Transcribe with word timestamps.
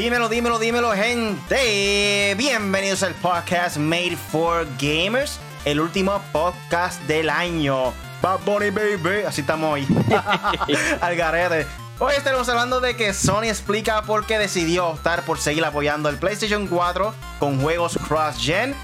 Dímelo, 0.00 0.30
dímelo, 0.30 0.58
dímelo, 0.58 0.92
gente. 0.92 2.34
Bienvenidos 2.38 3.02
al 3.02 3.12
podcast 3.16 3.76
Made 3.76 4.16
for 4.16 4.66
Gamers, 4.80 5.38
el 5.66 5.78
último 5.78 6.22
podcast 6.32 7.02
del 7.02 7.28
año. 7.28 7.92
Bad 8.22 8.40
Bunny 8.46 8.70
Baby, 8.70 9.24
así 9.26 9.42
estamos 9.42 9.74
hoy. 9.74 9.86
al 11.02 11.16
garete. 11.16 11.66
Hoy 11.98 12.14
estaremos 12.16 12.48
hablando 12.48 12.80
de 12.80 12.96
que 12.96 13.12
Sony 13.12 13.48
explica 13.48 14.00
por 14.00 14.24
qué 14.24 14.38
decidió 14.38 14.86
optar 14.86 15.22
por 15.26 15.38
seguir 15.38 15.66
apoyando 15.66 16.08
el 16.08 16.16
PlayStation 16.16 16.66
4 16.66 17.14
con 17.38 17.60
juegos 17.60 17.98
cross-gen. 18.08 18.74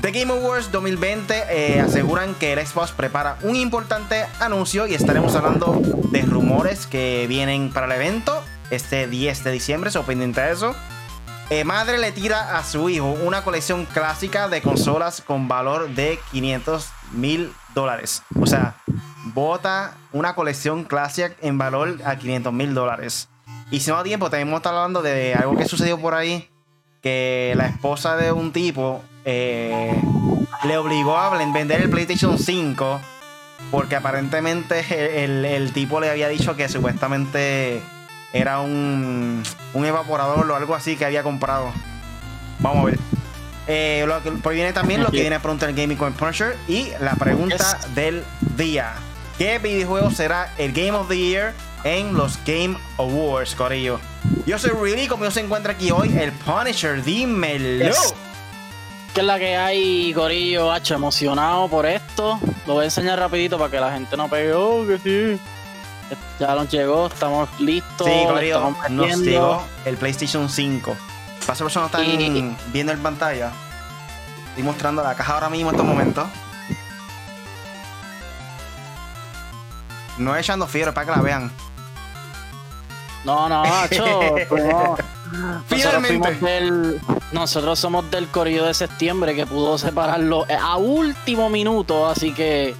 The 0.00 0.10
Game 0.10 0.32
Awards 0.32 0.72
2020 0.72 1.44
eh, 1.50 1.80
aseguran 1.82 2.34
que 2.34 2.52
el 2.52 2.66
Xbox 2.66 2.90
prepara 2.90 3.38
un 3.42 3.54
importante 3.54 4.26
anuncio 4.40 4.88
y 4.88 4.94
estaremos 4.96 5.36
hablando 5.36 5.80
de 6.10 6.22
rumores 6.22 6.88
que 6.88 7.26
vienen 7.28 7.72
para 7.72 7.86
el 7.86 7.92
evento 7.92 8.42
este 8.70 9.06
10 9.06 9.44
de 9.44 9.50
diciembre, 9.52 9.90
so 9.90 10.02
de 10.04 10.50
eso. 10.50 10.74
Eh, 11.50 11.64
madre 11.64 11.98
le 11.98 12.10
tira 12.10 12.56
a 12.56 12.64
su 12.64 12.88
hijo 12.88 13.10
una 13.22 13.44
colección 13.44 13.84
clásica 13.84 14.48
de 14.48 14.62
consolas 14.62 15.20
con 15.20 15.46
valor 15.46 15.90
de 15.90 16.18
500 16.32 16.88
mil 17.12 17.52
dólares. 17.74 18.22
O 18.40 18.46
sea, 18.46 18.76
bota 19.34 19.96
una 20.12 20.34
colección 20.34 20.84
clásica 20.84 21.34
en 21.42 21.58
valor 21.58 22.00
a 22.04 22.16
500 22.16 22.52
mil 22.52 22.72
dólares. 22.72 23.28
Y 23.70 23.80
si 23.80 23.90
no 23.90 23.96
da 23.96 24.04
tiempo, 24.04 24.30
también 24.30 24.54
estamos 24.54 24.78
hablando 24.78 25.02
de 25.02 25.34
algo 25.34 25.56
que 25.56 25.66
sucedió 25.66 25.98
por 25.98 26.14
ahí. 26.14 26.48
Que 27.02 27.52
la 27.56 27.66
esposa 27.66 28.16
de 28.16 28.32
un 28.32 28.50
tipo 28.52 29.02
eh, 29.26 29.94
le 30.64 30.78
obligó 30.78 31.18
a 31.18 31.36
vender 31.36 31.82
el 31.82 31.90
PlayStation 31.90 32.38
5 32.38 33.00
porque 33.70 33.96
aparentemente 33.96 35.24
el, 35.24 35.44
el, 35.44 35.72
tipo 35.72 36.00
le 36.00 36.10
había 36.10 36.28
dicho 36.28 36.56
que 36.56 36.68
supuestamente 36.68 37.82
era 38.34 38.58
un, 38.60 39.42
un 39.72 39.86
evaporador 39.86 40.50
o 40.50 40.56
algo 40.56 40.74
así 40.74 40.96
que 40.96 41.04
había 41.04 41.22
comprado. 41.22 41.72
Vamos 42.58 42.82
a 42.82 42.84
ver. 42.86 42.98
Eh, 43.66 44.04
lo 44.06 44.22
que, 44.22 44.32
por 44.32 44.52
viene 44.52 44.74
también 44.74 45.02
lo 45.02 45.10
que 45.10 45.20
viene 45.20 45.40
pronto 45.40 45.64
el 45.66 45.74
Gaming 45.74 45.96
con 45.96 46.12
Punisher 46.12 46.56
y 46.68 46.88
la 47.00 47.14
pregunta 47.14 47.78
del 47.94 48.24
día. 48.56 48.92
¿Qué 49.38 49.58
videojuego 49.58 50.10
será 50.10 50.52
el 50.58 50.72
Game 50.72 50.92
of 50.92 51.08
the 51.08 51.16
Year 51.16 51.54
en 51.84 52.14
los 52.14 52.38
Game 52.44 52.76
Awards, 52.98 53.54
Corillo? 53.54 54.00
Yo 54.46 54.58
soy 54.58 54.70
Really, 54.70 55.06
como 55.06 55.30
se 55.30 55.40
encuentra 55.40 55.72
aquí 55.72 55.92
hoy, 55.92 56.16
el 56.18 56.32
Punisher, 56.32 57.02
dímelo. 57.02 57.94
¿Qué 59.14 59.20
es 59.20 59.26
la 59.26 59.38
que 59.38 59.56
hay, 59.56 60.12
Corillo, 60.12 60.72
H, 60.72 60.92
emocionado 60.92 61.68
por 61.68 61.86
esto? 61.86 62.40
Lo 62.66 62.74
voy 62.74 62.82
a 62.82 62.84
enseñar 62.86 63.16
rapidito 63.18 63.58
para 63.58 63.70
que 63.70 63.78
la 63.78 63.92
gente 63.92 64.16
no 64.16 64.28
pegue, 64.28 64.52
oh, 64.52 64.84
que 64.86 64.98
sí. 64.98 65.40
Ya 66.38 66.54
nos 66.54 66.70
llegó, 66.70 67.06
estamos 67.06 67.48
listos. 67.60 68.06
Sí, 68.06 68.24
Corillo, 68.26 68.74
nos 68.90 69.18
llegó 69.18 69.62
el 69.84 69.96
PlayStation 69.96 70.48
5. 70.48 70.96
Para 71.46 71.52
eso 71.52 71.80
no 71.80 71.86
están 71.86 72.56
viendo 72.72 72.92
en 72.92 73.02
pantalla. 73.02 73.52
Estoy 74.48 74.62
mostrando 74.64 75.02
la 75.02 75.14
caja 75.14 75.34
ahora 75.34 75.50
mismo 75.50 75.70
en 75.70 75.76
estos 75.76 75.88
momentos. 75.88 76.26
No 80.18 80.36
echando 80.36 80.66
fiebre 80.66 80.92
para 80.92 81.06
que 81.06 81.16
la 81.16 81.22
vean. 81.22 81.52
No, 83.24 83.48
no, 83.48 83.64
macho, 83.64 84.04
pues 84.48 84.64
no. 84.64 84.96
Finalmente. 85.66 86.38
Nosotros, 87.32 87.78
somos 87.80 88.08
del 88.10 88.28
corrido 88.28 88.66
de 88.66 88.74
septiembre 88.74 89.34
que 89.34 89.44
pudo 89.44 89.76
separarlo 89.76 90.46
a 90.48 90.76
último 90.76 91.50
minuto, 91.50 92.06
así 92.06 92.32
que 92.32 92.76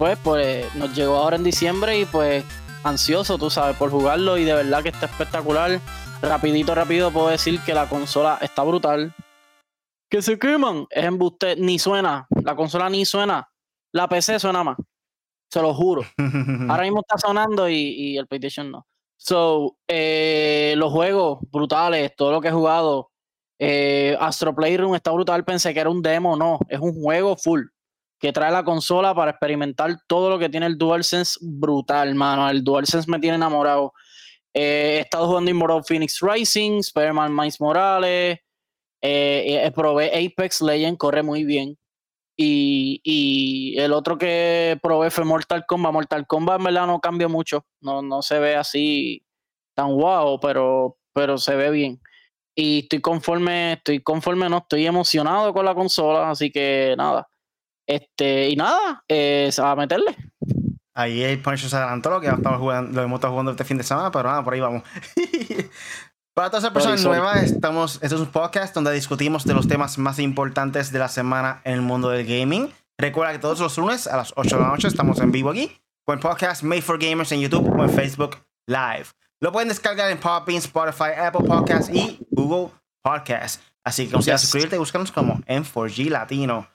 pues, 0.00 0.18
pues 0.24 0.74
nos 0.76 0.96
llegó 0.96 1.16
ahora 1.16 1.36
en 1.36 1.44
diciembre 1.44 2.00
y 2.00 2.06
pues 2.06 2.42
ansioso, 2.84 3.36
tú 3.36 3.50
sabes, 3.50 3.76
por 3.76 3.90
jugarlo 3.90 4.38
y 4.38 4.44
de 4.44 4.54
verdad 4.54 4.82
que 4.82 4.88
está 4.88 5.04
espectacular. 5.04 5.78
Rapidito, 6.22 6.74
rápido 6.74 7.10
puedo 7.10 7.28
decir 7.28 7.60
que 7.66 7.74
la 7.74 7.86
consola 7.86 8.38
está 8.40 8.62
brutal. 8.62 9.14
Que 10.08 10.22
se 10.22 10.38
queman, 10.38 10.86
es 10.88 11.04
embuste, 11.04 11.54
ni 11.56 11.78
suena, 11.78 12.26
la 12.42 12.56
consola 12.56 12.88
ni 12.88 13.04
suena, 13.04 13.46
la 13.92 14.08
PC 14.08 14.40
suena 14.40 14.64
más, 14.64 14.78
se 15.52 15.60
lo 15.60 15.74
juro. 15.74 16.02
Ahora 16.70 16.84
mismo 16.84 17.00
está 17.00 17.18
sonando 17.18 17.68
y 17.68 18.16
el 18.16 18.26
PlayStation 18.26 18.70
no. 18.70 18.86
So, 19.18 19.76
eh, 19.86 20.72
los 20.78 20.90
juegos 20.90 21.40
brutales, 21.50 22.16
todo 22.16 22.32
lo 22.32 22.40
que 22.40 22.48
he 22.48 22.52
jugado. 22.52 23.10
Eh, 23.58 24.16
Astro 24.18 24.54
Playroom 24.54 24.94
está 24.94 25.10
brutal. 25.10 25.44
Pensé 25.44 25.74
que 25.74 25.80
era 25.80 25.90
un 25.90 26.00
demo, 26.00 26.36
no. 26.36 26.58
Es 26.70 26.80
un 26.80 26.94
juego 26.94 27.36
full 27.36 27.66
que 28.20 28.32
trae 28.32 28.52
la 28.52 28.62
consola 28.62 29.14
para 29.14 29.32
experimentar 29.32 29.96
todo 30.06 30.28
lo 30.30 30.38
que 30.38 30.50
tiene 30.50 30.66
el 30.66 30.76
DualSense 30.76 31.38
brutal, 31.40 32.14
mano. 32.14 32.48
El 32.50 32.62
DualSense 32.62 33.10
me 33.10 33.18
tiene 33.18 33.36
enamorado. 33.36 33.94
Eh, 34.52 34.96
he 34.98 35.00
estado 35.00 35.26
jugando 35.26 35.50
Immortal 35.50 35.84
Phoenix 35.84 36.20
Rising, 36.20 36.80
Spider-Man 36.80 37.34
Miles 37.34 37.60
Morales. 37.60 38.38
probé 39.74 40.26
Apex 40.26 40.60
Legend, 40.60 40.98
corre 40.98 41.22
muy 41.22 41.44
bien. 41.44 41.78
Y, 42.42 43.74
el 43.78 43.92
otro 43.92 44.16
que 44.16 44.78
probé 44.82 45.10
fue 45.10 45.24
Mortal 45.24 45.64
Kombat. 45.66 45.92
Mortal 45.92 46.26
Kombat 46.26 46.58
en 46.58 46.64
verdad 46.64 46.86
no 46.86 47.00
cambia 47.00 47.28
mucho. 47.28 47.66
No, 47.80 48.02
no 48.02 48.22
se 48.22 48.38
ve 48.38 48.56
así 48.56 49.24
tan 49.74 49.94
guau, 49.94 50.40
pero, 50.40 50.98
pero 51.12 51.38
se 51.38 51.54
ve 51.56 51.70
bien. 51.70 52.00
Y 52.54 52.80
estoy 52.80 53.00
conforme, 53.00 53.74
estoy 53.74 54.02
conforme, 54.02 54.48
no, 54.48 54.58
estoy 54.58 54.86
emocionado 54.86 55.52
con 55.52 55.64
la 55.64 55.74
consola, 55.74 56.30
así 56.30 56.50
que 56.50 56.94
nada. 56.96 57.28
Este, 57.90 58.50
y 58.50 58.54
nada, 58.54 59.02
es 59.08 59.58
a 59.58 59.74
meterle. 59.74 60.16
Ahí 60.94 61.24
el 61.24 61.42
Punisher 61.42 61.68
se 61.68 61.76
adelantó 61.76 62.10
lo 62.10 62.20
que 62.20 62.28
estamos 62.28 62.60
jugando, 62.60 62.92
lo 62.92 63.02
hemos 63.02 63.18
estado 63.18 63.32
jugando 63.32 63.50
este 63.50 63.64
fin 63.64 63.78
de 63.78 63.82
semana, 63.82 64.12
pero 64.12 64.28
nada, 64.28 64.44
por 64.44 64.54
ahí 64.54 64.60
vamos. 64.60 64.84
Para 66.34 66.50
todas 66.50 66.62
las 66.62 66.72
personas 66.72 67.04
nuevas, 67.04 67.42
estamos, 67.42 67.96
este 67.96 68.14
es 68.14 68.20
un 68.20 68.28
podcast 68.28 68.72
donde 68.74 68.92
discutimos 68.92 69.44
de 69.44 69.54
los 69.54 69.66
temas 69.66 69.98
más 69.98 70.20
importantes 70.20 70.92
de 70.92 71.00
la 71.00 71.08
semana 71.08 71.62
en 71.64 71.74
el 71.74 71.82
mundo 71.82 72.10
del 72.10 72.24
gaming. 72.24 72.72
Recuerda 72.96 73.32
que 73.32 73.40
todos 73.40 73.58
los 73.58 73.76
lunes 73.76 74.06
a 74.06 74.16
las 74.16 74.32
8 74.36 74.56
de 74.56 74.62
la 74.62 74.68
noche 74.68 74.86
estamos 74.86 75.18
en 75.18 75.32
vivo 75.32 75.50
aquí 75.50 75.76
con 76.06 76.18
el 76.18 76.22
podcast 76.22 76.62
Made 76.62 76.82
for 76.82 76.96
Gamers 76.96 77.32
en 77.32 77.40
YouTube 77.40 77.68
o 77.76 77.82
en 77.82 77.90
Facebook 77.90 78.36
Live. 78.68 79.06
Lo 79.40 79.50
pueden 79.50 79.68
descargar 79.68 80.12
en 80.12 80.18
Podbean, 80.18 80.58
Spotify, 80.58 81.10
Apple 81.18 81.44
Podcasts 81.44 81.90
y 81.92 82.24
Google 82.30 82.72
Podcasts. 83.02 83.60
Así 83.84 84.06
que 84.06 84.12
considera 84.12 84.38
suscribirte 84.38 84.76
y 84.76 84.78
buscarnos 84.78 85.10
como 85.10 85.40
M4G 85.40 86.08
Latino. 86.08 86.68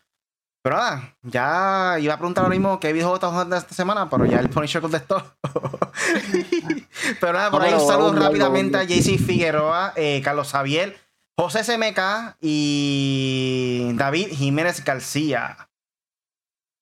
Pero 0.66 0.78
nada, 0.78 1.16
ya 1.22 2.00
iba 2.00 2.16
a 2.16 2.18
preguntar 2.18 2.44
ahora 2.44 2.56
mismo 2.56 2.80
qué 2.80 2.92
videojuego 2.92 3.18
estás 3.18 3.30
jugando 3.30 3.56
esta 3.56 3.76
semana, 3.76 4.10
pero 4.10 4.26
ya 4.26 4.40
el 4.40 4.50
Punisher 4.50 4.82
contestó. 4.82 5.24
pero 7.22 7.34
nada, 7.34 7.52
por 7.52 7.62
ahí 7.62 7.72
un 7.72 7.86
saludo 7.86 8.14
rápidamente 8.14 8.76
a 8.76 8.84
JC 8.84 9.20
Figueroa, 9.20 9.94
eh, 9.96 10.24
Carlos 10.24 10.52
Javier, 10.52 10.98
José 11.38 11.64
SMK 11.64 12.38
y 12.42 13.92
David 13.94 14.30
Jiménez 14.32 14.84
García. 14.84 15.70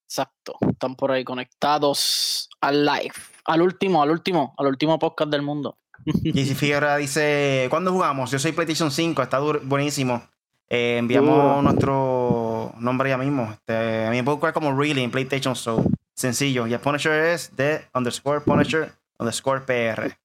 Exacto, 0.07 0.55
están 0.61 0.95
por 0.95 1.11
ahí 1.11 1.25
conectados 1.25 2.49
al 2.61 2.85
live, 2.85 3.15
al 3.43 3.63
último, 3.63 4.01
al 4.01 4.11
último, 4.11 4.55
al 4.57 4.67
último 4.67 4.97
podcast 4.97 5.29
del 5.29 5.41
mundo. 5.41 5.77
JC 6.05 6.55
Figueroa 6.55 6.95
dice, 6.95 7.67
¿cuándo 7.69 7.91
jugamos? 7.91 8.31
Yo 8.31 8.39
soy 8.39 8.53
PlayStation 8.53 8.91
5, 8.91 9.21
está 9.21 9.39
buenísimo. 9.39 10.23
Eh, 10.69 10.99
enviamos 10.99 11.61
nuestro 11.61 12.42
nombre 12.83 13.09
ya 13.09 13.17
mismo. 13.17 13.51
Este, 13.51 14.09
me 14.09 14.23
puedo 14.23 14.37
buscar 14.37 14.53
como 14.53 14.77
Really 14.77 15.03
en 15.03 15.11
PlayStation 15.11 15.55
So. 15.55 15.83
Sencillo. 16.15 16.67
Y 16.67 16.73
el 16.73 16.79
Punisher 16.79 17.13
es 17.13 17.55
de 17.55 17.87
underscore 17.93 18.41
Punisher 18.41 18.93
underscore 19.17 19.61
PR. 19.61 20.15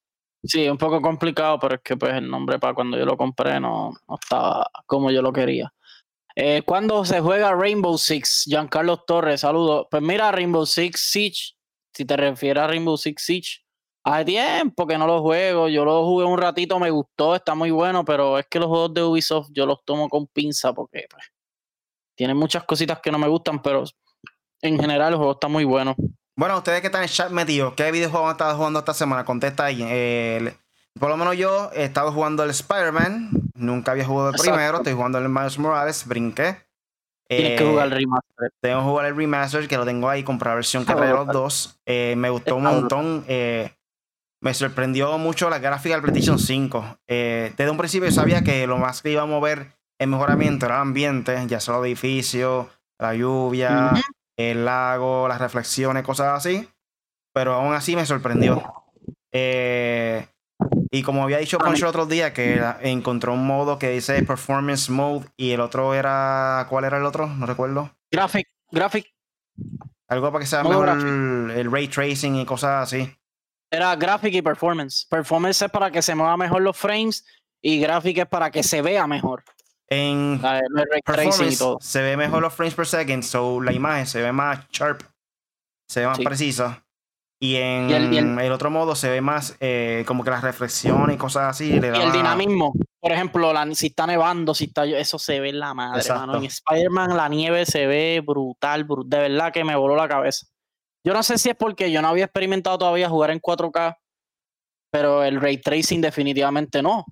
Sí, 0.42 0.68
un 0.68 0.78
poco 0.78 1.00
complicado, 1.00 1.58
pero 1.58 1.76
es 1.76 1.80
que 1.82 1.96
pues 1.96 2.14
el 2.14 2.28
nombre 2.28 2.58
para 2.58 2.74
cuando 2.74 2.96
yo 2.96 3.04
lo 3.04 3.16
compré 3.16 3.58
no, 3.58 3.92
estaba 4.20 4.70
como 4.86 5.10
yo 5.10 5.22
lo 5.22 5.32
quería. 5.32 5.72
Eh, 6.36 6.62
cuando 6.64 7.04
se 7.04 7.20
juega 7.20 7.54
Rainbow 7.54 7.98
Six? 7.98 8.44
Giancarlo 8.46 8.98
Torres, 8.98 9.40
saludos. 9.40 9.86
Pues 9.90 10.02
mira, 10.02 10.30
Rainbow 10.30 10.64
Six 10.64 11.10
Siege, 11.10 11.56
si 11.92 12.04
te 12.04 12.16
refieres 12.16 12.62
a 12.62 12.66
Rainbow 12.68 12.96
Six 12.96 13.22
Siege, 13.22 13.48
Hace 14.04 14.24
tiempo 14.24 14.86
que 14.86 14.96
no 14.96 15.06
lo 15.06 15.20
juego. 15.20 15.68
Yo 15.68 15.84
lo 15.84 16.02
jugué 16.04 16.24
un 16.24 16.38
ratito, 16.38 16.78
me 16.78 16.90
gustó, 16.90 17.34
está 17.34 17.54
muy 17.54 17.70
bueno, 17.70 18.06
pero 18.06 18.38
es 18.38 18.46
que 18.46 18.58
los 18.58 18.68
juegos 18.68 18.94
de 18.94 19.02
Ubisoft 19.02 19.48
yo 19.52 19.66
los 19.66 19.84
tomo 19.84 20.08
con 20.08 20.26
pinza 20.28 20.72
porque 20.72 21.06
pues, 21.10 21.24
tienen 22.18 22.36
muchas 22.36 22.64
cositas 22.64 22.98
que 22.98 23.12
no 23.12 23.18
me 23.18 23.28
gustan, 23.28 23.62
pero 23.62 23.84
en 24.60 24.78
general 24.78 25.12
el 25.12 25.16
juego 25.16 25.32
está 25.32 25.46
muy 25.46 25.62
bueno. 25.62 25.94
Bueno, 26.36 26.58
ustedes 26.58 26.80
que 26.80 26.88
están 26.88 27.02
en 27.02 27.08
chat 27.08 27.30
metidos, 27.30 27.74
¿qué 27.74 27.92
videojuego 27.92 28.26
han 28.26 28.32
estado 28.32 28.56
jugando 28.56 28.80
esta 28.80 28.92
semana? 28.92 29.24
Contesta 29.24 29.66
ahí. 29.66 29.78
por 30.98 31.10
lo 31.10 31.16
menos 31.16 31.36
yo 31.36 31.70
he 31.72 31.84
estado 31.84 32.12
jugando 32.12 32.42
el 32.42 32.50
Spider-Man. 32.50 33.30
Nunca 33.54 33.92
había 33.92 34.04
jugado 34.04 34.30
el 34.30 34.34
primero. 34.34 34.78
Estoy 34.78 34.94
jugando 34.94 35.18
el 35.18 35.28
Miles 35.28 35.58
Morales. 35.60 36.06
Brinqué. 36.08 36.56
Tienes 37.28 37.60
que 37.60 37.64
jugar 37.64 37.86
el 37.86 37.92
remaster. 37.92 38.52
Tengo 38.60 38.78
que 38.80 38.84
jugar 38.84 39.06
el 39.06 39.16
remaster, 39.16 39.68
que 39.68 39.76
lo 39.76 39.84
tengo 39.84 40.08
ahí, 40.08 40.24
comprar 40.24 40.52
la 40.52 40.56
versión 40.56 40.84
que 40.84 40.94
trae 40.94 41.12
los 41.12 41.28
dos. 41.28 41.78
Eh, 41.86 42.14
me 42.16 42.30
gustó 42.30 42.56
un 42.56 42.64
montón. 42.64 43.24
Eh, 43.28 43.70
me 44.40 44.54
sorprendió 44.54 45.16
mucho 45.18 45.48
la 45.48 45.60
gráfica 45.60 45.94
del 45.94 46.02
PlayStation 46.02 46.38
5. 46.40 46.98
Eh, 47.06 47.52
desde 47.56 47.70
un 47.70 47.78
principio 47.78 48.08
yo 48.08 48.14
sabía 48.14 48.42
que 48.42 48.66
lo 48.66 48.78
más 48.78 49.02
que 49.02 49.12
iba 49.12 49.22
a 49.22 49.26
mover 49.26 49.77
el 49.98 50.08
mejoramiento 50.08 50.66
era 50.66 50.76
el 50.76 50.82
ambiente, 50.82 51.36
ya 51.46 51.60
sea 51.60 51.74
los 51.74 51.86
edificios, 51.86 52.66
la 52.98 53.14
lluvia, 53.14 53.92
el 54.36 54.64
lago, 54.64 55.28
las 55.28 55.40
reflexiones, 55.40 56.04
cosas 56.04 56.36
así. 56.36 56.68
Pero 57.32 57.54
aún 57.54 57.74
así 57.74 57.96
me 57.96 58.06
sorprendió. 58.06 58.62
Eh, 59.32 60.26
Y 60.90 61.02
como 61.02 61.22
había 61.22 61.38
dicho 61.38 61.58
Poncho 61.58 61.84
el 61.84 61.90
otro 61.90 62.06
día, 62.06 62.32
que 62.32 62.60
encontró 62.82 63.34
un 63.34 63.46
modo 63.46 63.78
que 63.78 63.90
dice 63.90 64.22
Performance 64.22 64.88
Mode 64.90 65.26
y 65.36 65.50
el 65.50 65.60
otro 65.60 65.94
era. 65.94 66.66
¿Cuál 66.68 66.84
era 66.84 66.96
el 66.96 67.04
otro? 67.04 67.26
No 67.26 67.46
recuerdo. 67.46 67.90
Graphic. 68.10 68.48
Graphic. 68.70 69.12
Algo 70.08 70.32
para 70.32 70.42
que 70.42 70.46
sea 70.46 70.62
mejor 70.62 70.88
el, 70.88 71.70
ray 71.70 71.88
tracing 71.88 72.36
y 72.36 72.46
cosas 72.46 72.84
así. 72.84 73.14
Era 73.70 73.94
Graphic 73.96 74.34
y 74.34 74.42
Performance. 74.42 75.06
Performance 75.10 75.62
es 75.62 75.70
para 75.70 75.90
que 75.90 76.00
se 76.00 76.14
mueva 76.14 76.36
mejor 76.36 76.62
los 76.62 76.76
frames 76.76 77.26
y 77.60 77.78
Graphic 77.80 78.18
es 78.18 78.26
para 78.26 78.50
que 78.50 78.62
se 78.62 78.80
vea 78.80 79.06
mejor. 79.06 79.44
En 79.90 80.40
performance 81.04 81.64
se 81.80 82.02
ve 82.02 82.16
mejor 82.16 82.42
los 82.42 82.52
frames 82.52 82.74
per 82.74 82.86
second, 82.86 83.22
so 83.22 83.60
la 83.60 83.72
imagen 83.72 84.06
se 84.06 84.20
ve 84.20 84.32
más 84.32 84.68
sharp, 84.70 85.02
se 85.88 86.00
ve 86.00 86.06
más 86.06 86.18
precisa. 86.18 86.84
Y 87.40 87.56
en 87.56 87.90
el, 88.40 88.52
otro 88.52 88.68
modo 88.68 88.96
se 88.96 89.08
ve 89.08 89.20
más 89.20 89.56
eh, 89.60 90.02
como 90.08 90.24
que 90.24 90.30
las 90.30 90.42
reflexiones 90.42 91.14
y 91.14 91.18
cosas 91.18 91.44
así. 91.44 91.70
y 91.70 91.76
el 91.76 92.12
dinamismo. 92.12 92.72
Por 93.00 93.12
ejemplo, 93.12 93.52
si 93.74 93.86
está 93.86 94.08
nevando, 94.08 94.54
si 94.54 94.64
está 94.64 94.84
eso 94.84 95.20
se 95.20 95.38
ve 95.38 95.50
en 95.50 95.60
la 95.60 95.72
madre, 95.72 96.02
En 96.34 96.44
Spider-Man 96.44 97.16
la 97.16 97.28
nieve 97.28 97.64
se 97.64 97.86
ve 97.86 98.22
brutal, 98.26 98.86
de 99.06 99.18
verdad 99.18 99.52
que 99.52 99.62
me 99.62 99.76
voló 99.76 99.94
la 99.94 100.08
cabeza. 100.08 100.46
Yo 101.06 101.14
no 101.14 101.22
sé 101.22 101.38
si 101.38 101.48
es 101.50 101.56
porque 101.56 101.92
yo 101.92 102.02
no 102.02 102.08
había 102.08 102.24
experimentado 102.24 102.76
todavía 102.76 103.08
jugar 103.08 103.30
en 103.30 103.40
4K, 103.40 103.96
pero 104.90 105.22
el 105.22 105.40
ray 105.40 105.58
tracing 105.58 106.00
definitivamente 106.00 106.82
no. 106.82 107.06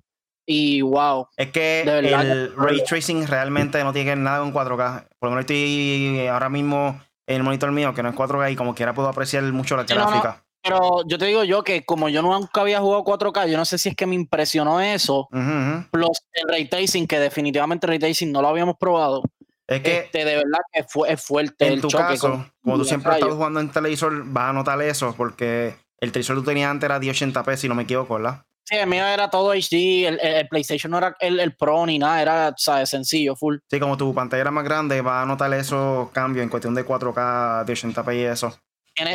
Y 0.49 0.81
wow. 0.81 1.27
Es 1.35 1.51
que 1.51 1.81
el 1.81 2.55
ray 2.55 2.81
tracing 2.83 3.27
realmente 3.27 3.83
no 3.83 3.91
tiene 3.91 4.15
nada 4.15 4.39
con 4.39 4.53
4K. 4.53 5.07
Por 5.19 5.29
lo 5.29 5.31
menos 5.31 5.41
estoy 5.41 6.25
ahora 6.27 6.47
mismo 6.47 6.99
en 7.27 7.35
el 7.35 7.43
monitor 7.43 7.71
mío, 7.73 7.93
que 7.93 8.01
no 8.01 8.09
es 8.09 8.15
4K, 8.15 8.53
y 8.53 8.55
como 8.55 8.73
quiera 8.73 8.93
puedo 8.93 9.09
apreciar 9.09 9.43
mucho 9.43 9.75
la 9.75 9.83
gráfica. 9.83 10.43
Pero 10.63 11.03
yo 11.05 11.17
te 11.17 11.25
digo 11.25 11.43
yo 11.43 11.63
que 11.63 11.83
como 11.83 12.07
yo 12.07 12.21
nunca 12.21 12.61
había 12.61 12.79
jugado 12.79 13.03
4K, 13.03 13.49
yo 13.49 13.57
no 13.57 13.65
sé 13.65 13.77
si 13.77 13.89
es 13.89 13.95
que 13.95 14.05
me 14.05 14.15
impresionó 14.15 14.79
eso. 14.79 15.27
Plus 15.91 16.17
el 16.31 16.47
ray 16.49 16.69
tracing, 16.69 17.07
que 17.07 17.19
definitivamente 17.19 17.85
el 17.85 17.89
ray 17.89 17.99
tracing 17.99 18.31
no 18.31 18.41
lo 18.41 18.47
habíamos 18.47 18.77
probado. 18.77 19.23
Es 19.67 19.81
que 19.81 19.97
este, 19.97 20.23
de 20.23 20.35
verdad 20.37 20.59
que 20.71 20.85
fue, 20.85 21.11
es 21.11 21.21
fuerte. 21.21 21.67
En 21.67 21.81
tu 21.81 21.89
caso, 21.89 22.45
como 22.63 22.77
tú 22.77 22.85
siempre 22.85 23.15
estás 23.15 23.33
jugando 23.33 23.59
en 23.59 23.69
televisor, 23.69 24.23
vas 24.27 24.51
a 24.51 24.53
notar 24.53 24.81
eso, 24.81 25.13
porque 25.17 25.75
el 25.99 26.13
televisor 26.13 26.37
que 26.37 26.41
tú 26.41 26.45
tenías 26.45 26.71
antes 26.71 26.89
era 26.89 27.01
1080p, 27.01 27.57
si 27.57 27.67
no 27.67 27.75
me 27.75 27.83
equivoco, 27.83 28.15
¿verdad? 28.15 28.45
Sí, 28.67 28.75
el 28.75 28.87
mío 28.87 29.05
era 29.05 29.29
todo 29.29 29.53
HD, 29.53 30.07
el, 30.07 30.47
PlayStation 30.49 30.91
no 30.91 30.97
era 30.97 31.15
el, 31.21 31.55
Pro 31.55 31.85
ni 31.85 31.97
nada, 31.97 32.21
era 32.21 32.53
¿sabes? 32.57 32.89
sencillo, 32.89 33.33
full. 33.33 33.59
Sí, 33.69 33.79
como 33.79 33.95
tu 33.95 34.13
pantalla 34.13 34.41
era 34.41 34.51
más 34.51 34.65
grande, 34.65 34.99
va 35.01 35.21
a 35.21 35.25
notar 35.25 35.53
esos 35.53 36.11
cambios 36.11 36.43
en 36.43 36.49
cuestión 36.49 36.75
de 36.75 36.85
4K, 36.85 37.63
de 37.63 37.73
80p 37.73 38.15
y 38.17 38.23
eso. 38.25 38.59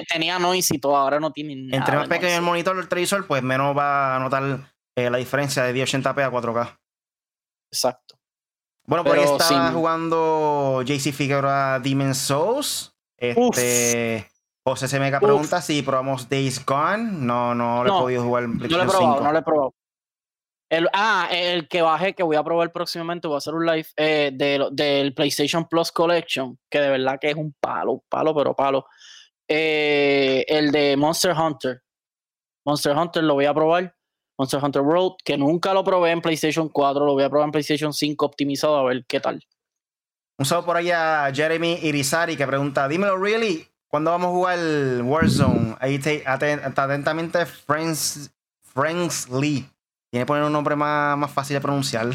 tenía 0.09 0.39
noise 0.39 0.75
y 0.75 0.79
todo, 0.79 0.97
ahora 0.97 1.21
no 1.21 1.33
tiene 1.33 1.55
nada. 1.55 1.77
Entre 1.77 1.97
más 1.99 2.09
pequeño 2.09 2.37
el 2.37 2.41
monitor 2.41 2.75
del 2.79 2.89
televisor, 2.89 3.27
pues 3.27 3.43
menos 3.43 3.77
va 3.77 4.17
a 4.17 4.19
notar 4.21 4.73
eh, 4.97 5.11
la 5.11 5.19
diferencia 5.19 5.65
de 5.65 5.75
1080p 5.75 6.25
a 6.25 6.31
4K. 6.31 6.79
Exacto. 7.71 8.19
Bueno, 8.87 9.05
pues 9.05 9.19
ahí 9.19 9.25
estaba 9.25 9.71
jugando 9.71 10.83
JC 10.83 11.13
Figueroa 11.13 11.79
Demon's 11.79 12.17
Souls. 12.17 12.97
Este. 13.19 14.32
José 14.65 14.87
se 14.87 15.01
me 15.01 15.11
pregunta 15.19 15.61
si 15.61 15.83
probamos 15.83 16.29
Days 16.29 16.65
Gone. 16.65 17.11
No, 17.13 17.55
no, 17.55 17.83
lo 17.83 17.97
he 17.97 18.01
podido 18.01 18.23
jugar 18.23 18.45
en 18.45 18.59
PlayStation 18.59 18.87
No 18.87 18.87
lo 18.87 18.91
he 18.91 18.97
probado, 18.97 19.25
no 19.25 19.33
lo 19.33 19.39
he 19.39 19.43
probado. 19.43 19.75
El, 20.71 20.89
ah, 20.95 21.29
el 21.31 21.69
que 21.69 21.83
bajé, 21.83 22.15
que 22.15 22.23
voy 22.23 22.37
a 22.37 22.43
probar 22.43 22.73
próximamente, 22.73 23.29
voy 23.29 23.35
a 23.35 23.39
hacer 23.39 23.55
un 23.55 23.67
live 23.67 23.87
eh, 23.97 24.31
del 24.33 25.13
PlayStation 25.13 25.69
Plus 25.69 25.93
Collection, 25.93 26.59
que 26.71 26.81
de 26.81 26.89
verdad 26.89 27.19
que 27.21 27.29
es 27.29 27.37
un 27.37 27.55
palo, 27.61 28.03
palo, 28.09 28.35
pero 28.35 28.55
palo. 28.55 28.87
Eh, 29.47 30.47
el 30.49 30.73
de 30.73 30.97
Monster 30.97 31.37
Hunter. 31.37 31.83
Monster 32.65 32.97
Hunter 32.97 33.23
lo 33.25 33.35
voy 33.35 33.45
a 33.45 33.53
probar. 33.53 33.95
Monster 34.39 34.65
Hunter 34.65 34.81
World, 34.81 35.17
que 35.25 35.37
nunca 35.37 35.75
lo 35.75 35.85
probé 35.85 36.11
en 36.11 36.23
PlayStation 36.23 36.69
4, 36.69 37.05
lo 37.05 37.13
voy 37.13 37.25
a 37.25 37.29
probar 37.29 37.49
en 37.49 37.53
PlayStation 37.53 37.93
5 37.93 38.25
optimizado 38.25 38.77
a 38.77 38.85
ver 38.85 39.05
qué 39.07 39.21
tal. 39.21 39.45
Un 40.39 40.47
saludo 40.47 40.67
por 40.67 40.77
allá 40.79 41.27
a 41.27 41.35
Jeremy 41.35 41.81
Irizari 41.83 42.37
que 42.37 42.47
pregunta, 42.47 42.89
dímelo, 42.89 43.19
¿really? 43.19 43.72
¿Cuándo 43.93 44.11
vamos 44.11 44.29
a 44.29 44.31
jugar 44.31 44.59
Warzone? 45.03 45.77
Ahí 45.79 45.99
te, 45.99 46.23
atentamente 46.27 47.45
Friends, 47.45 48.33
Friends 48.73 49.29
Lee. 49.29 49.69
Tiene 50.11 50.23
que 50.23 50.27
poner 50.27 50.45
un 50.45 50.53
nombre 50.53 50.75
más, 50.77 51.19
más 51.19 51.31
fácil 51.31 51.55
de 51.55 51.61
pronunciar. 51.61 52.09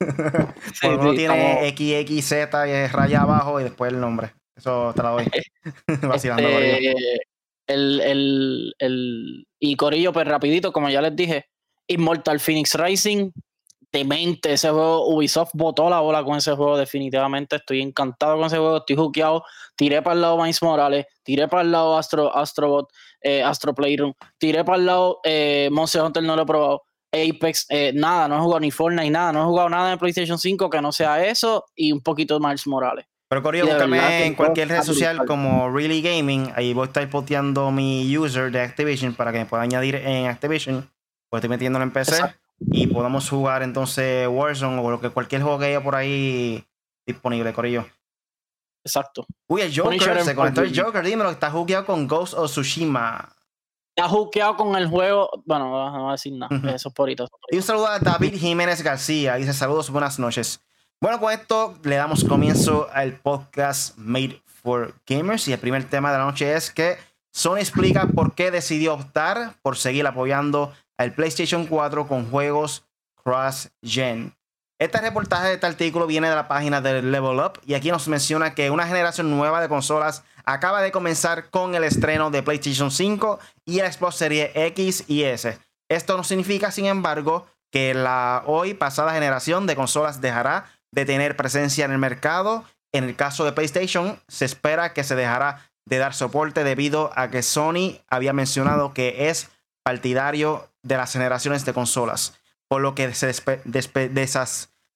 Sí, 0.74 0.88
uno 0.88 1.12
tiene 1.12 1.68
X, 1.68 2.26
Z 2.26 2.68
y 2.68 2.86
raya 2.86 3.20
abajo 3.20 3.60
y 3.60 3.64
después 3.64 3.92
el 3.92 4.00
nombre. 4.00 4.32
Eso 4.56 4.94
te 4.94 5.02
la 5.02 5.10
doy. 5.10 5.30
Vacilando, 6.02 6.48
este, 6.48 6.94
el, 7.66 8.00
el, 8.00 8.74
el, 8.78 9.46
y 9.58 9.76
Corillo, 9.76 10.14
pues 10.14 10.26
rapidito, 10.26 10.72
como 10.72 10.88
ya 10.88 11.02
les 11.02 11.14
dije, 11.14 11.44
Immortal 11.86 12.40
Phoenix 12.40 12.74
Rising 12.74 13.30
demente 13.92 14.52
ese 14.52 14.70
juego. 14.70 15.06
Ubisoft 15.08 15.50
botó 15.54 15.90
la 15.90 16.00
bola 16.00 16.22
con 16.22 16.36
ese 16.36 16.52
juego, 16.52 16.76
definitivamente. 16.76 17.56
Estoy 17.56 17.82
encantado 17.82 18.36
con 18.36 18.46
ese 18.46 18.56
juego, 18.56 18.78
estoy 18.78 18.96
jukeado. 18.96 19.44
Tiré 19.76 20.02
para 20.02 20.14
el 20.14 20.20
lado 20.22 20.36
Miles 20.38 20.62
Morales, 20.62 21.06
tiré 21.22 21.48
para 21.48 21.62
el 21.62 21.72
lado 21.72 21.96
Astro, 21.96 22.34
Astrobot, 22.36 22.90
eh, 23.22 23.42
Astro 23.42 23.74
Playroom, 23.74 24.12
tiré 24.38 24.64
para 24.64 24.78
el 24.78 24.86
lado 24.86 25.20
eh, 25.24 25.68
Monster 25.72 26.02
Hunter, 26.02 26.22
no 26.22 26.36
lo 26.36 26.42
he 26.42 26.46
probado. 26.46 26.82
Apex, 27.12 27.66
eh, 27.70 27.90
nada, 27.92 28.28
no 28.28 28.36
he 28.36 28.40
jugado 28.40 28.60
ni 28.60 28.70
Fortnite, 28.70 29.10
nada, 29.10 29.32
no 29.32 29.42
he 29.42 29.44
jugado 29.44 29.68
nada 29.68 29.92
en 29.92 29.98
PlayStation 29.98 30.38
5 30.38 30.70
que 30.70 30.80
no 30.80 30.92
sea 30.92 31.24
eso 31.24 31.64
y 31.74 31.90
un 31.90 32.02
poquito 32.02 32.38
de 32.38 32.46
Miles 32.46 32.66
Morales. 32.66 33.06
Pero 33.28 33.42
Corio, 33.42 33.66
búscame 33.66 34.26
en 34.26 34.34
cualquier 34.34 34.68
red 34.68 34.82
social 34.82 35.24
como 35.24 35.70
Really 35.70 36.02
Gaming, 36.02 36.52
ahí 36.54 36.72
voy 36.72 36.84
a 36.84 36.86
estar 36.86 37.08
posteando 37.10 37.70
mi 37.70 38.16
user 38.16 38.52
de 38.52 38.60
Activision 38.60 39.14
para 39.14 39.32
que 39.32 39.38
me 39.38 39.46
pueda 39.46 39.62
añadir 39.62 39.96
en 39.96 40.26
Activision, 40.26 40.88
pues 41.28 41.40
estoy 41.40 41.48
metiéndolo 41.48 41.84
en 41.84 41.92
PC 41.92 42.22
y 42.60 42.86
podamos 42.86 43.28
jugar 43.28 43.62
entonces 43.62 44.28
Warzone 44.28 44.80
o 44.80 44.90
lo 44.90 45.00
que 45.00 45.10
cualquier 45.10 45.42
juego 45.42 45.58
que 45.58 45.66
haya 45.66 45.82
por 45.82 45.96
ahí 45.96 46.64
disponible, 47.06 47.52
Corillo. 47.52 47.86
Exacto. 48.84 49.26
Uy, 49.48 49.62
el 49.62 49.76
Joker, 49.76 50.22
se 50.22 50.34
conectó 50.34 50.62
el 50.62 50.78
Joker, 50.78 51.04
dímelo, 51.04 51.30
está 51.30 51.50
jugueado 51.50 51.86
con 51.86 52.06
Ghost 52.06 52.34
of 52.34 52.50
Tsushima. 52.50 53.34
Está 53.94 54.08
jugueado 54.08 54.56
con 54.56 54.76
el 54.76 54.88
juego. 54.88 55.28
Bueno, 55.44 55.68
no 55.68 56.00
voy 56.02 56.08
a 56.08 56.12
decir 56.12 56.32
nada. 56.32 56.56
Eso 56.74 56.88
es 56.88 56.94
por 56.94 57.08
ahí. 57.08 57.16
Y 57.50 57.56
un 57.56 57.62
saludo 57.62 57.88
a 57.88 57.98
David 57.98 58.38
Jiménez 58.38 58.82
García. 58.82 59.34
Dice 59.34 59.52
saludos, 59.52 59.90
buenas 59.90 60.18
noches. 60.18 60.62
Bueno, 61.00 61.18
con 61.18 61.32
esto 61.32 61.74
le 61.82 61.96
damos 61.96 62.24
comienzo 62.24 62.88
al 62.92 63.14
podcast 63.14 63.96
Made 63.98 64.40
for 64.44 64.94
Gamers. 65.06 65.48
Y 65.48 65.52
el 65.52 65.58
primer 65.58 65.84
tema 65.84 66.12
de 66.12 66.18
la 66.18 66.24
noche 66.24 66.54
es 66.54 66.70
que 66.70 66.96
Sony 67.32 67.56
explica 67.56 68.06
por 68.06 68.34
qué 68.34 68.50
decidió 68.50 68.94
optar 68.94 69.54
por 69.62 69.76
seguir 69.76 70.06
apoyando 70.06 70.72
el 71.04 71.12
PlayStation 71.12 71.66
4 71.66 72.06
con 72.06 72.30
juegos 72.30 72.84
cross-gen. 73.22 74.34
Este 74.78 74.98
reportaje 75.00 75.48
de 75.48 75.54
este 75.54 75.66
artículo 75.66 76.06
viene 76.06 76.30
de 76.30 76.34
la 76.34 76.48
página 76.48 76.80
de 76.80 77.02
Level 77.02 77.38
Up 77.38 77.60
y 77.66 77.74
aquí 77.74 77.90
nos 77.90 78.08
menciona 78.08 78.54
que 78.54 78.70
una 78.70 78.86
generación 78.86 79.30
nueva 79.30 79.60
de 79.60 79.68
consolas 79.68 80.24
acaba 80.44 80.80
de 80.80 80.90
comenzar 80.90 81.50
con 81.50 81.74
el 81.74 81.84
estreno 81.84 82.30
de 82.30 82.42
PlayStation 82.42 82.90
5 82.90 83.38
y 83.66 83.80
Xbox 83.80 84.16
Series 84.16 84.50
X 84.54 85.04
y 85.06 85.24
S. 85.24 85.58
Esto 85.90 86.16
no 86.16 86.24
significa, 86.24 86.70
sin 86.70 86.86
embargo, 86.86 87.46
que 87.70 87.92
la 87.92 88.42
hoy 88.46 88.74
pasada 88.74 89.12
generación 89.12 89.66
de 89.66 89.76
consolas 89.76 90.20
dejará 90.20 90.66
de 90.92 91.04
tener 91.04 91.36
presencia 91.36 91.84
en 91.84 91.92
el 91.92 91.98
mercado. 91.98 92.64
En 92.92 93.04
el 93.04 93.16
caso 93.16 93.44
de 93.44 93.52
PlayStation, 93.52 94.18
se 94.28 94.46
espera 94.46 94.94
que 94.94 95.04
se 95.04 95.14
dejará 95.14 95.70
de 95.86 95.98
dar 95.98 96.14
soporte 96.14 96.64
debido 96.64 97.12
a 97.16 97.28
que 97.30 97.42
Sony 97.42 98.00
había 98.08 98.32
mencionado 98.32 98.94
que 98.94 99.28
es 99.28 99.50
partidario 99.84 100.69
de 100.82 100.96
las 100.96 101.12
generaciones 101.12 101.64
de 101.64 101.72
consolas, 101.72 102.38
por 102.68 102.80
lo 102.80 102.94
que 102.94 103.12
se 103.14 103.32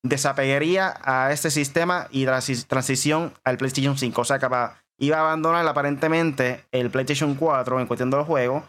desapegaría 0.03 0.95
a 1.03 1.33
este 1.33 1.50
sistema 1.50 2.09
y 2.11 2.26
la 2.26 2.41
transición 2.67 3.35
al 3.45 3.57
PlayStation 3.57 3.97
5. 3.97 4.21
O 4.21 4.25
sea 4.25 4.38
que 4.38 4.49
iba 4.99 5.17
a 5.17 5.21
abandonar 5.21 5.67
aparentemente 5.67 6.64
el 6.73 6.91
PlayStation 6.91 7.35
4 7.35 7.81
en 7.81 7.87
cuestión 7.87 8.11
de 8.11 8.17
los 8.19 8.26
juegos 8.26 8.64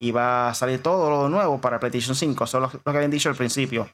y 0.00 0.12
va 0.12 0.48
a 0.48 0.54
salir 0.54 0.82
todo 0.82 1.10
lo 1.10 1.28
nuevo 1.28 1.60
para 1.60 1.80
PlayStation 1.80 2.14
5. 2.14 2.44
Eso 2.44 2.64
es 2.64 2.74
lo, 2.74 2.80
que 2.80 2.90
habían 2.90 3.10
dicho 3.10 3.28
al 3.28 3.36
principio. 3.36 3.88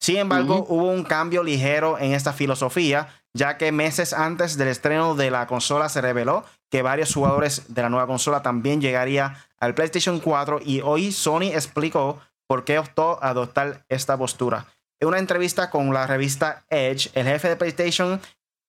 Sin 0.00 0.16
embargo, 0.16 0.64
hubo 0.68 0.90
un 0.90 1.02
cambio 1.02 1.42
ligero 1.42 1.98
en 1.98 2.12
esta 2.12 2.32
filosofía, 2.32 3.08
ya 3.34 3.56
que 3.56 3.72
meses 3.72 4.12
antes 4.12 4.56
del 4.56 4.68
estreno 4.68 5.14
de 5.14 5.30
la 5.30 5.46
consola 5.46 5.88
se 5.88 6.00
reveló 6.00 6.44
que 6.70 6.82
varios 6.82 7.14
jugadores 7.14 7.74
de 7.74 7.82
la 7.82 7.88
nueva 7.88 8.06
consola 8.06 8.42
también 8.42 8.80
llegaría 8.80 9.44
al 9.58 9.74
PlayStation 9.74 10.20
4 10.20 10.60
y 10.64 10.80
hoy 10.80 11.12
Sony 11.12 11.52
explicó 11.52 12.20
por 12.46 12.64
qué 12.64 12.78
optó 12.78 13.22
a 13.22 13.30
adoptar 13.30 13.84
esta 13.88 14.16
postura. 14.16 14.66
En 15.00 15.08
una 15.08 15.18
entrevista 15.18 15.70
con 15.70 15.92
la 15.92 16.06
revista 16.06 16.64
Edge, 16.70 17.10
el 17.14 17.26
jefe 17.26 17.48
de 17.48 17.56
PlayStation 17.56 18.20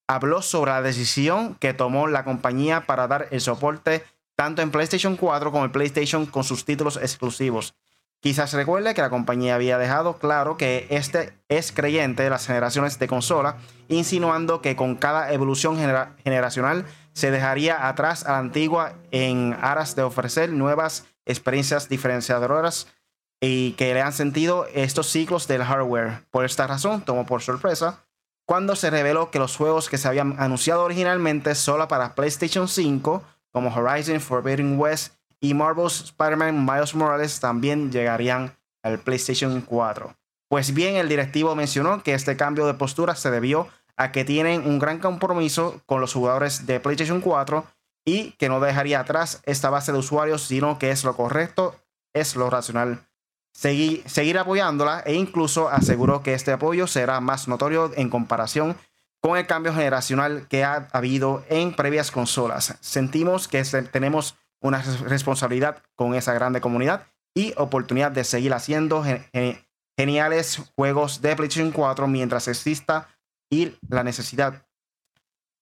habló 0.08 0.42
sobre 0.42 0.72
la 0.72 0.82
decisión 0.82 1.56
que 1.56 1.74
tomó 1.74 2.08
la 2.08 2.24
compañía 2.24 2.86
para 2.86 3.08
dar 3.08 3.28
el 3.32 3.42
soporte 3.42 4.04
tanto 4.36 4.62
en 4.62 4.72
PlayStation 4.72 5.18
4 5.18 5.52
como 5.52 5.66
en 5.66 5.72
PlayStation 5.72 6.26
con 6.26 6.44
sus 6.44 6.66
títulos 6.66 6.98
exclusivos. 6.98 7.76
Quizás 8.22 8.52
recuerde 8.52 8.94
que 8.94 9.02
la 9.02 9.10
compañía 9.10 9.56
había 9.56 9.78
dejado 9.78 10.18
claro 10.18 10.58
que 10.58 10.88
este 10.90 11.34
es 11.48 11.72
creyente 11.72 12.24
de 12.24 12.30
las 12.30 12.46
generaciones 12.46 13.00
de 13.00 13.08
consola, 13.08 13.58
insinuando 13.88 14.62
que 14.62 14.76
con 14.76 14.96
cada 14.96 15.32
evolución 15.32 15.78
generacional 16.24 16.86
se 17.14 17.32
dejaría 17.32 17.88
atrás 17.88 18.26
a 18.26 18.34
la 18.34 18.40
antigua 18.40 18.94
en 19.12 19.56
aras 19.62 19.96
de 19.96 20.04
ofrecer 20.04 20.52
nuevas 20.52 21.06
experiencias 21.26 21.88
diferenciadoras 21.88 22.88
y 23.40 23.72
que 23.74 23.94
le 23.94 24.02
han 24.02 24.12
sentido 24.12 24.68
estos 24.74 25.08
ciclos 25.08 25.48
del 25.48 25.64
hardware. 25.64 26.26
Por 26.30 26.44
esta 26.44 26.68
razón, 26.68 27.02
tomó 27.02 27.26
por 27.26 27.42
sorpresa 27.42 28.04
cuando 28.46 28.76
se 28.76 28.90
reveló 28.90 29.32
que 29.32 29.40
los 29.40 29.56
juegos 29.56 29.90
que 29.90 29.98
se 29.98 30.08
habían 30.08 30.36
anunciado 30.40 30.84
originalmente 30.84 31.56
solo 31.56 31.88
para 31.88 32.16
PlayStation 32.16 32.68
5, 32.68 33.24
como 33.52 33.74
Horizon 33.74 34.20
Forbidden 34.20 34.78
West 34.78 35.14
y 35.42 35.54
Marvel's 35.54 36.02
Spider-Man 36.02 36.66
Miles 36.66 36.96
Morales, 36.96 37.40
también 37.40 37.92
llegarían 37.92 38.56
al 38.84 39.00
PlayStation 39.00 39.62
4. 39.62 40.16
Pues 40.50 40.74
bien, 40.74 40.96
el 40.96 41.10
directivo 41.10 41.56
mencionó 41.56 42.02
que 42.04 42.14
este 42.14 42.36
cambio 42.36 42.66
de 42.66 42.74
postura 42.74 43.16
se 43.16 43.32
debió 43.32 43.68
a 43.98 44.12
que 44.12 44.26
tienen 44.26 44.66
un 44.66 44.80
gran 44.80 45.00
compromiso 45.00 45.82
con 45.86 46.02
los 46.02 46.14
jugadores 46.14 46.66
de 46.66 46.80
PlayStation 46.80 47.22
4 47.22 47.66
y 48.06 48.32
que 48.32 48.50
no 48.50 48.60
dejaría 48.60 49.02
atrás 49.02 49.42
esta 49.46 49.70
base 49.70 49.92
de 49.92 50.00
usuarios, 50.00 50.44
sino 50.44 50.80
que 50.80 50.92
es 50.92 51.04
lo 51.04 51.16
correcto, 51.16 51.76
es 52.14 52.36
lo 52.36 52.50
racional. 52.50 53.06
Seguir, 53.54 54.08
seguir 54.10 54.38
apoyándola 54.38 55.02
e 55.06 55.14
incluso 55.14 55.70
aseguró 55.70 56.24
que 56.24 56.34
este 56.34 56.52
apoyo 56.52 56.88
será 56.88 57.20
más 57.20 57.48
notorio 57.48 57.92
en 57.96 58.10
comparación 58.10 58.78
con 59.22 59.38
el 59.38 59.46
cambio 59.48 59.74
generacional 59.74 60.48
que 60.48 60.64
ha 60.64 60.88
habido 60.94 61.44
en 61.50 61.76
previas 61.76 62.10
consolas. 62.10 62.78
Sentimos 62.80 63.48
que 63.48 63.64
tenemos 63.92 64.36
una 64.62 64.82
responsabilidad 64.82 65.82
con 65.96 66.16
esa 66.16 66.34
grande 66.34 66.62
comunidad 66.62 67.08
y 67.36 67.54
oportunidad 67.58 68.12
de 68.12 68.24
seguir 68.24 68.54
haciendo 68.54 69.04
geniales 69.98 70.62
juegos 70.76 71.22
de 71.22 71.36
PlayStation 71.36 71.72
4 71.72 72.08
mientras 72.08 72.48
exista 72.48 73.08
y 73.52 73.78
la 73.88 74.04
necesidad. 74.04 74.66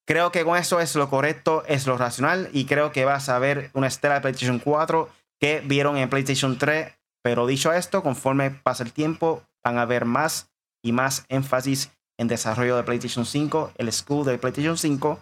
Creo 0.07 0.31
que 0.31 0.45
con 0.45 0.57
eso 0.57 0.79
es 0.79 0.95
lo 0.95 1.09
correcto, 1.09 1.63
es 1.67 1.85
lo 1.85 1.97
racional 1.97 2.49
y 2.53 2.65
creo 2.65 2.91
que 2.91 3.03
vas 3.03 3.27
a 3.27 3.39
ver 3.39 3.71
una 3.73 3.87
estela 3.87 4.15
de 4.15 4.21
PlayStation 4.21 4.59
4 4.59 5.09
que 5.39 5.61
vieron 5.65 5.97
en 5.97 6.09
PlayStation 6.09 6.57
3. 6.57 6.93
Pero 7.21 7.45
dicho 7.45 7.73
esto, 7.73 8.03
conforme 8.03 8.51
pasa 8.51 8.83
el 8.83 8.93
tiempo, 8.93 9.43
van 9.63 9.77
a 9.77 9.85
ver 9.85 10.05
más 10.05 10.49
y 10.81 10.93
más 10.93 11.25
énfasis 11.27 11.91
en 12.17 12.29
desarrollo 12.29 12.77
de 12.77 12.83
PlayStation 12.83 13.25
5, 13.25 13.73
el 13.77 13.91
school 13.91 14.25
de 14.25 14.37
PlayStation 14.37 14.77
5, 14.77 15.19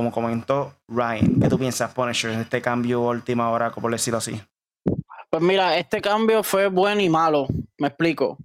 como 0.00 0.12
comentó 0.12 0.74
Ryan. 0.88 1.38
¿Qué 1.40 1.48
tú 1.48 1.58
piensas, 1.58 1.92
Punisher, 1.92 2.34
de 2.34 2.42
este 2.42 2.62
cambio 2.62 3.02
última 3.02 3.50
hora, 3.50 3.70
como 3.70 3.90
decirlo 3.90 4.16
así? 4.18 4.40
Pues 5.28 5.42
mira, 5.42 5.76
este 5.76 6.00
cambio 6.00 6.42
fue 6.42 6.68
bueno 6.68 7.02
y 7.02 7.08
malo, 7.08 7.46
me 7.78 7.88
explico. 7.88 8.38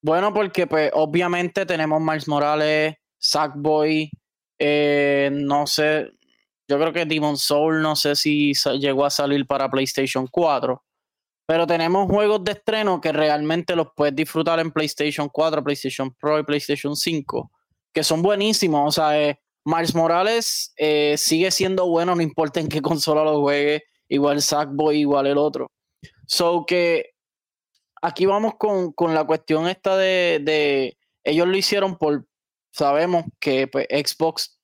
Bueno, 0.00 0.32
porque 0.32 0.66
pues 0.66 0.90
obviamente 0.94 1.66
tenemos 1.66 2.00
Miles 2.00 2.28
Morales, 2.28 2.94
Sackboy, 3.18 4.10
eh, 4.58 5.30
no 5.32 5.66
sé, 5.66 6.12
yo 6.68 6.78
creo 6.78 6.92
que 6.92 7.04
Demon 7.04 7.36
Soul, 7.36 7.82
no 7.82 7.96
sé 7.96 8.14
si 8.14 8.52
llegó 8.78 9.04
a 9.04 9.10
salir 9.10 9.44
para 9.46 9.68
PlayStation 9.68 10.28
4, 10.28 10.82
pero 11.44 11.66
tenemos 11.66 12.06
juegos 12.08 12.44
de 12.44 12.52
estreno 12.52 13.00
que 13.00 13.10
realmente 13.10 13.74
los 13.74 13.88
puedes 13.96 14.14
disfrutar 14.14 14.60
en 14.60 14.70
PlayStation 14.70 15.28
4, 15.28 15.64
PlayStation 15.64 16.14
Pro 16.14 16.38
y 16.38 16.44
PlayStation 16.44 16.94
5, 16.94 17.50
que 17.92 18.04
son 18.04 18.22
buenísimos. 18.22 18.88
O 18.88 18.92
sea, 18.92 19.20
eh, 19.20 19.40
Miles 19.64 19.94
Morales 19.94 20.72
eh, 20.76 21.16
sigue 21.18 21.50
siendo 21.50 21.86
bueno, 21.86 22.14
no 22.14 22.22
importa 22.22 22.60
en 22.60 22.68
qué 22.68 22.82
consola 22.82 23.24
lo 23.24 23.40
juegue, 23.40 23.84
igual 24.08 24.42
Sackboy, 24.42 24.98
igual 24.98 25.26
el 25.26 25.38
otro. 25.38 25.70
So 26.26 26.64
que 26.66 27.10
aquí 28.02 28.26
vamos 28.26 28.54
con, 28.56 29.14
la 29.14 29.24
cuestión 29.24 29.68
esta 29.68 29.96
de, 29.96 30.96
ellos 31.24 31.46
lo 31.46 31.56
hicieron 31.56 31.96
por, 31.96 32.26
sabemos 32.72 33.24
que 33.40 33.66
pues, 33.66 33.86
Xbox 33.90 34.58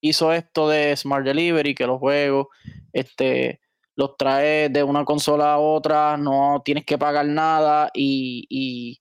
hizo 0.00 0.32
esto 0.32 0.68
de 0.68 0.96
Smart 0.96 1.24
Delivery, 1.24 1.74
que 1.74 1.86
los 1.86 1.98
juegos 1.98 2.46
este, 2.92 3.60
los 3.96 4.16
trae 4.16 4.68
de 4.70 4.82
una 4.82 5.04
consola 5.04 5.54
a 5.54 5.58
otra, 5.58 6.16
no 6.16 6.62
tienes 6.64 6.84
que 6.84 6.98
pagar 6.98 7.26
nada 7.26 7.90
y, 7.94 8.46
y, 8.48 8.99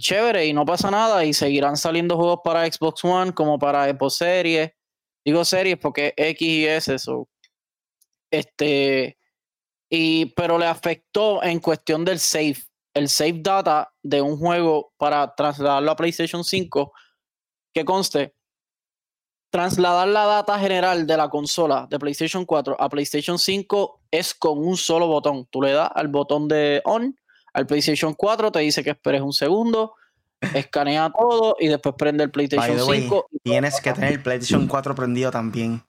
chévere, 0.00 0.46
y 0.46 0.52
no 0.52 0.64
pasa 0.64 0.90
nada, 0.90 1.24
y 1.24 1.32
seguirán 1.32 1.76
saliendo 1.76 2.16
juegos 2.16 2.40
para 2.44 2.70
Xbox 2.70 3.04
One 3.04 3.32
como 3.32 3.58
para 3.58 3.88
Xbox 3.90 4.16
Series. 4.16 4.70
Digo 5.24 5.44
series 5.44 5.78
porque 5.78 6.14
X 6.16 6.48
y 6.48 6.66
S, 6.66 6.94
eso. 6.94 7.28
Este, 8.30 9.18
y, 9.90 10.26
pero 10.34 10.58
le 10.58 10.66
afectó 10.66 11.42
en 11.42 11.60
cuestión 11.60 12.04
del 12.04 12.18
save 12.18 12.56
el 12.94 13.08
save 13.08 13.40
data 13.40 13.92
de 14.02 14.20
un 14.20 14.36
juego 14.36 14.92
para 14.96 15.34
trasladarlo 15.34 15.90
a 15.90 15.96
PlayStation 15.96 16.44
5, 16.44 16.92
que 17.72 17.84
conste, 17.84 18.34
trasladar 19.50 20.08
la 20.08 20.24
data 20.24 20.58
general 20.58 21.06
de 21.06 21.16
la 21.16 21.28
consola 21.28 21.86
de 21.90 21.98
PlayStation 21.98 22.44
4 22.44 22.76
a 22.78 22.88
PlayStation 22.88 23.38
5 23.38 24.00
es 24.10 24.34
con 24.34 24.58
un 24.58 24.76
solo 24.76 25.06
botón. 25.06 25.46
Tú 25.50 25.62
le 25.62 25.72
das 25.72 25.90
al 25.94 26.08
botón 26.08 26.48
de 26.48 26.80
on, 26.84 27.16
al 27.52 27.66
PlayStation 27.66 28.14
4, 28.14 28.52
te 28.52 28.60
dice 28.60 28.82
que 28.82 28.90
esperes 28.90 29.20
un 29.20 29.32
segundo, 29.32 29.94
escanea 30.54 31.10
todo 31.10 31.56
y 31.58 31.68
después 31.68 31.94
prende 31.96 32.24
el 32.24 32.30
PlayStation 32.30 32.78
5. 32.78 33.28
tienes 33.42 33.80
que 33.80 33.92
tener 33.92 34.12
el 34.12 34.22
PlayStation 34.22 34.66
4 34.66 34.94
prendido 34.94 35.30
también. 35.30 35.82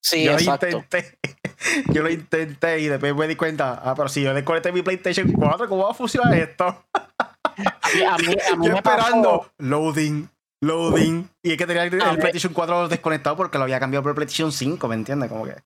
Sí, 0.00 0.24
yo 0.24 0.32
exacto. 0.32 0.66
Lo 0.66 0.78
intenté, 0.78 1.18
yo 1.92 2.02
lo 2.02 2.10
intenté 2.10 2.80
y 2.80 2.86
después 2.86 3.14
me 3.14 3.26
di 3.26 3.36
cuenta, 3.36 3.80
ah, 3.82 3.94
pero 3.96 4.08
si 4.08 4.22
yo 4.22 4.32
desconecté 4.32 4.72
mi 4.72 4.82
PlayStation 4.82 5.30
4, 5.32 5.68
¿cómo 5.68 5.84
va 5.84 5.90
a 5.90 5.94
funcionar 5.94 6.34
esto? 6.34 6.84
A 7.58 8.18
mí, 8.18 8.36
a 8.52 8.56
mí, 8.56 8.66
yo 8.68 8.76
esperando, 8.76 9.50
loading, 9.58 10.28
loading. 10.60 11.28
Y 11.42 11.52
es 11.52 11.56
que 11.56 11.66
tenía 11.66 11.82
el, 11.82 11.90
PlayStation 11.90 12.52
4 12.52 12.88
desconectado 12.88 13.36
porque 13.36 13.58
lo 13.58 13.64
había 13.64 13.80
cambiado 13.80 14.04
por 14.04 14.10
el 14.10 14.14
PlayStation 14.14 14.52
5, 14.52 14.86
¿me 14.86 14.94
entiendes? 14.94 15.28
Como 15.28 15.44
que 15.44 15.56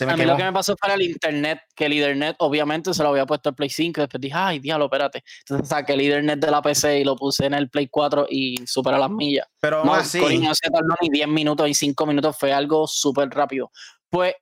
a 0.00 0.16
mí 0.16 0.24
lo 0.24 0.36
que 0.36 0.44
me 0.44 0.52
pasó 0.52 0.74
fue 0.76 0.94
el 0.94 1.02
internet, 1.02 1.60
que 1.74 1.86
el 1.86 1.92
internet 1.92 2.36
obviamente 2.38 2.92
se 2.92 3.02
lo 3.02 3.10
había 3.10 3.26
puesto 3.26 3.50
el 3.50 3.54
Play 3.54 3.70
5, 3.70 4.00
después 4.00 4.20
dije, 4.20 4.34
ay, 4.36 4.58
diablo, 4.58 4.86
espérate. 4.86 5.22
Entonces 5.40 5.68
saqué 5.68 5.92
el 5.92 6.02
internet 6.02 6.38
de 6.40 6.50
la 6.50 6.62
PC 6.62 7.00
y 7.00 7.04
lo 7.04 7.16
puse 7.16 7.46
en 7.46 7.54
el 7.54 7.70
Play 7.70 7.88
4 7.88 8.26
y 8.28 8.66
supera 8.66 8.98
las 8.98 9.10
millas. 9.10 9.46
Pero 9.60 9.84
no, 9.84 9.94
así. 9.94 10.18
no 10.18 10.54
se 10.54 10.70
tardó 10.70 10.94
ni 11.00 11.08
10 11.10 11.28
minutos 11.28 11.68
y 11.68 11.74
5 11.74 12.06
minutos, 12.06 12.36
fue 12.38 12.52
algo 12.52 12.86
súper 12.86 13.28
rápido. 13.30 13.70
Pues 14.10 14.34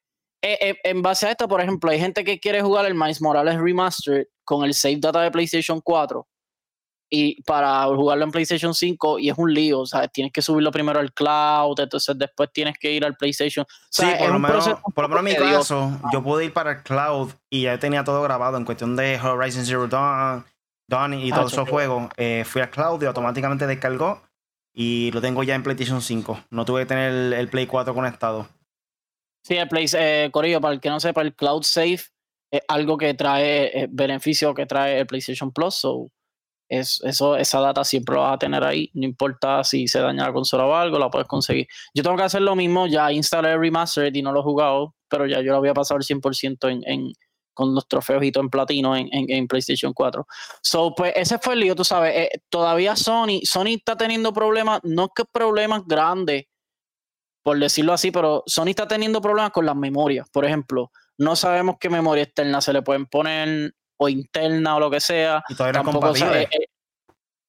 eh, 0.43 0.59
eh, 0.61 0.77
en 0.85 1.03
base 1.03 1.27
a 1.27 1.31
esto, 1.31 1.47
por 1.47 1.61
ejemplo, 1.61 1.91
hay 1.91 2.01
gente 2.01 2.25
que 2.25 2.41
quiere 2.41 2.63
jugar 2.63 2.87
el 2.87 2.95
Miles 2.95 3.23
Morales 3.23 3.59
Remastered 3.61 4.27
con 4.45 4.65
el 4.65 4.75
save 4.75 4.99
data 4.99 5.23
de 5.23 5.31
PlayStation 5.31 5.81
4 5.81 6.27
y 7.15 7.43
para 7.43 7.85
jugarlo 7.85 8.25
en 8.25 8.31
PlayStation 8.31 8.73
5 8.73 9.19
y 9.19 9.29
es 9.29 9.37
un 9.37 9.53
lío, 9.53 9.81
o 9.81 9.87
sea, 9.87 10.09
tienes 10.09 10.33
que 10.33 10.41
subirlo 10.41 10.71
primero 10.71 10.99
al 10.99 11.13
cloud, 11.13 11.79
entonces 11.79 12.17
después 12.17 12.51
tienes 12.51 12.79
que 12.79 12.91
ir 12.91 13.05
al 13.05 13.17
PlayStation. 13.17 13.67
sí, 13.91 14.07
por, 14.19 14.31
lo 14.31 14.39
menos, 14.39 14.71
por 14.95 15.11
lo 15.11 15.23
menos 15.23 15.43
en 15.43 15.47
mi 15.47 15.53
caso, 15.53 16.01
yo 16.11 16.23
pude 16.23 16.47
ir 16.47 16.55
para 16.55 16.73
el 16.73 16.83
cloud 16.83 17.31
y 17.51 17.65
ya 17.65 17.79
tenía 17.79 18.03
todo 18.03 18.23
grabado 18.23 18.57
en 18.57 18.65
cuestión 18.65 18.97
de 18.97 19.21
Horizon 19.21 19.67
Zero 19.67 19.87
Dawn, 19.89 20.47
Dawn 20.89 21.13
y 21.13 21.31
ah, 21.31 21.35
todos 21.35 21.53
esos 21.53 21.69
juegos. 21.69 22.09
Eh, 22.17 22.45
fui 22.47 22.63
al 22.63 22.71
cloud 22.71 23.03
y 23.03 23.05
automáticamente 23.05 23.67
descargó 23.67 24.23
y 24.73 25.11
lo 25.13 25.21
tengo 25.21 25.43
ya 25.43 25.55
en 25.55 25.63
PlayStation 25.63 26.01
5. 26.01 26.45
No 26.49 26.65
tuve 26.65 26.81
que 26.81 26.87
tener 26.87 27.35
el, 27.35 27.49
Play 27.51 27.67
4 27.67 27.93
conectado. 27.93 28.49
Sí, 29.45 29.57
el 29.57 29.69
Play, 29.69 29.85
eh, 29.99 30.31
Corillo, 30.33 30.63
para 30.63 30.73
el 30.73 30.81
que 30.81 30.89
no 30.89 30.99
sepa, 30.99 31.21
el 31.21 31.35
Cloud 31.35 31.63
Safe 31.65 32.05
es 32.51 32.63
algo 32.69 32.97
que 32.97 33.13
trae 33.13 33.83
eh, 33.83 33.87
beneficio 33.91 34.55
que 34.55 34.65
trae 34.65 35.01
el 35.01 35.07
PlayStation 35.07 35.53
Plus. 35.53 35.75
So 35.75 36.09
eso, 36.73 37.37
esa 37.37 37.61
data 37.61 37.85
siempre 37.85 38.17
la 38.17 38.23
vas 38.23 38.35
a 38.35 38.39
tener 38.39 38.65
ahí, 38.65 38.91
no 38.95 39.05
importa 39.05 39.63
si 39.63 39.87
se 39.87 40.01
daña 40.01 40.27
la 40.27 40.33
consola 40.33 40.65
o 40.65 40.75
algo, 40.75 40.99
la 40.99 41.11
puedes 41.11 41.29
conseguir. 41.29 41.67
Yo 41.95 42.03
tengo 42.03 42.17
que 42.17 42.23
hacer 42.23 42.41
lo 42.41 42.57
mismo, 42.57 42.87
ya 42.87 43.13
instalé 43.13 43.53
el 43.53 43.61
Remastered 43.61 44.15
y 44.15 44.23
no 44.23 44.33
lo 44.33 44.41
he 44.41 44.43
jugado, 44.43 44.95
pero 45.09 45.27
ya 45.27 45.41
yo 45.43 45.53
lo 45.53 45.61
voy 45.61 45.69
a 45.69 45.75
pasar 45.75 45.99
al 45.99 46.03
100% 46.03 46.71
en, 46.71 46.83
en, 46.87 47.13
con 47.53 47.75
los 47.75 47.87
trofeos 47.87 48.25
y 48.25 48.33
todo 48.33 48.45
en 48.45 48.51
platino 48.51 48.97
en, 48.97 49.47
PlayStation 49.49 49.93
4. 49.93 50.27
So, 50.63 50.95
pues 50.95 51.13
ese 51.15 51.39
fue 51.39 51.55
el 51.55 51.61
lío, 51.61 51.75
tú 51.75 51.85
sabes, 51.85 52.17
eh, 52.17 52.31
todavía 52.49 52.97
Sony, 52.97 53.41
Sony 53.43 53.75
está 53.77 53.97
teniendo 53.97 54.33
problemas, 54.33 54.81
no 54.83 55.09
que 55.11 55.25
problemas 55.31 55.83
grandes, 55.87 56.45
por 57.43 57.59
decirlo 57.59 57.93
así, 57.93 58.11
pero 58.11 58.45
Sony 58.47 58.69
está 58.69 58.89
teniendo 58.89 59.21
problemas 59.21 59.53
con 59.53 59.67
las 59.67 59.77
memorias. 59.77 60.27
Por 60.33 60.45
ejemplo, 60.45 60.91
no 61.19 61.37
sabemos 61.37 61.77
qué 61.79 61.91
memoria 61.91 62.25
externa 62.25 62.61
se 62.61 62.73
le 62.73 62.83
pueden 62.83 63.07
poner 63.07 63.75
interna 64.09 64.77
o 64.77 64.81
lo 64.81 64.91
que 64.91 65.01
sea. 65.01 65.43
Y 65.49 65.55
todavía 65.55 65.83
Tampoco 65.83 66.15
eh, 66.17 66.49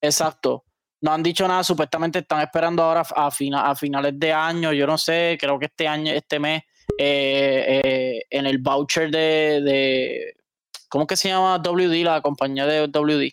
exacto. 0.01 0.65
No 1.01 1.11
han 1.11 1.23
dicho 1.23 1.47
nada, 1.47 1.63
supuestamente 1.63 2.19
están 2.19 2.41
esperando 2.41 2.81
ahora 2.83 3.03
a, 3.15 3.27
a 3.27 3.75
finales 3.75 4.13
de 4.15 4.31
año, 4.31 4.71
yo 4.71 4.87
no 4.87 4.97
sé, 4.97 5.37
creo 5.39 5.59
que 5.59 5.65
este 5.65 5.87
año, 5.87 6.13
este 6.13 6.39
mes, 6.39 6.63
eh, 6.97 7.81
eh, 7.83 8.21
en 8.29 8.45
el 8.45 8.59
voucher 8.59 9.11
de, 9.11 9.61
de, 9.61 10.33
¿cómo 10.87 11.05
que 11.05 11.17
se 11.17 11.27
llama 11.27 11.57
WD, 11.57 12.03
la 12.03 12.21
compañía 12.21 12.65
de 12.65 12.87
WD? 12.87 13.31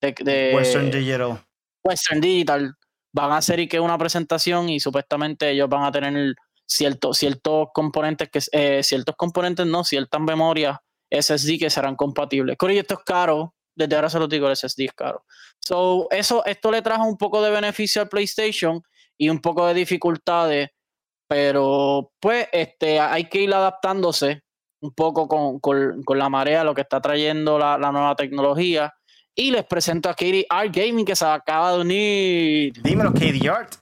De, 0.00 0.52
Western 0.54 0.90
Digital. 0.90 1.44
Western 1.84 2.20
Digital. 2.20 2.74
Van 3.12 3.32
a 3.32 3.36
hacer 3.38 3.60
y 3.60 3.68
que 3.68 3.80
una 3.80 3.96
presentación 3.96 4.68
y 4.68 4.80
supuestamente 4.80 5.50
ellos 5.50 5.68
van 5.68 5.84
a 5.84 5.92
tener 5.92 6.34
ciertos 6.66 7.18
ciertos 7.18 7.68
componentes 7.72 8.28
que 8.28 8.40
ciertos 8.82 9.14
componentes 9.16 9.64
no, 9.66 9.84
ciertas 9.84 10.20
memorias 10.20 10.76
SSD 11.10 11.58
que 11.58 11.70
serán 11.70 11.96
compatibles. 11.96 12.56
Corillo, 12.56 12.80
esto 12.80 12.94
es 12.94 13.04
caro. 13.04 13.54
Desde 13.74 13.94
ahora 13.94 14.08
se 14.08 14.18
lo 14.18 14.26
digo, 14.26 14.48
el 14.48 14.56
SSD 14.56 14.84
es 14.84 14.92
caro. 14.94 15.24
So, 15.60 16.08
eso, 16.10 16.44
esto 16.46 16.70
le 16.70 16.82
trajo 16.82 17.04
un 17.04 17.16
poco 17.16 17.42
de 17.42 17.50
beneficio 17.50 18.00
al 18.00 18.08
PlayStation 18.08 18.82
y 19.18 19.28
un 19.28 19.40
poco 19.40 19.66
de 19.66 19.74
dificultades, 19.74 20.70
pero 21.28 22.12
pues 22.20 22.48
este, 22.52 23.00
hay 23.00 23.28
que 23.28 23.40
ir 23.40 23.52
adaptándose 23.52 24.42
un 24.80 24.92
poco 24.92 25.26
con, 25.28 26.18
la 26.18 26.28
marea, 26.28 26.64
lo 26.64 26.74
que 26.74 26.82
está 26.82 27.00
trayendo 27.00 27.58
la, 27.58 27.78
nueva 27.78 28.14
tecnología. 28.14 28.94
Y 29.34 29.50
les 29.50 29.64
presento 29.64 30.08
a 30.08 30.14
Katie 30.14 30.46
Art 30.48 30.74
Gaming 30.74 31.04
que 31.04 31.14
se 31.14 31.26
acaba 31.26 31.72
de 31.72 31.80
unir. 31.80 32.72
Dímelo, 32.82 33.12
Katie 33.12 33.50
Art. 33.50 33.74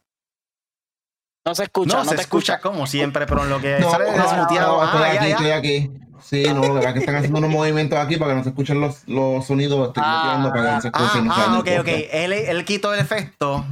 No 1.46 1.54
se 1.54 1.64
escucha, 1.64 1.98
no, 1.98 2.04
no 2.04 2.10
se 2.10 2.16
te 2.16 2.22
escucha, 2.22 2.54
escucha. 2.54 2.70
como 2.70 2.86
siempre, 2.86 3.26
pero 3.26 3.42
en 3.44 3.50
lo 3.50 3.60
que 3.60 3.78
No, 3.78 3.90
sale 3.90 4.16
no, 4.16 4.22
desmuteado. 4.22 4.76
no, 4.76 4.82
ah, 4.82 4.86
estoy 4.86 5.00
ya, 5.00 5.20
aquí, 5.20 5.28
ya. 5.28 5.34
estoy 5.34 5.50
aquí. 5.50 6.03
Sí, 6.24 6.42
no, 6.44 6.62
de 6.62 6.70
verdad 6.72 6.92
que 6.94 7.00
están 7.00 7.16
haciendo 7.16 7.38
unos 7.38 7.50
movimientos 7.50 7.98
aquí 7.98 8.16
para 8.16 8.30
que 8.32 8.36
no 8.38 8.42
se 8.42 8.48
escuchen 8.48 8.80
los, 8.80 9.06
los 9.06 9.46
sonidos. 9.46 9.88
Estoy 9.88 10.02
Ah, 10.04 10.50
para 10.52 10.64
que 10.64 10.70
no 10.72 10.80
se 10.80 10.88
Ah, 10.92 11.02
escuchen. 11.12 11.28
ah, 11.30 11.58
ok, 11.60 11.68
ok. 11.80 11.88
Él, 12.12 12.32
él 12.32 12.64
quitó 12.64 12.94
el 12.94 13.00
efecto 13.00 13.64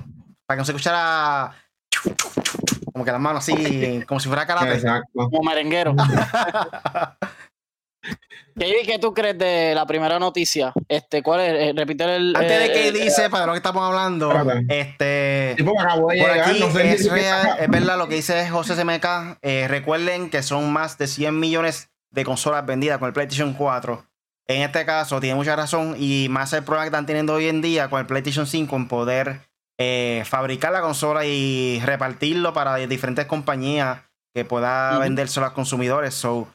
para 0.47 0.57
que 0.57 0.61
no 0.61 0.65
se 0.67 0.73
escuchara 0.73 1.57
como 2.93 3.05
que 3.07 3.11
las 3.13 3.21
manos 3.21 3.43
así, 3.49 4.05
como 4.07 4.21
si 4.21 4.29
fuera 4.29 4.47
karate. 4.47 4.75
Exacto. 4.75 5.09
Como 5.31 5.43
merenguero. 5.43 5.95
Katie, 8.55 8.83
¿qué 8.85 8.99
tú 8.99 9.15
crees 9.15 9.39
de 9.39 9.75
la 9.75 9.87
primera 9.87 10.19
noticia? 10.19 10.75
Este, 10.87 11.23
¿cuál 11.23 11.41
es? 11.41 11.53
Eh, 11.55 11.73
Repite 11.75 12.05
el. 12.17 12.37
Antes 12.37 12.59
de 12.59 12.67
eh, 12.67 12.73
que 12.73 12.93
dice, 12.93 13.31
para 13.31 13.47
lo 13.47 13.53
que 13.53 13.57
estamos 13.59 13.83
hablando, 13.83 14.31
este. 14.69 15.05
De 15.57 15.65
Por 15.65 16.13
llegar, 16.13 16.41
aquí 16.41 16.61
no 16.61 16.71
sé 16.71 16.85
ni 16.85 16.91
es, 16.91 17.03
si- 17.05 17.09
real, 17.09 17.57
es 17.59 17.71
verdad 17.71 17.97
lo 17.97 18.09
que 18.09 18.17
dice 18.17 18.47
José 18.51 18.75
CMK. 18.77 19.39
Eh, 19.41 19.69
recuerden 19.69 20.29
que 20.29 20.43
son 20.43 20.71
más 20.71 20.99
de 20.99 21.07
100 21.07 21.41
millones 21.41 21.89
de 22.13 22.25
consolas 22.25 22.65
vendidas 22.65 22.99
con 22.99 23.09
el 23.09 23.13
PlayStation 23.13 23.55
4. 23.55 24.05
En 24.49 24.63
este 24.63 24.85
caso, 24.85 25.21
tiene 25.21 25.35
mucha 25.35 25.57
razón. 25.57 25.97
Y 25.99 26.29
más 26.31 26.53
el 26.53 26.63
problema 26.63 26.85
que 26.85 26.89
están 26.89 27.07
teniendo 27.07 27.35
hoy 27.35 27.49
en 27.49 27.63
día 27.63 27.89
con 27.91 28.01
el 28.01 28.07
PlayStation 28.07 28.47
5 28.47 28.77
en 28.77 28.89
poder 28.89 29.41
eh, 29.79 30.23
fabricar 30.27 30.73
la 30.73 30.81
consola 30.83 31.25
y 31.25 31.81
repartirlo 31.85 32.53
para 32.53 32.77
diferentes 32.77 33.27
compañías 33.27 34.01
que 34.35 34.45
pueda 34.45 34.93
Ujú. 34.93 35.01
vendérselo 35.01 35.47
a 35.47 35.49
los 35.49 35.55
consumidores. 35.55 36.15
So, 36.15 36.49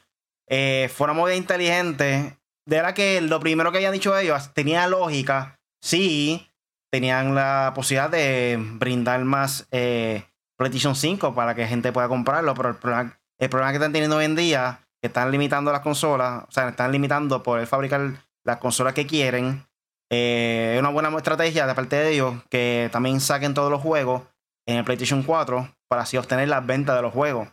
eh, 0.48 0.90
fue 0.94 1.04
una 1.04 1.14
movida 1.14 1.36
inteligente. 1.36 2.36
De 2.66 2.76
verdad 2.76 2.94
que 2.94 3.20
lo 3.20 3.40
primero 3.40 3.70
que 3.72 3.78
habían 3.78 3.92
dicho 3.92 4.16
ellos 4.16 4.52
tenía 4.54 4.86
lógica. 4.86 5.58
Sí, 5.82 6.48
tenían 6.90 7.34
la 7.34 7.72
posibilidad 7.74 8.10
de 8.10 8.58
brindar 8.58 9.24
más 9.24 9.66
eh, 9.70 10.24
PlayStation 10.56 10.94
5 10.94 11.34
para 11.34 11.54
que 11.54 11.66
gente 11.66 11.92
pueda 11.92 12.08
comprarlo, 12.08 12.54
pero 12.54 12.70
el 12.70 12.76
problema, 12.76 13.18
el 13.38 13.48
problema 13.48 13.70
que 13.72 13.76
están 13.76 13.92
teniendo 13.92 14.16
hoy 14.16 14.24
en 14.24 14.36
día, 14.36 14.80
están 15.02 15.30
limitando 15.30 15.72
las 15.72 15.80
consolas, 15.80 16.44
o 16.48 16.50
sea, 16.50 16.68
están 16.68 16.92
limitando 16.92 17.42
poder 17.42 17.66
fabricar 17.66 18.12
las 18.44 18.56
consolas 18.58 18.94
que 18.94 19.06
quieren. 19.06 19.66
eh, 20.10 20.72
es 20.74 20.80
una 20.80 20.88
buena 20.90 21.14
estrategia 21.16 21.66
de 21.66 21.74
parte 21.74 21.96
de 21.96 22.12
ellos 22.12 22.34
que 22.50 22.88
también 22.92 23.20
saquen 23.20 23.54
todos 23.54 23.70
los 23.70 23.82
juegos 23.82 24.22
en 24.66 24.76
el 24.76 24.84
PlayStation 24.84 25.22
4 25.22 25.68
para 25.88 26.02
así 26.02 26.16
obtener 26.16 26.48
las 26.48 26.64
ventas 26.64 26.96
de 26.96 27.02
los 27.02 27.12
juegos. 27.12 27.48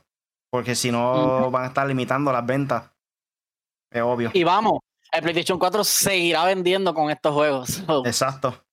Porque 0.51 0.75
si 0.75 0.91
no, 0.91 1.51
van 1.51 1.63
a 1.63 1.67
estar 1.67 1.85
limitando 1.85 2.31
las 2.31 2.45
ventas. 2.45 2.91
Es 3.91 4.01
obvio. 4.01 4.31
Y 4.33 4.43
vamos, 4.43 4.79
el 5.11 5.21
PlayStation 5.21 5.59
4 5.59 5.83
seguirá 5.83 6.45
vendiendo 6.45 6.93
con 6.93 7.09
estos 7.09 7.33
juegos. 7.33 7.69
So, 7.69 8.03
Exacto. 8.05 8.64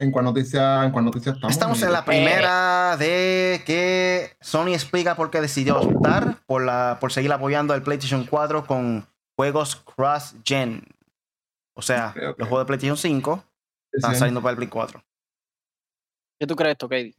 ¿En 0.00 0.12
cuál 0.12 0.24
noticia, 0.26 0.84
en 0.84 0.92
cuál 0.92 1.04
noticia 1.06 1.32
estamos? 1.32 1.52
Estamos 1.52 1.82
en 1.82 1.92
la 1.92 2.04
primera 2.04 2.96
de 2.96 3.62
que 3.66 4.30
Sony 4.40 4.68
explica 4.68 5.16
por 5.16 5.30
qué 5.30 5.40
decidió 5.40 5.80
optar 5.80 6.36
por, 6.46 6.62
la, 6.64 6.98
por 7.00 7.12
seguir 7.12 7.32
apoyando 7.32 7.74
el 7.74 7.82
PlayStation 7.82 8.24
4 8.24 8.64
con 8.66 9.06
juegos 9.36 9.74
cross-gen. 9.76 10.84
O 11.74 11.82
sea, 11.82 12.14
los 12.36 12.48
juegos 12.48 12.60
de 12.60 12.66
PlayStation 12.66 12.96
5 12.96 13.44
están 13.92 14.12
Sí. 14.14 14.18
saliendo 14.20 14.40
para 14.40 14.52
el 14.52 14.56
Play 14.56 14.68
4. 14.68 15.02
¿Qué 16.40 16.46
tú 16.46 16.54
crees 16.54 16.72
esto, 16.72 16.88
Katie? 16.88 17.14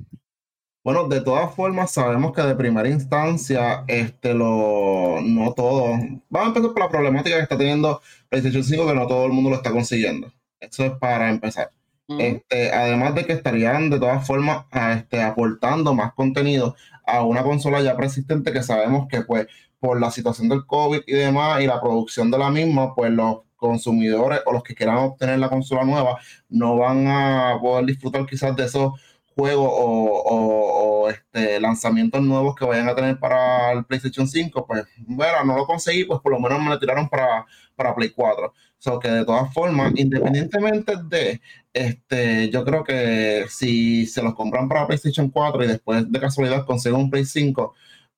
Bueno, 0.81 1.09
de 1.09 1.19
todas 1.19 1.53
formas, 1.53 1.91
sabemos 1.91 2.31
que 2.33 2.41
de 2.41 2.55
primera 2.55 2.88
instancia, 2.88 3.83
este 3.88 4.33
lo, 4.33 5.19
no 5.21 5.53
todo. 5.53 5.98
Vamos 6.29 6.46
a 6.46 6.48
empezar 6.48 6.72
por 6.72 6.79
la 6.79 6.89
problemática 6.89 7.35
que 7.35 7.44
está 7.44 7.57
teniendo 7.57 8.01
PlayStation 8.29 8.63
5, 8.63 8.87
que 8.87 8.96
no 8.96 9.05
todo 9.05 9.25
el 9.25 9.33
mundo 9.33 9.50
lo 9.50 9.57
está 9.57 9.72
consiguiendo. 9.72 10.31
Eso 10.61 10.85
es 10.85 10.92
para 10.94 11.29
empezar. 11.29 11.72
Este, 12.17 12.72
además 12.72 13.13
de 13.13 13.25
que 13.25 13.33
estarían 13.33 13.91
de 13.91 14.00
todas 14.00 14.25
formas 14.25 14.65
a, 14.72 14.93
este, 14.93 15.22
aportando 15.22 15.93
más 15.93 16.13
contenido 16.13 16.75
a 17.05 17.24
una 17.24 17.43
consola 17.43 17.81
ya 17.81 17.95
preexistente 17.95 18.51
que 18.51 18.63
sabemos 18.63 19.07
que 19.07 19.22
pues 19.22 19.48
por 19.79 20.00
la 20.00 20.09
situación 20.09 20.50
del 20.50 20.65
COVID 20.65 21.01
y 21.05 21.13
demás 21.13 21.61
y 21.61 21.67
la 21.67 21.79
producción 21.79 22.31
de 22.31 22.37
la 22.39 22.50
misma, 22.50 22.95
pues 22.95 23.11
los 23.11 23.41
consumidores 23.55 24.41
o 24.45 24.53
los 24.53 24.63
que 24.63 24.74
quieran 24.74 24.98
obtener 24.98 25.37
la 25.37 25.50
consola 25.50 25.83
nueva 25.83 26.17
no 26.50 26.77
van 26.77 27.07
a 27.07 27.57
poder 27.61 27.85
disfrutar 27.85 28.25
quizás 28.25 28.55
de 28.55 28.65
esos 28.65 28.93
juegos 29.35 29.69
o, 29.72 31.09
este, 31.09 31.59
lanzamientos 31.59 32.22
nuevos 32.22 32.55
que 32.55 32.65
vayan 32.65 32.89
a 32.89 32.95
tener 32.95 33.19
para 33.19 33.72
el 33.72 33.85
PlayStation 33.85 34.27
5, 34.27 34.65
pues 34.65 34.85
bueno, 34.98 35.43
no 35.45 35.55
lo 35.57 35.65
conseguí, 35.65 36.03
pues 36.05 36.19
por 36.22 36.31
lo 36.33 36.39
menos 36.39 36.61
me 36.61 36.69
lo 36.69 36.79
tiraron 36.79 37.07
para, 37.07 37.45
para 37.75 37.95
Play 37.95 38.09
4. 38.09 38.53
So 38.79 38.98
que 38.98 39.09
de 39.09 39.25
todas 39.25 39.53
formas, 39.53 39.94
independientemente 39.96 40.94
de 41.09 41.42
este, 41.74 42.50
yo 42.50 42.63
creo 42.63 42.83
que 42.83 43.46
si 43.50 44.05
se 44.05 44.24
los 44.24 44.33
compran 44.35 44.70
para 44.70 44.87
PlayStation 44.87 45.29
4 45.29 45.63
y 45.63 45.68
después 45.68 46.09
de 46.09 46.20
casualidad 46.20 46.65
consiguen 46.65 47.00
un 47.01 47.09
Play 47.09 47.25
5, 47.25 47.74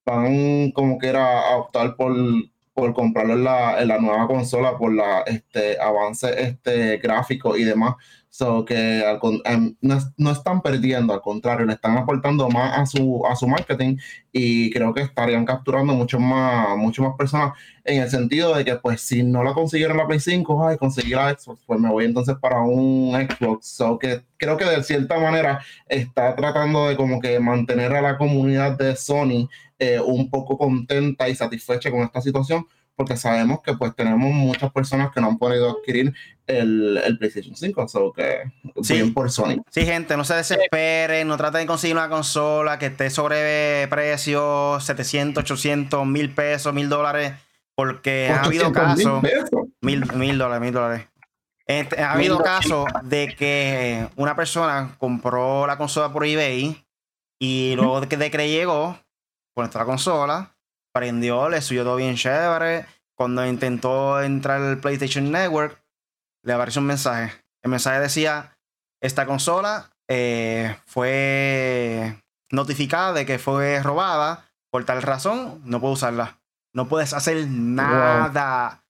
van 0.06 0.72
como 0.72 0.98
que 1.00 1.08
era 1.08 1.42
a 1.50 1.58
optar 1.58 1.96
por, 1.96 2.14
por 2.74 2.94
comprarlo 2.94 3.34
en 3.34 3.44
la, 3.44 3.82
en 3.82 3.88
la 3.88 4.00
nueva 4.00 4.28
consola 4.28 4.78
por 4.78 4.94
la 4.94 5.22
este 5.22 5.80
avance 5.80 6.30
este 6.42 6.98
gráfico 6.98 7.58
y 7.58 7.64
demás. 7.64 7.96
So 8.32 8.64
que 8.64 9.04
em, 9.44 9.76
no, 9.82 9.98
no 10.16 10.32
están 10.32 10.62
perdiendo, 10.62 11.14
al 11.14 11.22
contrario, 11.22 11.66
le 11.66 11.74
están 11.74 11.98
aportando 11.98 12.48
más 12.50 12.78
a 12.80 12.86
su, 12.86 13.26
a 13.28 13.36
su 13.36 13.46
marketing 13.46 13.98
y 14.32 14.72
creo 14.72 14.94
que 14.94 15.02
estarían 15.02 15.46
capturando 15.46 15.94
mucho 15.94 16.18
más, 16.18 16.78
mucho 16.78 17.04
más 17.04 17.16
personas 17.18 17.54
en 17.84 18.02
el 18.02 18.10
sentido 18.10 18.56
de 18.56 18.64
que 18.64 18.78
pues 18.78 19.02
si 19.02 19.22
no 19.22 19.44
la 19.44 19.54
consiguieron 19.54 19.98
la 19.98 20.08
Play 20.08 20.22
5, 20.22 20.66
ay, 20.66 20.78
conseguí 20.78 21.10
la 21.12 21.38
Xbox, 21.38 21.62
pues 21.66 21.78
me 21.80 21.90
voy 21.90 22.06
entonces 22.06 22.36
para 22.42 22.62
un 22.62 23.14
Xbox. 23.14 23.68
So 23.68 24.00
que 24.00 24.22
creo 24.38 24.56
que 24.56 24.66
de 24.66 24.82
cierta 24.82 25.20
manera 25.20 25.62
está 25.90 26.34
tratando 26.34 26.88
de 26.88 26.96
como 26.96 27.20
que 27.20 27.38
mantener 27.42 27.94
a 27.94 28.02
la 28.02 28.18
comunidad 28.18 28.78
de 28.78 28.96
Sony 28.96 29.50
eh, 29.78 30.00
un 30.00 30.30
poco 30.30 30.58
contenta 30.58 31.28
y 31.28 31.36
satisfecha 31.36 31.92
con 31.92 32.02
esta 32.02 32.22
situación, 32.22 32.66
porque 32.96 33.18
sabemos 33.18 33.62
que 33.62 33.74
pues 33.74 33.96
tenemos 33.96 34.32
muchas 34.32 34.72
personas 34.72 35.12
que 35.12 35.22
no 35.22 35.28
han 35.30 35.38
podido 35.38 35.72
adquirir 35.72 36.14
el, 36.46 36.98
el 37.04 37.18
PlayStation 37.18 37.56
5, 37.56 37.88
so 37.88 38.12
que 38.14 38.42
Sí. 38.84 38.94
bien 38.96 39.14
por 39.14 39.32
Sony. 39.32 39.62
Sí, 39.72 39.86
gente, 39.86 40.16
no 40.18 40.24
se 40.24 40.36
desesperen, 40.36 41.28
no 41.28 41.38
traten 41.38 41.62
de 41.62 41.68
conseguir 41.68 41.96
una 41.96 42.10
consola 42.10 42.78
que 42.78 42.88
esté 42.88 43.10
sobre 43.10 43.88
precio 43.90 44.80
700, 44.80 45.44
800, 45.44 46.06
mil 46.06 46.34
pesos, 46.34 46.74
mil 46.74 46.90
dólares, 46.90 47.34
porque 47.76 48.30
ha 48.30 48.44
habido 48.44 48.68
800 48.68 48.98
mil 48.98 49.06
casos. 49.06 49.22
pesos. 49.22 49.62
Mil, 49.82 50.14
mil 50.14 50.38
dólares, 50.38 50.62
mil 50.62 50.74
dólares. 50.74 51.08
Este, 51.66 52.02
ha 52.02 52.12
habido 52.14 52.40
1200. 52.40 52.86
casos 52.92 53.10
de 53.10 53.34
que 53.36 54.08
una 54.18 54.36
persona 54.36 54.96
compró 54.98 55.66
la 55.66 55.78
consola 55.78 56.12
por 56.12 56.26
eBay 56.26 56.86
y 57.40 57.74
luego 57.76 58.02
de 58.02 58.08
que, 58.10 58.18
de 58.18 58.30
que 58.30 58.38
le 58.38 58.50
llegó, 58.50 59.00
conectó 59.56 59.80
la 59.80 59.86
consola, 59.86 60.52
prendió, 60.94 61.50
le 61.50 61.62
subió 61.62 61.84
todo 61.84 61.96
bien 61.96 62.16
chévere. 62.16 62.86
Cuando 63.18 63.46
intentó 63.46 64.22
entrar 64.22 64.62
al 64.62 64.80
PlayStation 64.80 65.32
Network, 65.32 65.80
le 66.44 66.54
apareció 66.54 66.82
un 66.82 66.88
mensaje. 66.88 67.34
El 67.64 67.70
mensaje 67.72 68.00
decía, 68.00 68.58
esta 69.02 69.26
consola 69.26 69.92
eh, 70.10 70.76
fue 70.88 72.18
notificada 72.52 73.14
de 73.14 73.26
que 73.26 73.40
fue 73.40 73.82
robada, 73.84 74.46
por 74.72 74.84
tal 74.86 75.02
razón, 75.02 75.62
no 75.66 75.80
puedo 75.80 75.94
usarla. 75.94 76.40
No 76.74 76.88
puedes 76.88 77.14
hacer 77.14 77.46
nada. 77.48 78.82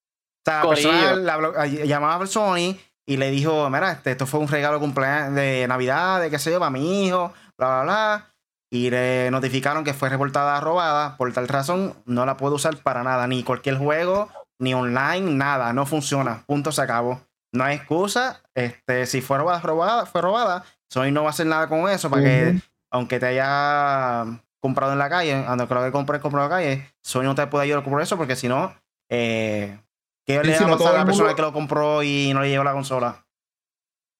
O 0.45 0.45
sea, 0.45 0.55
la 0.57 0.61
Corillo. 0.61 0.89
persona 0.91 1.15
la 1.15 1.33
habló- 1.35 1.57
a- 1.57 1.65
llamaba 1.67 2.23
a 2.23 2.27
Sony 2.27 2.77
y 3.05 3.17
le 3.17 3.31
dijo, 3.31 3.69
mira, 3.69 3.91
este, 3.91 4.11
esto 4.11 4.25
fue 4.27 4.39
un 4.39 4.47
regalo 4.47 4.79
de 4.79 5.31
de 5.31 5.67
Navidad, 5.67 6.21
de 6.21 6.29
qué 6.29 6.39
sé 6.39 6.51
yo, 6.51 6.59
para 6.59 6.69
mi 6.71 7.05
hijo, 7.07 7.33
bla, 7.57 7.67
bla, 7.67 7.83
bla. 7.83 8.30
Y 8.73 8.89
le 8.89 9.29
notificaron 9.31 9.83
que 9.83 9.93
fue 9.93 10.09
reportada 10.09 10.59
robada. 10.61 11.17
Por 11.17 11.31
tal 11.33 11.47
razón, 11.47 11.93
no 12.05 12.25
la 12.25 12.37
puedo 12.37 12.55
usar 12.55 12.77
para 12.77 13.03
nada. 13.03 13.27
Ni 13.27 13.43
cualquier 13.43 13.77
juego, 13.77 14.29
ni 14.59 14.73
online, 14.73 15.31
nada. 15.33 15.73
No 15.73 15.85
funciona. 15.85 16.43
Punto, 16.47 16.71
se 16.71 16.81
acabó. 16.81 17.21
No 17.53 17.65
hay 17.65 17.75
excusa. 17.75 18.41
Este, 18.55 19.05
si 19.07 19.21
fue 19.21 19.37
robada, 19.37 19.59
robada, 19.59 20.05
fue 20.05 20.21
robada. 20.21 20.63
Sony 20.89 21.11
no 21.11 21.21
va 21.23 21.27
a 21.27 21.31
hacer 21.31 21.47
nada 21.47 21.67
con 21.67 21.89
eso 21.89 22.09
para 22.09 22.23
que, 22.23 22.61
aunque 22.91 23.19
te 23.19 23.25
haya 23.25 24.25
comprado 24.61 24.93
en 24.93 24.99
la 24.99 25.09
calle, 25.09 25.43
aunque 25.47 25.73
lo 25.73 25.83
que 25.83 25.91
compré 25.91 26.19
comprado 26.21 26.45
en 26.45 26.51
la 26.51 26.55
calle, 26.57 26.93
Sony 27.03 27.23
no 27.23 27.35
te 27.35 27.47
puede 27.47 27.65
ayudar 27.65 27.83
por 27.83 28.01
eso, 28.01 28.15
porque 28.15 28.35
si 28.37 28.47
no, 28.47 28.73
eh, 29.09 29.77
¿qué 30.25 30.39
Sí, 30.41 30.47
le 30.47 30.57
si 30.57 30.63
va 30.63 30.69
a 30.69 30.71
no 30.71 30.77
pasar 30.77 30.95
a 30.95 30.97
la 30.99 31.05
persona 31.05 31.23
mundo- 31.29 31.35
que 31.35 31.41
lo 31.41 31.51
compró 31.53 32.03
y 32.03 32.31
no 32.33 32.41
le 32.41 32.49
llegó 32.49 32.63
la 32.63 32.73
consola? 32.73 33.25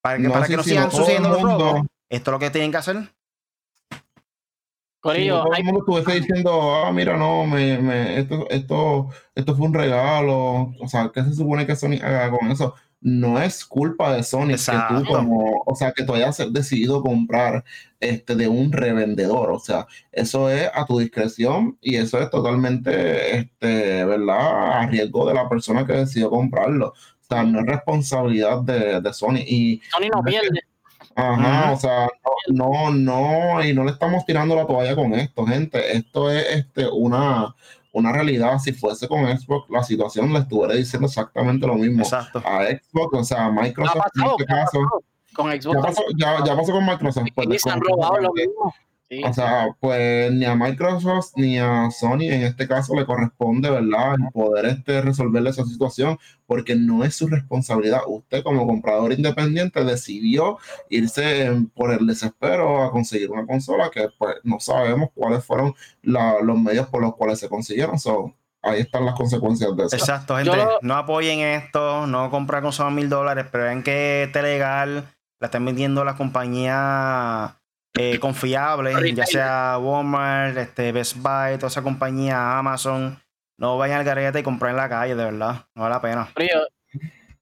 Para 0.02 0.16
que 0.16 0.22
No, 0.24 0.32
para 0.32 0.44
sí, 0.46 0.52
que 0.52 0.56
no 0.58 0.62
sigan 0.62 0.84
no 0.84 0.90
sucediendo 0.90 1.28
los 1.30 1.42
robos, 1.42 1.82
esto 2.10 2.30
es 2.30 2.32
lo 2.32 2.38
que 2.38 2.50
tienen 2.50 2.70
que 2.70 2.76
hacer. 2.78 2.96
Corillo, 5.02 5.42
todo 5.42 5.52
el 5.54 5.64
mundo 5.64 5.80
estuviese 5.80 6.20
diciendo, 6.20 6.76
ah, 6.76 6.92
mira, 6.92 7.16
no, 7.16 7.44
me, 7.44 7.76
me- 7.78 8.20
esto, 8.20 8.46
esto, 8.48 9.08
esto 9.34 9.56
fue 9.56 9.66
un 9.66 9.74
regalo. 9.74 10.72
O 10.80 10.86
sea, 10.86 11.10
¿qué 11.12 11.24
se 11.24 11.34
supone 11.34 11.66
que 11.66 11.74
Sony 11.74 11.98
haga 12.00 12.30
con 12.30 12.48
eso? 12.52 12.74
No 13.00 13.42
es 13.42 13.64
culpa 13.64 14.14
de 14.14 14.22
Sony 14.22 14.46
que 14.46 14.52
Exacto. 14.52 15.02
tú 15.02 15.12
como, 15.12 15.64
o 15.66 15.74
sea, 15.74 15.90
que 15.90 16.04
tú 16.04 16.14
hayas 16.14 16.40
decidido 16.52 17.02
comprar 17.02 17.64
este 17.98 18.36
de 18.36 18.46
un 18.46 18.70
revendedor. 18.70 19.50
O 19.50 19.58
sea, 19.58 19.88
eso 20.12 20.48
es 20.48 20.70
a 20.72 20.86
tu 20.86 21.00
discreción 21.00 21.76
y 21.80 21.96
eso 21.96 22.20
es 22.20 22.30
totalmente, 22.30 23.38
este, 23.38 24.04
¿verdad? 24.04 24.82
A 24.82 24.86
riesgo 24.86 25.26
de 25.26 25.34
la 25.34 25.48
persona 25.48 25.84
que 25.84 25.94
decidió 25.94 26.30
comprarlo. 26.30 26.94
sea, 27.28 27.42
no 27.42 27.58
es 27.58 27.66
responsabilidad 27.66 28.60
de, 28.62 29.00
de 29.00 29.12
Sony. 29.12 29.38
Y, 29.48 29.82
Sony 29.90 30.08
no 30.14 30.22
pierde. 30.22 30.60
Ajá, 31.14 31.72
o 31.72 31.76
sea, 31.76 32.08
no, 32.48 32.90
no, 32.90 33.64
y 33.64 33.72
no 33.74 33.84
le 33.84 33.90
estamos 33.92 34.24
tirando 34.24 34.54
la 34.54 34.66
toalla 34.66 34.94
con 34.94 35.12
esto, 35.14 35.44
gente. 35.46 35.96
Esto 35.96 36.30
es 36.30 36.44
este, 36.50 36.88
una, 36.88 37.54
una 37.92 38.12
realidad. 38.12 38.58
Si 38.58 38.72
fuese 38.72 39.08
con 39.08 39.26
Xbox, 39.26 39.68
la 39.70 39.82
situación 39.82 40.32
le 40.32 40.40
estuviera 40.40 40.74
diciendo 40.74 41.06
exactamente 41.06 41.66
lo 41.66 41.74
mismo 41.74 42.02
Exacto. 42.02 42.38
a 42.44 42.64
Xbox, 42.66 43.18
o 43.18 43.24
sea, 43.24 43.50
Microsoft 43.50 44.06
en 44.16 44.26
este 44.30 44.44
caso. 44.44 44.78
Con 45.34 45.50
Ya 45.50 45.62
Xbox. 45.62 45.80
pasó, 45.86 46.02
ya, 46.16 46.44
ya 46.44 46.56
pasó 46.56 46.72
con 46.72 46.84
Microsoft. 46.86 47.26
pues, 47.34 47.48
y 47.50 47.58
se 47.58 47.70
han 47.70 47.80
robado 47.80 48.18
lo 48.18 48.32
mismo. 48.32 48.74
Sí. 49.12 49.22
O 49.24 49.32
sea, 49.34 49.66
pues 49.78 50.32
ni 50.32 50.46
a 50.46 50.54
Microsoft 50.54 51.32
ni 51.36 51.58
a 51.58 51.90
Sony 51.90 52.22
en 52.30 52.44
este 52.44 52.66
caso 52.66 52.94
le 52.94 53.04
corresponde, 53.04 53.68
¿verdad?, 53.68 54.14
el 54.14 54.32
poder 54.32 54.64
este, 54.64 55.02
resolverle 55.02 55.50
esa 55.50 55.66
situación, 55.66 56.18
porque 56.46 56.74
no 56.76 57.04
es 57.04 57.14
su 57.14 57.28
responsabilidad. 57.28 58.00
Usted 58.06 58.42
como 58.42 58.66
comprador 58.66 59.12
independiente 59.12 59.84
decidió 59.84 60.56
irse 60.88 61.50
por 61.74 61.92
el 61.92 62.06
desespero 62.06 62.82
a 62.84 62.90
conseguir 62.90 63.30
una 63.30 63.44
consola 63.46 63.90
que 63.90 64.08
pues 64.16 64.36
no 64.44 64.58
sabemos 64.60 65.10
cuáles 65.14 65.44
fueron 65.44 65.74
la- 66.00 66.36
los 66.42 66.58
medios 66.58 66.86
por 66.88 67.02
los 67.02 67.14
cuales 67.14 67.38
se 67.38 67.50
consiguieron. 67.50 67.98
So, 67.98 68.34
ahí 68.62 68.80
están 68.80 69.04
las 69.04 69.14
consecuencias 69.14 69.76
de 69.76 69.84
eso. 69.84 69.96
Exacto, 69.96 70.40
Yo 70.40 70.52
gente. 70.54 70.64
lo- 70.66 70.78
No 70.80 70.94
apoyen 70.94 71.40
esto, 71.40 72.06
no 72.06 72.30
compren 72.30 72.62
con 72.62 72.72
solo 72.72 72.90
mil 72.90 73.10
dólares, 73.10 73.44
pero 73.52 73.64
ven 73.64 73.82
que 73.82 74.22
esté 74.22 74.40
legal, 74.40 75.04
la 75.38 75.46
están 75.48 75.66
vendiendo 75.66 76.02
las 76.02 76.14
compañías 76.16 77.52
eh, 77.94 78.18
confiables, 78.18 79.14
ya 79.14 79.26
sea 79.26 79.78
Walmart, 79.78 80.56
este, 80.56 80.92
Best 80.92 81.16
Buy, 81.16 81.56
toda 81.56 81.68
esa 81.68 81.82
compañía, 81.82 82.58
Amazon. 82.58 83.20
No 83.58 83.76
vayan 83.78 83.98
al 83.98 84.04
garete 84.04 84.40
y 84.40 84.42
compren 84.42 84.70
en 84.70 84.76
la 84.78 84.88
calle, 84.88 85.14
de 85.14 85.24
verdad. 85.24 85.66
No 85.74 85.82
vale 85.82 85.94
la 85.94 86.00
pena. 86.00 86.28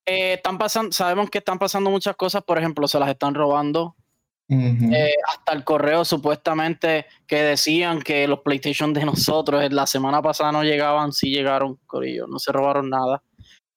Eh, 0.06 0.34
están 0.34 0.58
pasando, 0.58 0.92
sabemos 0.92 1.30
que 1.30 1.38
están 1.38 1.58
pasando 1.58 1.88
muchas 1.88 2.16
cosas, 2.16 2.42
por 2.42 2.58
ejemplo, 2.58 2.88
se 2.88 2.98
las 2.98 3.08
están 3.08 3.34
robando. 3.34 3.96
Eh, 4.52 5.14
hasta 5.28 5.52
el 5.52 5.62
correo 5.62 6.04
supuestamente 6.04 7.06
que 7.24 7.40
decían 7.40 8.02
que 8.02 8.26
los 8.26 8.40
PlayStation 8.40 8.92
de 8.92 9.04
nosotros 9.04 9.72
la 9.72 9.86
semana 9.86 10.20
pasada 10.20 10.50
no 10.50 10.64
llegaban, 10.64 11.12
sí 11.12 11.30
llegaron, 11.30 11.76
Corillo, 11.86 12.26
no 12.26 12.40
se 12.40 12.50
robaron 12.50 12.90
nada. 12.90 13.22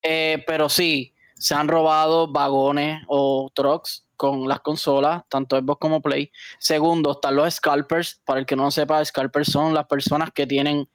Eh, 0.02 0.44
pero 0.48 0.70
sí, 0.70 1.14
se 1.36 1.54
han 1.54 1.68
robado 1.68 2.28
vagones 2.28 3.04
o 3.08 3.52
trucks 3.54 4.03
con 4.16 4.48
las 4.48 4.60
consolas, 4.62 5.24
tanto 5.30 5.58
Xbox 5.58 5.80
como 5.80 6.02
Play. 6.02 6.32
Segundo, 6.60 7.12
están 7.12 7.36
los 7.36 7.54
scalpers. 7.54 8.22
Para 8.26 8.40
el 8.40 8.46
que 8.46 8.56
no 8.56 8.72
sepa, 8.72 9.04
scalpers 9.04 9.52
son 9.52 9.74
las 9.74 9.86
personas 9.88 10.32
que 10.32 10.48
tienen 10.48 10.88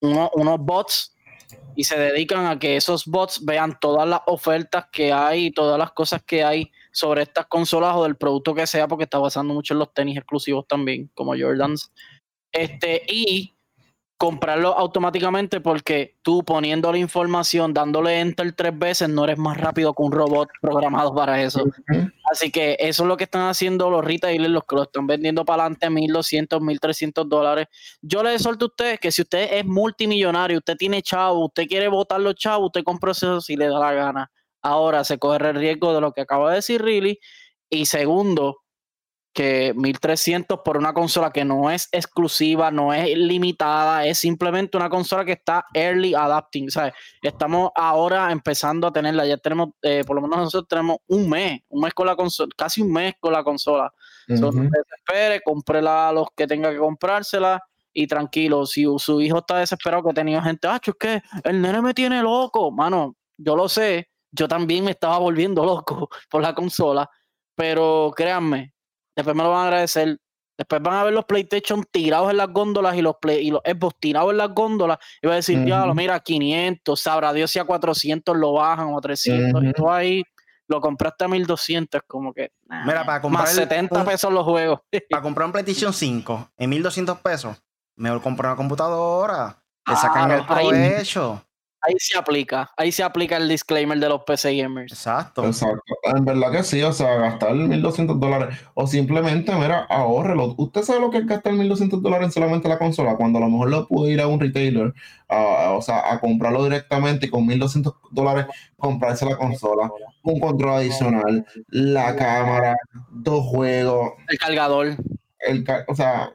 uno- 0.00 0.30
unos 0.34 0.58
bots 0.58 1.14
y 1.76 1.84
se 1.84 1.98
dedican 1.98 2.46
a 2.46 2.58
que 2.58 2.76
esos 2.76 3.06
bots 3.06 3.44
vean 3.44 3.78
todas 3.80 4.08
las 4.08 4.20
ofertas 4.26 4.86
que 4.92 5.12
hay 5.12 5.46
y 5.46 5.50
todas 5.50 5.78
las 5.78 5.92
cosas 5.92 6.22
que 6.22 6.42
hay 6.44 6.70
sobre 6.92 7.22
estas 7.22 7.46
consolas 7.46 7.94
o 7.96 8.04
del 8.04 8.16
producto 8.16 8.54
que 8.54 8.66
sea, 8.66 8.86
porque 8.88 9.04
está 9.04 9.20
pasando 9.20 9.54
mucho 9.54 9.74
en 9.74 9.80
los 9.80 9.92
tenis 9.92 10.16
exclusivos 10.16 10.66
también, 10.68 11.10
como 11.14 11.36
Jordans. 11.36 11.92
Este, 12.52 13.02
y 13.08 13.53
comprarlo 14.16 14.76
automáticamente 14.78 15.60
porque 15.60 16.16
tú 16.22 16.44
poniendo 16.44 16.90
la 16.92 16.98
información, 16.98 17.74
dándole 17.74 18.20
enter 18.20 18.52
tres 18.52 18.78
veces, 18.78 19.08
no 19.08 19.24
eres 19.24 19.38
más 19.38 19.56
rápido 19.56 19.92
que 19.92 20.02
un 20.02 20.12
robot 20.12 20.48
programado 20.60 21.14
para 21.14 21.42
eso. 21.42 21.64
Así 22.30 22.50
que 22.50 22.76
eso 22.78 23.02
es 23.02 23.08
lo 23.08 23.16
que 23.16 23.24
están 23.24 23.48
haciendo 23.48 23.90
los 23.90 24.04
retailers, 24.04 24.50
los 24.50 24.64
que 24.64 24.76
lo 24.76 24.82
están 24.84 25.06
vendiendo 25.06 25.44
para 25.44 25.64
adelante, 25.64 25.90
1200, 25.90 26.60
1300 26.60 27.28
dólares. 27.28 27.66
Yo 28.02 28.22
les 28.22 28.36
exhorto 28.36 28.66
a 28.66 28.68
ustedes 28.68 29.00
que 29.00 29.10
si 29.10 29.22
usted 29.22 29.48
es 29.52 29.66
multimillonario, 29.66 30.58
usted 30.58 30.76
tiene 30.76 31.02
chavo, 31.02 31.46
usted 31.46 31.66
quiere 31.66 31.88
votar 31.88 32.20
los 32.20 32.34
chavos, 32.36 32.66
usted 32.66 32.84
compra 32.84 33.10
eso 33.12 33.40
si 33.40 33.56
le 33.56 33.66
da 33.66 33.78
la 33.78 33.92
gana. 33.92 34.30
Ahora 34.62 35.04
se 35.04 35.18
corre 35.18 35.50
el 35.50 35.56
riesgo 35.56 35.92
de 35.92 36.00
lo 36.00 36.12
que 36.12 36.22
acaba 36.22 36.50
de 36.50 36.56
decir 36.56 36.82
Riley. 36.82 37.18
Y 37.68 37.86
segundo, 37.86 38.63
que 39.34 39.74
1300 39.74 40.60
por 40.64 40.76
una 40.76 40.94
consola 40.94 41.32
que 41.32 41.44
no 41.44 41.68
es 41.68 41.88
exclusiva, 41.90 42.70
no 42.70 42.94
es 42.94 43.18
limitada, 43.18 44.06
es 44.06 44.18
simplemente 44.18 44.76
una 44.76 44.88
consola 44.88 45.24
que 45.24 45.32
está 45.32 45.66
early 45.74 46.14
adapting, 46.14 46.70
¿sabes? 46.70 46.94
Estamos 47.20 47.72
ahora 47.74 48.30
empezando 48.30 48.86
a 48.86 48.92
tenerla, 48.92 49.26
ya 49.26 49.36
tenemos, 49.36 49.70
eh, 49.82 50.04
por 50.06 50.14
lo 50.14 50.22
menos 50.22 50.38
nosotros 50.38 50.68
tenemos 50.68 50.98
un 51.08 51.28
mes, 51.28 51.60
un 51.68 51.80
mes 51.82 51.92
con 51.92 52.06
la 52.06 52.14
consola, 52.14 52.48
casi 52.56 52.80
un 52.80 52.92
mes 52.92 53.14
con 53.18 53.32
la 53.32 53.42
consola. 53.42 53.92
So, 54.28 54.34
no 54.36 54.48
Ujú. 54.48 54.70
se 54.70 54.78
desespere, 54.78 55.40
cómprela 55.44 56.08
a 56.10 56.12
los 56.12 56.28
que 56.36 56.46
tenga 56.46 56.70
que 56.70 56.78
comprársela 56.78 57.60
y 57.92 58.06
tranquilo, 58.06 58.66
si 58.66 58.86
su 58.98 59.20
hijo 59.20 59.38
está 59.38 59.58
desesperado 59.58 60.04
que 60.04 60.10
ha 60.10 60.14
tenido 60.14 60.42
gente, 60.42 60.68
ah, 60.68 60.80
es 60.82 60.94
que 60.98 61.22
el 61.42 61.60
nene 61.60 61.82
me 61.82 61.92
tiene 61.92 62.22
loco, 62.22 62.70
mano, 62.70 63.16
yo 63.36 63.56
lo 63.56 63.68
sé, 63.68 64.08
yo 64.30 64.46
también 64.46 64.84
me 64.84 64.92
estaba 64.92 65.18
volviendo 65.18 65.64
loco 65.66 66.08
por 66.30 66.40
la 66.40 66.54
consola, 66.54 67.10
pero 67.56 68.12
créanme, 68.16 68.73
después 69.16 69.36
me 69.36 69.42
lo 69.42 69.50
van 69.50 69.60
a 69.60 69.64
agradecer. 69.64 70.18
Después 70.56 70.80
van 70.82 70.94
a 70.94 71.04
ver 71.04 71.12
los 71.12 71.24
PlayStation 71.24 71.84
tirados 71.90 72.30
en 72.30 72.36
las 72.36 72.48
góndolas 72.48 72.94
y 72.96 73.02
los, 73.02 73.16
Play, 73.20 73.44
y 73.46 73.50
los 73.50 73.60
Xbox 73.64 73.96
tirados 73.98 74.30
en 74.30 74.36
las 74.36 74.50
góndolas. 74.50 74.98
Y 75.20 75.26
va 75.26 75.32
a 75.32 75.36
decir, 75.36 75.64
ya, 75.64 75.84
Ujú. 75.84 75.94
mira, 75.96 76.20
500, 76.20 77.00
sabrá 77.00 77.32
Dios 77.32 77.50
si 77.50 77.58
a 77.58 77.64
400 77.64 78.36
lo 78.36 78.52
bajan 78.52 78.86
o 78.94 78.98
a 78.98 79.00
300. 79.00 79.62
Y 79.62 79.66
Ujú. 79.66 79.72
tú 79.74 79.90
ahí 79.90 80.22
lo 80.68 80.80
compraste 80.80 81.24
a 81.24 81.28
1200, 81.28 82.02
como 82.06 82.32
que. 82.32 82.52
nah, 82.66 82.84
Mira, 82.86 83.04
para 83.04 83.20
comprar 83.20 83.42
más 83.46 83.52
70 83.54 83.98
un- 83.98 84.04
pesos 84.06 84.32
los 84.32 84.44
juegos. 84.44 84.78
Para 85.10 85.22
comprar 85.22 85.46
un 85.46 85.52
PlayStation 85.52 85.92
5 85.92 86.50
en 86.56 86.70
1200 86.70 87.18
pesos, 87.18 87.60
mejor 87.96 88.22
comprar 88.22 88.52
una 88.52 88.56
computadora. 88.56 89.58
Le 89.86 89.96
sacan 89.96 90.26
Claro, 90.28 90.40
el 90.40 90.46
provecho. 90.46 91.42
Ahí 91.86 91.94
se 91.98 92.16
aplica, 92.16 92.70
ahí 92.78 92.90
se 92.92 93.02
aplica 93.02 93.36
el 93.36 93.46
disclaimer 93.48 93.98
de 93.98 94.08
los 94.08 94.22
PC 94.24 94.56
gamers. 94.56 94.90
Exacto. 94.92 95.44
Exacto. 95.46 95.82
En 96.04 96.24
verdad 96.24 96.50
que 96.50 96.62
sí, 96.62 96.82
o 96.82 96.92
sea, 96.92 97.16
gastar 97.16 97.54
1.200 97.54 98.18
dólares 98.18 98.58
o 98.72 98.86
simplemente, 98.86 99.54
mira, 99.54 99.84
ahórrelo. 99.90 100.54
¿Usted 100.56 100.82
sabe 100.82 101.00
lo 101.00 101.10
que 101.10 101.18
es 101.18 101.26
gastar 101.26 101.52
1.200 101.52 102.00
dólares 102.00 102.26
en 102.28 102.32
solamente 102.32 102.68
la 102.68 102.78
consola? 102.78 103.16
Cuando 103.16 103.38
a 103.38 103.42
lo 103.42 103.48
mejor 103.50 103.68
lo 103.70 103.86
pudo 103.86 104.08
ir 104.08 104.20
a 104.22 104.26
un 104.28 104.40
retailer, 104.40 104.94
a- 105.28 105.72
o 105.72 105.82
sea, 105.82 106.10
a 106.10 106.20
comprarlo 106.20 106.64
directamente 106.64 107.26
y 107.26 107.30
con 107.30 107.46
1.200 107.46 107.94
dólares 108.10 108.46
comprarse 108.78 109.26
la 109.26 109.36
consola, 109.36 109.90
un 110.22 110.40
control 110.40 110.76
adicional, 110.76 111.44
la 111.68 112.16
cámara, 112.16 112.76
dos 113.10 113.44
juegos, 113.44 114.12
El 114.28 114.38
cargador. 114.38 114.96
el, 115.40 115.66
o 115.88 115.94
sea, 115.94 116.32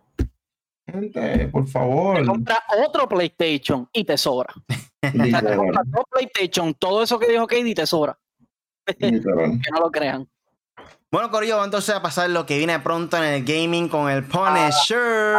gente, 0.91 1.47
por 1.49 1.67
favor. 1.67 2.25
Compra 2.25 2.57
otro 2.85 3.07
PlayStation 3.07 3.87
y 3.93 4.03
te 4.03 4.17
sobra. 4.17 4.53
Literal, 5.13 5.57
Compra 5.57 5.81
dos 5.85 6.03
PlayStation, 6.09 6.73
todo 6.73 7.03
eso 7.03 7.19
que 7.19 7.27
dijo 7.29 7.45
Katie 7.47 7.75
te 7.75 7.85
sobra. 7.85 8.17
literal. 8.97 9.59
Que 9.63 9.71
no 9.71 9.79
lo 9.79 9.91
crean. 9.91 10.27
Bueno, 11.11 11.31
Corillo, 11.31 11.55
vamos 11.55 11.67
entonces 11.67 11.95
a 11.95 12.01
pasar 12.03 12.29
lo 12.29 12.45
que 12.45 12.57
viene 12.59 12.79
pronto 12.79 13.17
en 13.17 13.23
el 13.23 13.43
gaming 13.43 13.89
con 13.89 14.09
el 14.11 14.23
Punisher. 14.25 15.33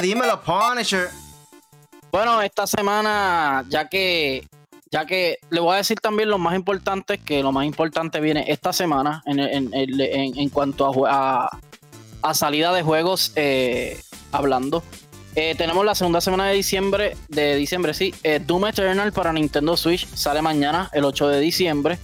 Dímelo, 0.00 0.40
Punisher. 0.40 1.08
Bueno, 2.10 2.40
esta 2.42 2.66
semana, 2.66 3.64
ya 3.68 3.88
que, 3.88 4.46
ya 4.90 5.04
que 5.06 5.38
le 5.50 5.60
voy 5.60 5.74
a 5.74 5.78
decir 5.78 5.98
también 6.00 6.28
lo 6.30 6.38
más 6.38 6.54
importante, 6.54 7.18
que 7.18 7.42
lo 7.42 7.52
más 7.52 7.64
importante 7.66 8.20
viene 8.20 8.44
esta 8.48 8.72
semana 8.72 9.22
en, 9.26 9.38
en- 9.40 9.74
en- 9.74 10.00
en- 10.00 10.38
en 10.38 10.48
cuanto 10.50 11.06
a, 11.06 11.46
a, 11.46 11.60
a 12.22 12.34
salida 12.34 12.72
de 12.72 12.82
juegos, 12.82 13.32
eh, 13.36 14.00
hablando. 14.30 14.82
Eh, 15.34 15.54
tenemos 15.56 15.84
la 15.84 15.94
segunda 15.94 16.20
semana 16.20 16.46
de 16.46 16.54
diciembre, 16.54 17.16
de 17.28 17.56
diciembre, 17.56 17.94
sí. 17.94 18.14
eh, 18.22 18.40
Doom 18.44 18.66
Eternal 18.66 19.12
para 19.12 19.32
Nintendo 19.32 19.76
Switch 19.76 20.06
sale 20.14 20.42
mañana, 20.42 20.90
el 20.92 21.04
8 21.04 21.28
de 21.28 21.40
diciembre. 21.40 21.98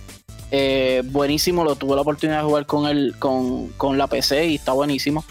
Buenísimo, 1.04 1.62
lo 1.62 1.76
tuve 1.76 1.94
la 1.94 2.00
oportunidad 2.02 2.38
de 2.38 2.44
jugar 2.44 2.64
con 2.64 2.86
el, 2.86 3.14
con, 3.18 3.68
con 3.76 3.98
la 3.98 4.06
PC 4.06 4.46
y 4.46 4.54
está 4.54 4.72
buenísimo. 4.72 5.24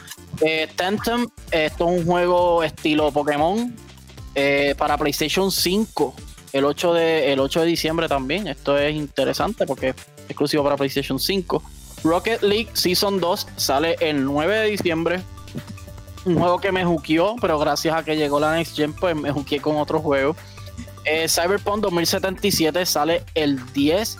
Tentem, 0.75 1.27
esto 1.49 1.89
es 1.89 1.99
un 1.99 2.05
juego 2.05 2.63
estilo 2.63 3.11
Pokémon, 3.11 3.75
para 4.77 4.95
PlayStation 4.97 5.51
5 5.51 6.13
el 6.53 6.65
8, 6.65 6.93
de, 6.93 7.33
el 7.33 7.39
8 7.39 7.61
de 7.61 7.65
diciembre 7.65 8.07
también. 8.07 8.47
Esto 8.47 8.77
es 8.77 8.95
interesante 8.95 9.65
porque 9.65 9.89
es 9.89 9.95
exclusivo 10.27 10.63
para 10.63 10.77
PlayStation 10.77 11.19
5. 11.19 11.63
Rocket 12.07 12.41
League 12.41 12.69
Season 12.73 13.19
2 13.19 13.47
sale 13.57 13.95
el 13.99 14.23
9 14.23 14.55
de 14.55 14.69
diciembre. 14.69 15.21
Un 16.25 16.37
juego 16.39 16.59
que 16.59 16.71
me 16.71 16.83
juqueó, 16.83 17.35
pero 17.39 17.57
gracias 17.59 17.95
a 17.95 18.03
que 18.03 18.15
llegó 18.17 18.39
la 18.39 18.55
Next 18.55 18.75
Gen, 18.75 18.93
pues 18.93 19.15
me 19.15 19.31
juqueé 19.31 19.59
con 19.61 19.77
otro 19.77 19.99
juego. 19.99 20.35
Eh, 21.05 21.27
Cyberpunk 21.29 21.81
2077 21.81 22.85
sale 22.85 23.23
el 23.33 23.59
10 23.73 24.17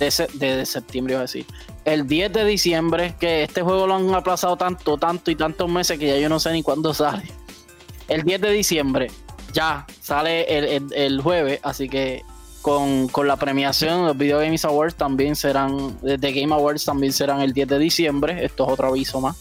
de, 0.00 0.10
se- 0.10 0.26
de- 0.34 0.56
de 0.56 0.66
septiembre, 0.66 1.12
iba 1.14 1.20
a 1.20 1.22
decir. 1.22 1.46
El 1.84 2.06
10 2.08 2.32
de 2.32 2.44
diciembre, 2.44 3.14
que 3.20 3.44
este 3.44 3.62
juego 3.62 3.86
lo 3.86 3.94
han 3.94 4.12
aplazado 4.14 4.56
tanto, 4.56 4.96
tanto 4.98 5.30
y 5.30 5.36
tantos 5.36 5.68
meses 5.70 5.98
que 5.98 6.08
ya 6.08 6.18
yo 6.18 6.28
no 6.28 6.40
sé 6.40 6.52
ni 6.52 6.62
cuándo 6.62 6.92
sale. 6.92 7.22
El 8.08 8.22
10 8.24 8.40
de 8.40 8.50
diciembre, 8.50 9.10
ya 9.52 9.86
sale 10.00 10.66
el 10.66 11.20
jueves, 11.22 11.60
así 11.62 11.88
que 11.88 12.22
con, 13.10 13.26
la 13.26 13.36
premiación, 13.36 14.04
los 14.04 14.16
Video 14.16 14.40
Games 14.40 14.64
Awards 14.64 14.94
también 14.94 15.36
serán, 15.36 15.98
de 16.02 16.32
Game 16.32 16.54
Awards 16.54 16.84
también 16.84 17.14
serán 17.14 17.40
el 17.40 17.54
10 17.54 17.68
de 17.68 17.78
diciembre, 17.78 18.44
esto 18.44 18.66
es 18.66 18.72
otro 18.72 18.88
aviso 18.88 19.20
más. 19.22 19.36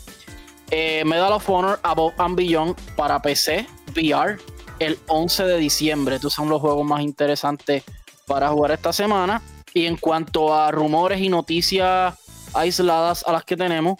Eh, 0.71 1.03
Medal 1.05 1.33
of 1.33 1.49
Honor 1.49 1.77
Above 1.83 2.13
and 2.17 2.37
Beyond 2.37 2.75
para 2.95 3.21
PC, 3.21 3.67
VR, 3.95 4.37
el 4.79 4.97
11 5.07 5.43
de 5.43 5.57
diciembre. 5.57 6.15
Estos 6.15 6.33
son 6.33 6.47
los 6.47 6.61
juegos 6.61 6.85
más 6.85 7.01
interesantes 7.01 7.83
para 8.25 8.49
jugar 8.49 8.71
esta 8.71 8.93
semana. 8.93 9.41
Y 9.73 9.85
en 9.85 9.97
cuanto 9.97 10.53
a 10.53 10.71
rumores 10.71 11.19
y 11.19 11.27
noticias 11.27 12.15
aisladas 12.53 13.25
a 13.27 13.33
las 13.33 13.43
que 13.43 13.57
tenemos, 13.57 13.97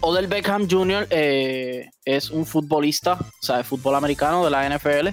Odell 0.00 0.26
Beckham 0.26 0.68
Jr. 0.68 1.06
Eh, 1.10 1.90
es 2.04 2.30
un 2.30 2.44
futbolista, 2.44 3.12
o 3.14 3.44
sea, 3.44 3.58
de 3.58 3.64
fútbol 3.64 3.94
americano 3.94 4.44
de 4.44 4.50
la 4.50 4.68
NFL. 4.68 5.08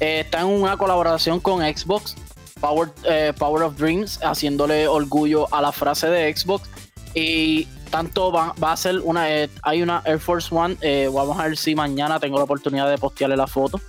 Eh, 0.00 0.20
está 0.20 0.40
en 0.40 0.46
una 0.46 0.76
colaboración 0.76 1.40
con 1.40 1.60
Xbox, 1.60 2.16
Power, 2.60 2.90
eh, 3.04 3.32
Power 3.38 3.62
of 3.62 3.76
Dreams, 3.76 4.18
haciéndole 4.22 4.88
orgullo 4.88 5.52
a 5.54 5.60
la 5.60 5.72
frase 5.72 6.08
de 6.08 6.34
Xbox. 6.34 6.68
Y 7.14 7.64
tanto 7.90 8.30
va, 8.32 8.54
a 8.60 8.76
ser 8.76 9.00
una, 9.00 9.26
hay 9.62 9.82
una 9.82 10.02
Air 10.04 10.20
Force 10.20 10.54
One, 10.54 10.76
vamos 11.08 11.38
a 11.38 11.44
ver 11.44 11.56
si 11.56 11.74
mañana 11.74 12.20
tengo 12.20 12.36
la 12.36 12.44
oportunidad 12.44 12.90
de 12.90 12.98
postearle 12.98 13.36
la 13.36 13.46
foto. 13.46 13.80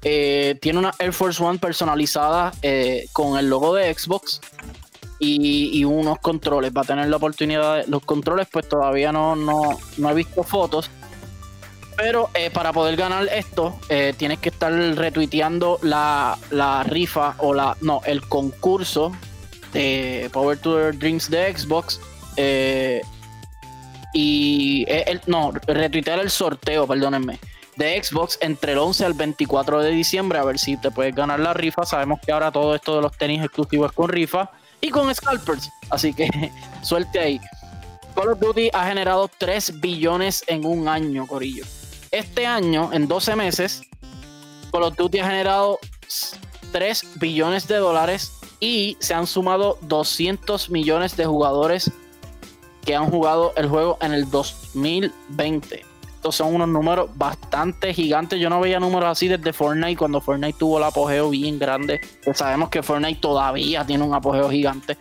tiene 0.00 0.78
una 0.78 0.92
Air 0.98 1.12
Force 1.12 1.40
One 1.42 1.58
personalizada 1.58 2.52
con 3.12 3.38
el 3.38 3.48
logo 3.48 3.74
de 3.74 3.94
Xbox 3.94 4.40
y, 5.24 5.84
unos 5.84 6.18
controles. 6.18 6.72
Va 6.76 6.82
a 6.82 6.84
tener 6.84 7.08
la 7.08 7.16
oportunidad 7.16 7.78
de. 7.78 7.86
Los 7.86 8.04
controles, 8.04 8.48
pues 8.50 8.68
todavía 8.68 9.12
no, 9.12 9.36
no, 9.36 9.78
no 9.98 10.10
he 10.10 10.14
visto 10.14 10.42
fotos. 10.42 10.90
Pero 12.02 12.30
eh, 12.34 12.50
para 12.50 12.72
poder 12.72 12.96
ganar 12.96 13.28
esto, 13.32 13.78
eh, 13.88 14.12
tienes 14.16 14.40
que 14.40 14.48
estar 14.48 14.72
retuiteando 14.72 15.78
la, 15.82 16.36
rifa 16.88 17.36
o 17.38 17.54
la. 17.54 17.76
No, 17.80 18.00
el 18.04 18.22
concurso 18.22 19.12
de 19.72 20.28
Power 20.32 20.58
to 20.58 20.90
Dreams 20.90 21.30
de 21.30 21.56
Xbox. 21.56 22.00
Eh, 22.36 23.02
y 24.12 24.84
no, 25.28 25.52
retuitear 25.52 26.18
el 26.18 26.30
sorteo, 26.30 26.88
perdónenme, 26.88 27.38
de 27.76 28.02
Xbox 28.02 28.36
entre 28.40 28.72
el 28.72 28.78
11 28.78 29.04
al 29.04 29.14
24 29.14 29.78
de 29.78 29.90
diciembre. 29.90 30.40
A 30.40 30.44
ver 30.44 30.58
si 30.58 30.76
te 30.76 30.90
puedes 30.90 31.14
ganar 31.14 31.38
la 31.38 31.54
rifa. 31.54 31.86
Sabemos 31.86 32.18
que 32.18 32.32
ahora 32.32 32.50
todo 32.50 32.74
esto 32.74 32.96
de 32.96 33.02
los 33.02 33.16
tenis 33.16 33.44
exclusivos 33.44 33.92
es 33.92 33.96
con 33.96 34.08
rifa 34.08 34.50
y 34.80 34.90
con 34.90 35.14
scalpers. 35.14 35.70
Así 35.88 36.12
que 36.12 36.28
suerte 36.82 37.20
ahí. 37.20 37.40
Call 38.16 38.30
of 38.30 38.40
Duty 38.40 38.70
ha 38.72 38.88
generado 38.88 39.30
3 39.38 39.80
billones 39.80 40.42
en 40.48 40.66
un 40.66 40.88
año, 40.88 41.28
Corillo. 41.28 41.64
Este 42.12 42.46
año, 42.46 42.90
en 42.92 43.08
12 43.08 43.36
meses, 43.36 43.82
Call 44.70 44.84
of 44.84 44.96
Duty 44.96 45.18
ha 45.18 45.26
generado 45.26 45.78
3 46.70 47.18
billones 47.18 47.66
de 47.66 47.76
dólares 47.76 48.38
y 48.60 48.96
se 49.00 49.14
han 49.14 49.26
sumado 49.26 49.78
200 49.82 50.70
millones 50.70 51.16
de 51.16 51.26
jugadores 51.26 51.90
que 52.84 52.94
han 52.94 53.10
jugado 53.10 53.52
el 53.56 53.68
juego 53.68 53.98
en 54.00 54.12
el 54.12 54.30
2020 54.30 55.92
estos 56.22 56.36
son 56.36 56.54
unos 56.54 56.68
números 56.68 57.10
bastante 57.16 57.92
gigantes. 57.92 58.38
Yo 58.38 58.48
no 58.48 58.60
veía 58.60 58.78
números 58.78 59.10
así 59.10 59.26
desde 59.26 59.52
Fortnite, 59.52 59.96
cuando 59.96 60.20
Fortnite 60.20 60.56
tuvo 60.56 60.78
el 60.78 60.84
apogeo 60.84 61.28
bien 61.30 61.58
grande. 61.58 62.00
Pues 62.24 62.38
sabemos 62.38 62.68
que 62.68 62.80
Fortnite 62.80 63.20
todavía 63.20 63.84
tiene 63.84 64.04
un 64.04 64.14
apogeo 64.14 64.48
gigante. 64.48 64.96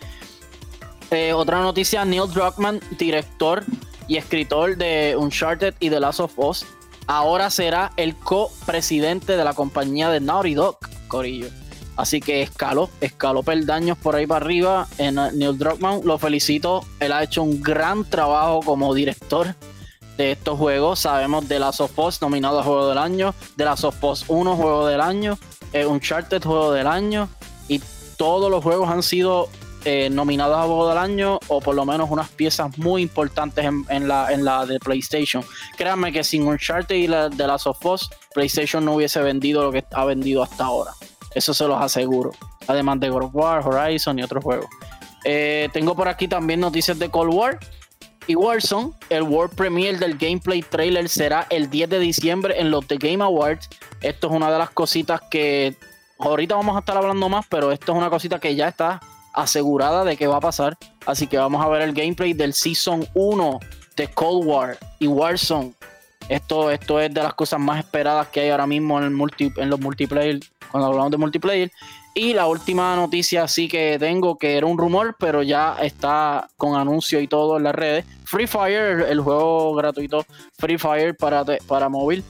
Eh, 1.12 1.32
otra 1.32 1.62
noticia, 1.62 2.04
Neil 2.06 2.24
Druckmann, 2.34 2.80
director 2.98 3.64
y 4.08 4.18
escritor 4.18 4.76
de 4.76 5.16
Uncharted 5.16 5.76
y 5.80 5.92
The 5.92 6.00
Last 6.00 6.22
of 6.22 6.40
Us, 6.40 6.66
ahora 7.12 7.50
será 7.50 7.92
el 7.98 8.16
copresidente 8.16 9.36
de 9.36 9.44
la 9.44 9.54
compañía 9.54 10.10
de 10.10 10.22
Naughty 10.22 10.54
Dog, 10.54 10.78
Corillo. 11.10 11.50
Así 11.98 12.22
que 12.22 12.42
escaló, 12.42 12.90
escaló 13.02 13.44
peldaños 13.44 13.98
por 13.98 14.16
ahí 14.16 14.26
para 14.26 14.46
arriba. 14.46 14.88
En 14.98 15.16
Neil 15.16 15.58
Druckmann 15.58 16.02
lo 16.06 16.18
felicito. 16.18 16.86
Él 17.02 17.12
ha 17.12 17.22
hecho 17.22 17.44
un 17.44 17.62
gran 17.62 18.06
trabajo 18.06 18.62
como 18.62 18.94
director 18.94 19.54
de 20.16 20.32
estos 20.32 20.58
juegos. 20.58 21.02
Sabemos 21.02 21.50
de 21.50 21.60
la 21.60 21.70
of 21.70 22.00
Us 22.00 22.22
nominado 22.22 22.62
a 22.62 22.64
Juego 22.64 22.88
del 22.88 22.98
Año, 22.98 23.36
de 23.58 23.66
la 23.66 23.74
of 23.74 24.04
Us 24.04 24.24
1 24.30 24.56
Juego 24.56 24.88
del 24.88 25.02
Año, 25.02 25.38
eh, 25.74 25.86
Uncharted 25.86 26.42
Juego 26.42 26.72
del 26.72 26.88
Año 26.88 27.28
y 27.68 27.82
todos 28.16 28.50
los 28.50 28.64
juegos 28.64 28.90
han 28.90 29.04
sido 29.04 29.50
eh, 29.86 30.10
nominados 30.12 30.58
a 30.58 30.64
Juego 30.64 30.90
del 30.90 30.98
Año 30.98 31.40
o 31.48 31.60
por 31.62 31.76
lo 31.76 31.86
menos 31.86 32.10
unas 32.10 32.30
piezas 32.30 32.78
muy 32.78 33.02
importantes 33.02 33.66
en, 33.66 34.08
la, 34.08 34.32
en 34.32 34.46
la 34.46 34.66
de 34.66 34.80
PlayStation. 34.80 35.44
Créanme 35.78 36.12
que 36.12 36.24
sin 36.24 36.48
Uncharted 36.48 36.96
y 36.96 37.08
la 37.08 37.30
de 37.30 37.48
las 37.48 37.66
of 37.66 37.84
Us, 37.86 38.10
PlayStation 38.34 38.86
no 38.86 38.96
hubiese 38.96 39.22
vendido 39.22 39.64
lo 39.64 39.72
que 39.72 39.84
ha 39.92 40.06
vendido 40.06 40.44
hasta 40.44 40.66
ahora. 40.66 40.92
Eso 41.34 41.54
se 41.54 41.68
los 41.68 41.82
aseguro. 41.82 42.32
Además 42.68 43.00
de 43.00 43.10
God 43.10 43.30
War, 43.34 43.66
Horizon 43.66 44.20
y 44.20 44.24
otros 44.24 44.44
juegos. 44.44 44.68
Eh, 45.24 45.70
tengo 45.74 45.96
por 45.96 46.08
aquí 46.08 46.28
también 46.28 46.60
noticias 46.60 46.98
de 46.98 47.10
Cold 47.10 47.34
War 47.34 47.60
y 48.28 48.36
Warzone, 48.36 48.92
el 49.10 49.24
World 49.24 49.56
Premiere 49.56 49.98
del 49.98 50.18
gameplay 50.18 50.62
trailer 50.62 51.10
será 51.10 51.48
el 51.50 51.70
10 51.70 51.90
de 51.90 52.00
diciembre 52.00 52.60
en 52.60 52.72
los 52.72 52.86
The 52.88 52.98
Game 52.98 53.24
Awards. 53.24 53.68
Esto 54.02 54.28
es 54.28 54.34
una 54.34 54.52
de 54.52 54.60
las 54.60 54.70
cositas 54.70 55.22
que 55.30 55.76
ahorita 56.20 56.56
vamos 56.56 56.76
a 56.76 56.80
estar 56.80 56.98
hablando 56.98 57.30
más, 57.30 57.46
pero 57.50 57.72
esto 57.72 57.92
es 57.92 57.98
una 57.98 58.10
cosita 58.10 58.40
que 58.40 58.56
ya 58.56 58.68
está 58.68 59.00
asegurada 59.34 60.04
de 60.04 60.18
que 60.18 60.28
va 60.28 60.38
a 60.38 60.42
pasar. 60.42 60.78
Así 61.06 61.28
que 61.28 61.38
vamos 61.38 61.64
a 61.64 61.70
ver 61.70 61.82
el 61.82 61.94
gameplay 61.94 62.34
del 62.34 62.54
Season 62.54 63.08
1 63.14 63.60
de 63.96 64.08
Cold 64.08 64.46
War 64.46 64.78
y 65.00 65.08
Warzone. 65.08 65.74
Esto, 66.30 66.72
esto 66.72 67.00
es 67.00 67.14
de 67.14 67.24
las 67.24 67.34
cosas 67.34 67.60
más 67.60 67.80
esperadas 67.80 68.28
que 68.28 68.42
hay 68.42 68.50
ahora 68.50 68.68
mismo 68.68 68.98
en, 68.98 69.06
el 69.06 69.12
multi, 69.12 69.52
en 69.58 69.70
los 69.70 69.80
multiplayer, 69.80 70.40
cuando 70.72 70.88
hablamos 70.88 71.12
de 71.12 71.18
multiplayer. 71.18 71.72
Y 72.14 72.34
la 72.34 72.48
última 72.48 72.96
noticia 72.96 73.48
sí 73.48 73.68
que 73.68 73.98
tengo, 74.00 74.38
que 74.38 74.58
era 74.58 74.66
un 74.66 74.78
rumor, 74.78 75.16
pero 75.18 75.44
ya 75.44 75.78
está 75.82 76.50
con 76.58 76.76
anuncio 76.76 77.22
y 77.22 77.28
todo 77.28 77.58
en 77.58 77.64
las 77.64 77.76
redes. 77.76 78.06
Free 78.26 78.48
Fire, 78.48 79.06
el, 79.10 79.22
juego 79.22 79.74
gratuito 79.76 80.26
Free 80.58 80.78
Fire 80.78 81.16
para, 81.16 81.44
para 81.68 81.90
móvil, 81.90 82.24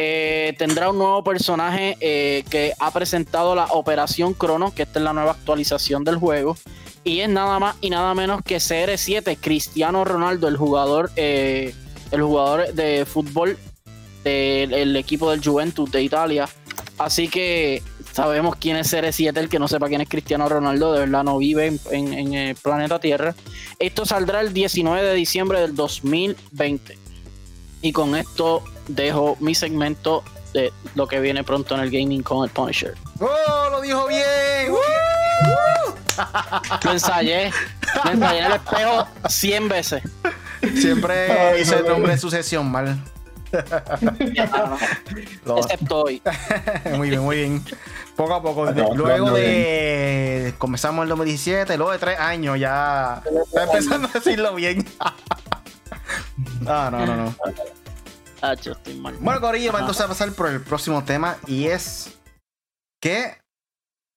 eh, 0.00 0.54
tendrá 0.56 0.90
un 0.90 0.98
nuevo 0.98 1.24
personaje 1.24 1.96
eh, 1.98 2.44
que 2.48 2.72
ha 2.78 2.92
presentado 2.92 3.56
la 3.56 3.64
Operación 3.64 4.32
Crono, 4.32 4.72
que 4.72 4.84
esta 4.84 5.00
es 5.00 5.04
la 5.04 5.12
nueva 5.12 5.32
actualización 5.32 6.04
del 6.04 6.14
juego. 6.14 6.56
Y 7.02 7.18
es 7.18 7.28
nada 7.28 7.58
más 7.58 7.74
y 7.80 7.90
nada 7.90 8.14
menos 8.14 8.42
que 8.44 8.58
CR7, 8.58 9.36
Cristiano 9.40 10.04
Ronaldo, 10.04 10.46
el 10.46 10.56
jugador, 10.56 11.10
eh, 11.16 11.74
el 12.12 12.22
jugador 12.22 12.72
de 12.74 13.06
fútbol 13.06 13.58
del 14.22 14.94
equipo 14.94 15.32
del 15.32 15.44
Juventus 15.44 15.90
de 15.90 16.00
Italia. 16.00 16.48
Así 16.98 17.26
que 17.26 17.82
sabemos 18.12 18.54
quién 18.54 18.76
es 18.76 18.92
CR7, 18.92 19.36
el 19.36 19.48
que 19.48 19.58
no 19.58 19.66
sepa 19.66 19.88
quién 19.88 20.02
es 20.02 20.08
Cristiano 20.08 20.48
Ronaldo, 20.48 20.92
de 20.92 21.00
verdad 21.00 21.24
no 21.24 21.38
vive 21.38 21.76
en, 21.90 22.34
el 22.34 22.54
planeta 22.54 23.00
Tierra. 23.00 23.34
Esto 23.80 24.06
saldrá 24.06 24.42
el 24.42 24.52
19 24.52 25.02
de 25.02 25.14
diciembre 25.14 25.60
del 25.60 25.74
2020. 25.74 26.96
Y 27.82 27.92
con 27.92 28.14
esto 28.14 28.62
dejo 28.88 29.36
mi 29.40 29.54
segmento 29.54 30.22
de 30.52 30.72
lo 30.94 31.06
que 31.06 31.20
viene 31.20 31.44
pronto 31.44 31.74
en 31.74 31.82
el 31.82 31.90
gaming 31.90 32.22
con 32.22 32.44
el 32.44 32.50
Punisher. 32.50 32.94
¡Oh! 33.20 33.68
¡Lo 33.70 33.80
dijo 33.80 34.06
bien! 34.08 34.72
Lo 36.82 36.92
ensayé. 36.92 37.50
Lo 38.04 38.10
ensayé 38.10 38.40
en 38.40 38.46
el 38.46 38.52
espejo 38.52 39.06
100 39.28 39.68
veces. 39.68 40.02
Siempre 40.74 41.60
hice 41.60 41.76
el 41.76 41.86
nombre 41.86 42.12
de 42.12 42.18
sucesión 42.18 42.70
mal. 42.70 42.98
Excepto 45.56 46.04
hoy. 46.04 46.22
muy 46.96 47.10
bien, 47.10 47.22
muy 47.22 47.36
bien. 47.36 47.64
Poco 48.16 48.34
a 48.34 48.42
poco. 48.42 48.70
luego 48.72 49.32
de. 49.32 50.54
Comenzamos 50.58 51.04
el 51.04 51.08
2017, 51.10 51.76
luego 51.76 51.92
de 51.92 51.98
tres 51.98 52.18
años 52.18 52.58
ya. 52.58 53.22
Está 53.46 53.64
empezando 53.64 54.08
a 54.08 54.12
decirlo 54.12 54.54
bien. 54.54 54.86
ah, 56.66 56.88
no, 56.90 57.06
no, 57.06 57.16
no. 57.16 57.34
Ah, 58.40 58.54
yo 58.54 58.72
estoy 58.72 58.94
mal. 58.94 59.16
Bueno, 59.20 59.40
Corillo, 59.40 59.76
entonces 59.76 60.04
a 60.04 60.08
pasar 60.08 60.32
por 60.32 60.48
el 60.48 60.60
próximo 60.60 61.02
tema 61.04 61.36
y 61.46 61.66
es 61.66 62.18
que 63.00 63.36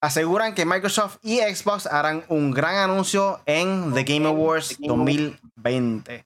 aseguran 0.02 0.54
que 0.54 0.66
Microsoft 0.66 1.18
y 1.24 1.40
Xbox 1.40 1.88
harán 1.88 2.24
un 2.28 2.52
gran 2.52 2.76
anuncio 2.76 3.42
en 3.46 3.94
The 3.94 4.04
Game 4.04 4.28
Awards 4.28 4.78
2020. 4.80 6.26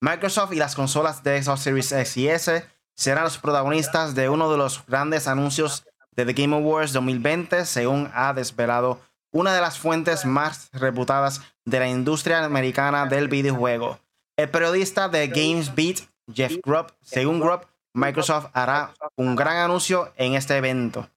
Microsoft 0.00 0.52
y 0.52 0.56
las 0.56 0.74
consolas 0.74 1.22
de 1.22 1.42
Xbox 1.42 1.60
Series 1.60 1.92
X 1.92 2.16
y 2.16 2.28
S 2.28 2.64
serán 2.96 3.24
los 3.24 3.38
protagonistas 3.38 4.14
de 4.14 4.28
uno 4.28 4.50
de 4.50 4.58
los 4.58 4.84
grandes 4.86 5.28
anuncios 5.28 5.84
de 6.14 6.26
The 6.26 6.32
Game 6.32 6.54
Awards 6.54 6.92
2020, 6.92 7.64
según 7.64 8.10
ha 8.14 8.32
desvelado 8.34 9.00
una 9.32 9.54
de 9.54 9.60
las 9.60 9.78
fuentes 9.78 10.24
más 10.26 10.68
reputadas 10.72 11.40
de 11.64 11.78
la 11.78 11.88
industria 11.88 12.44
americana 12.44 13.06
del 13.06 13.28
videojuego. 13.28 13.98
El 14.36 14.50
periodista 14.50 15.08
de 15.08 15.28
GamesBeat, 15.28 16.00
Jeff 16.34 16.56
Grubb, 16.64 16.92
según 17.00 17.40
Grubb, 17.40 17.66
Microsoft 17.94 18.46
hará 18.54 18.94
un 19.16 19.36
gran 19.36 19.56
anuncio 19.58 20.12
en 20.16 20.34
este 20.34 20.56
evento. 20.56 21.08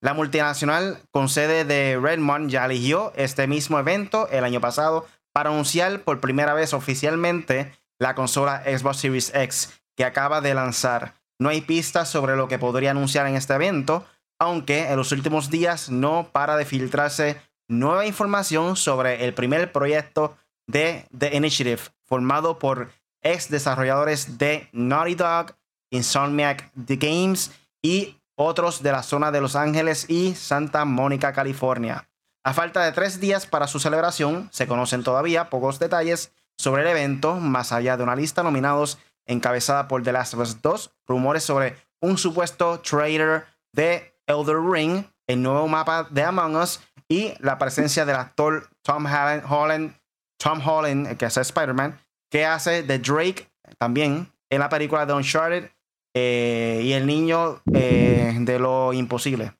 La 0.00 0.14
multinacional 0.14 0.98
con 1.12 1.28
sede 1.28 1.64
de 1.64 1.98
Redmond 2.00 2.50
ya 2.50 2.64
eligió 2.64 3.12
este 3.14 3.46
mismo 3.46 3.78
evento 3.78 4.28
el 4.28 4.44
año 4.44 4.60
pasado 4.60 5.06
para 5.32 5.50
anunciar 5.50 6.00
por 6.00 6.20
primera 6.20 6.54
vez 6.54 6.72
oficialmente 6.72 7.72
la 7.98 8.14
consola 8.14 8.64
Xbox 8.64 8.96
Series 8.96 9.32
X 9.34 9.80
que 9.96 10.04
acaba 10.04 10.40
de 10.40 10.54
lanzar. 10.54 11.14
No 11.38 11.50
hay 11.50 11.60
pistas 11.60 12.08
sobre 12.08 12.36
lo 12.36 12.48
que 12.48 12.58
podría 12.58 12.90
anunciar 12.90 13.26
en 13.26 13.36
este 13.36 13.54
evento, 13.54 14.04
aunque 14.40 14.90
en 14.90 14.96
los 14.96 15.12
últimos 15.12 15.50
días 15.50 15.90
no 15.90 16.30
para 16.32 16.56
de 16.56 16.64
filtrarse 16.64 17.40
nueva 17.68 18.06
información 18.06 18.76
sobre 18.76 19.24
el 19.24 19.34
primer 19.34 19.70
proyecto 19.70 20.36
de 20.66 21.06
The 21.16 21.36
Initiative, 21.36 21.82
formado 22.04 22.58
por 22.58 22.90
ex 23.22 23.48
desarrolladores 23.48 24.38
de 24.38 24.68
Naughty 24.72 25.14
Dog, 25.14 25.54
Insomniac 25.90 26.70
The 26.86 26.96
Games 26.96 27.52
y 27.82 28.16
otros 28.36 28.82
de 28.82 28.92
la 28.92 29.02
zona 29.02 29.30
de 29.30 29.40
Los 29.40 29.56
Ángeles 29.56 30.06
y 30.08 30.34
Santa 30.34 30.84
Mónica, 30.84 31.32
California. 31.32 32.08
A 32.44 32.54
falta 32.54 32.84
de 32.84 32.92
tres 32.92 33.20
días 33.20 33.46
para 33.46 33.68
su 33.68 33.78
celebración, 33.78 34.48
se 34.52 34.66
conocen 34.66 35.04
todavía 35.04 35.48
pocos 35.48 35.78
detalles 35.78 36.32
sobre 36.58 36.82
el 36.82 36.88
evento, 36.88 37.36
más 37.36 37.72
allá 37.72 37.96
de 37.96 38.02
una 38.02 38.16
lista 38.16 38.42
nominados 38.42 38.98
encabezada 39.26 39.86
por 39.86 40.02
The 40.02 40.12
Last 40.12 40.34
of 40.34 40.40
Us 40.40 40.60
2, 40.60 40.90
rumores 41.06 41.44
sobre 41.44 41.76
un 42.00 42.18
supuesto 42.18 42.80
trailer 42.80 43.46
de 43.72 44.14
Elder 44.26 44.58
Ring, 44.60 45.04
el 45.28 45.42
nuevo 45.42 45.68
mapa 45.68 46.08
de 46.10 46.24
Among 46.24 46.56
Us 46.56 46.80
y 47.08 47.34
la 47.38 47.58
presencia 47.58 48.04
del 48.04 48.16
actor 48.16 48.68
Tom 48.82 49.06
Holland, 49.06 49.96
Tom 50.38 50.60
Holland 50.66 51.16
que 51.16 51.26
hace 51.26 51.40
Spider-Man, 51.42 51.98
que 52.32 52.46
hace 52.46 52.82
de 52.82 52.98
Drake 52.98 53.46
también 53.78 54.32
en 54.50 54.58
la 54.58 54.70
película 54.70 55.04
de 55.04 55.12
Uncharted 55.12 55.70
eh, 56.14 56.80
y 56.82 56.92
el 56.94 57.06
niño 57.06 57.60
eh, 57.74 58.34
de 58.40 58.58
lo 58.58 58.94
imposible. 58.94 59.52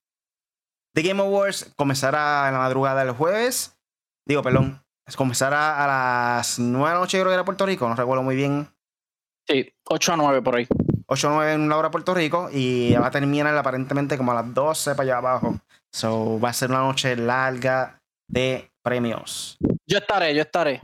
The 0.94 1.02
Game 1.02 1.20
Awards 1.20 1.72
comenzará 1.76 2.48
en 2.48 2.54
la 2.54 2.60
madrugada 2.60 3.04
del 3.04 3.14
jueves. 3.14 3.78
Digo, 4.26 4.42
perdón. 4.42 4.82
Comenzará 5.16 5.84
a 5.84 6.38
las 6.38 6.58
9 6.58 6.88
de 6.88 6.94
la 6.94 7.00
noche, 7.00 7.18
creo 7.18 7.28
que 7.28 7.34
era 7.34 7.44
Puerto 7.44 7.66
Rico, 7.66 7.86
no 7.86 7.94
recuerdo 7.94 8.22
muy 8.22 8.34
bien. 8.34 8.66
Sí, 9.46 9.70
8 9.90 10.14
a 10.14 10.16
9 10.16 10.40
por 10.40 10.56
ahí. 10.56 10.66
8 11.06 11.28
a 11.28 11.32
9 11.34 11.52
en 11.52 11.60
una 11.60 11.76
hora 11.76 11.90
Puerto 11.90 12.14
Rico 12.14 12.48
y 12.50 12.94
va 12.94 13.08
a 13.08 13.10
terminar 13.10 13.54
aparentemente 13.54 14.16
como 14.16 14.32
a 14.32 14.36
las 14.36 14.54
12 14.54 14.94
para 14.94 15.02
allá 15.02 15.18
abajo. 15.18 15.60
So 15.92 16.40
va 16.40 16.48
a 16.48 16.52
ser 16.54 16.70
una 16.70 16.78
noche 16.78 17.14
larga 17.16 18.00
de 18.26 18.70
premios. 18.82 19.58
Yo 19.86 19.98
estaré, 19.98 20.34
yo 20.34 20.40
estaré. 20.40 20.80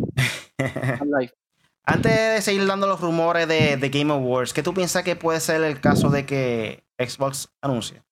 Antes 1.90 2.12
de 2.12 2.42
seguir 2.42 2.66
dando 2.66 2.86
los 2.86 3.00
rumores 3.00 3.48
de, 3.48 3.88
Game 3.88 4.12
Awards, 4.12 4.52
¿qué 4.52 4.62
tú 4.62 4.74
piensas 4.74 5.04
que 5.04 5.16
puede 5.16 5.40
ser 5.40 5.62
el 5.62 5.80
caso 5.80 6.10
de 6.10 6.26
que 6.26 6.84
Xbox 6.98 7.48
anuncie? 7.62 8.02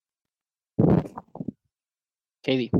KD. 2.42 2.70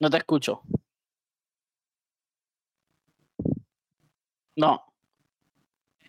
No 0.00 0.08
te 0.08 0.16
escucho. 0.16 0.62
No. 4.56 4.82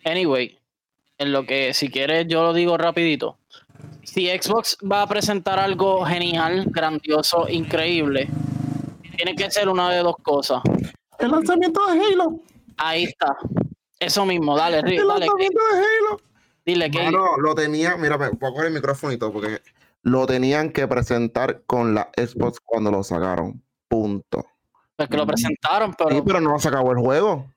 Anyway, 0.02 0.58
en 1.18 1.32
lo 1.32 1.44
que 1.44 1.74
si 1.74 1.90
quieres 1.90 2.26
yo 2.28 2.42
lo 2.42 2.54
digo 2.54 2.78
rapidito. 2.78 3.36
Si 4.04 4.26
Xbox 4.28 4.78
va 4.90 5.02
a 5.02 5.06
presentar 5.06 5.58
algo 5.58 6.06
genial, 6.06 6.64
grandioso, 6.70 7.46
increíble, 7.46 8.26
tiene 9.16 9.34
que 9.34 9.50
ser 9.50 9.68
una 9.68 9.90
de 9.90 9.98
dos 9.98 10.16
cosas. 10.22 10.62
El 11.26 11.32
lanzamiento 11.32 11.80
de 11.86 12.00
Halo. 12.00 12.40
Ahí 12.76 13.04
está. 13.04 13.36
Eso 13.98 14.24
mismo, 14.24 14.56
dale, 14.56 14.78
El 14.78 15.06
lanzamiento 15.06 15.60
de 15.72 15.78
Halo. 15.78 16.20
Dile 16.64 16.90
que. 16.90 17.10
No, 17.10 17.36
lo 17.36 17.54
tenía, 17.54 17.96
mira, 17.96 18.16
voy 18.16 18.28
a 18.28 18.30
coger 18.30 18.66
el 18.66 18.74
micrófono 18.74 19.12
y 19.12 19.18
todo, 19.18 19.32
porque 19.32 19.60
lo 20.02 20.26
tenían 20.26 20.70
que 20.70 20.86
presentar 20.86 21.62
con 21.66 21.94
la 21.94 22.10
Xbox 22.16 22.60
cuando 22.60 22.90
lo 22.90 23.02
sacaron. 23.02 23.60
Punto. 23.88 24.46
Pues 24.94 25.08
que 25.08 25.16
lo 25.16 25.26
presentaron, 25.26 25.94
pero. 25.94 26.10
Sí, 26.10 26.22
pero 26.24 26.40
no 26.40 26.58
se 26.58 26.68
acabó 26.68 26.92
el 26.92 26.98
juego. 26.98 27.52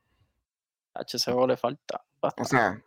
juego 1.23 1.47
le 1.47 1.57
falta. 1.57 2.01
O 2.37 2.45
sea, 2.45 2.81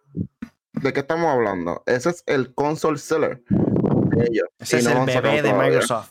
¿de 0.73 0.93
qué 0.93 1.01
estamos 1.01 1.27
hablando? 1.27 1.83
Ese 1.87 2.11
es 2.11 2.25
el 2.27 2.55
console 2.55 2.99
seller 2.99 3.43
de 3.49 4.27
ellos. 4.29 4.49
Ese 4.59 4.79
es 4.79 4.87
el 4.87 5.07
bebé 5.07 5.43
de 5.43 5.53
Microsoft. 5.53 6.11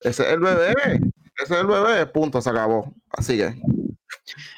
Ese 0.00 0.22
es 0.22 0.28
el 0.28 0.40
bebé. 0.40 1.00
El 1.50 1.66
bebé, 1.66 2.06
punto, 2.06 2.40
se 2.40 2.50
acabó. 2.50 2.92
Así 3.10 3.36
que. 3.36 3.54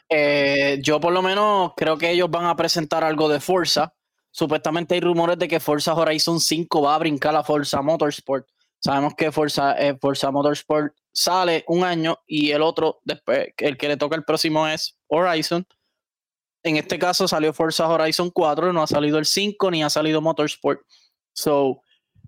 Eh, 0.09 0.79
yo 0.83 1.01
por 1.01 1.13
lo 1.13 1.23
menos 1.23 1.73
creo 1.77 1.99
que 1.99 2.11
ellos 2.11 2.31
van 2.31 2.47
a 2.47 2.57
presentar 2.57 3.05
algo 3.05 3.29
de 3.29 3.41
Forza. 3.41 3.93
Supuestamente 4.31 4.95
hay 4.95 5.01
rumores 5.01 5.39
de 5.39 5.49
que 5.49 5.61
Forza 5.61 5.95
Horizon 5.95 6.41
5 6.41 6.83
va 6.83 6.95
a 6.95 6.99
brincar 6.99 7.35
a 7.35 7.43
Forza 7.43 7.81
Motorsport. 7.83 8.47
Sabemos 8.79 9.15
que 9.15 9.33
Forza, 9.33 9.73
eh, 9.79 9.97
Forza 9.99 10.31
Motorsport 10.31 10.95
sale 11.11 11.65
un 11.67 11.83
año 11.83 12.19
y 12.27 12.51
el 12.51 12.63
otro, 12.63 13.01
después, 13.05 13.49
el 13.57 13.77
que 13.79 13.89
le 13.89 13.97
toca 13.97 14.15
el 14.15 14.25
próximo 14.25 14.67
es 14.69 14.99
Horizon. 15.09 15.67
En 16.63 16.77
este 16.77 16.99
caso 16.99 17.27
salió 17.27 17.53
Forza 17.53 17.89
Horizon 17.89 18.31
4, 18.31 18.73
no 18.73 18.83
ha 18.83 18.87
salido 18.87 19.19
el 19.19 19.25
5 19.25 19.71
ni 19.71 19.83
ha 19.83 19.91
salido 19.91 20.21
Motorsport. 20.21 20.81
So, 21.33 21.81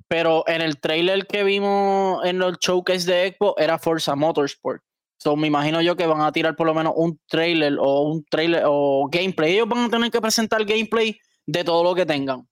pero 0.09 0.45
en 0.47 0.63
el 0.63 0.81
trailer 0.81 1.27
que 1.27 1.45
vimos 1.45 2.25
en 2.25 2.39
los 2.39 2.59
showcase 2.59 3.11
de 3.11 3.37
Xbox 3.39 3.63
era 3.63 3.79
Forza 3.79 4.17
Motorsport. 4.17 4.83
So, 5.19 5.37
me 5.37 5.49
imagino 5.49 5.83
yo 5.83 5.97
que 5.97 6.07
van 6.07 6.21
a 6.21 6.33
tirar 6.33 6.57
por 6.57 6.67
lo 6.67 6.75
menos 6.75 6.93
un 6.97 7.21
trailer 7.27 7.77
o 7.79 8.03
un 8.03 8.25
trailer 8.25 8.63
o 8.67 9.09
gameplay. 9.11 9.55
Ellos 9.55 9.69
van 9.69 9.85
a 9.85 9.91
tener 9.91 10.11
que 10.11 10.21
presentar 10.21 10.65
gameplay 10.65 11.19
de 11.45 11.65
todo 11.65 11.83
lo 11.83 11.95
que 11.95 12.07
tengan. 12.07 12.49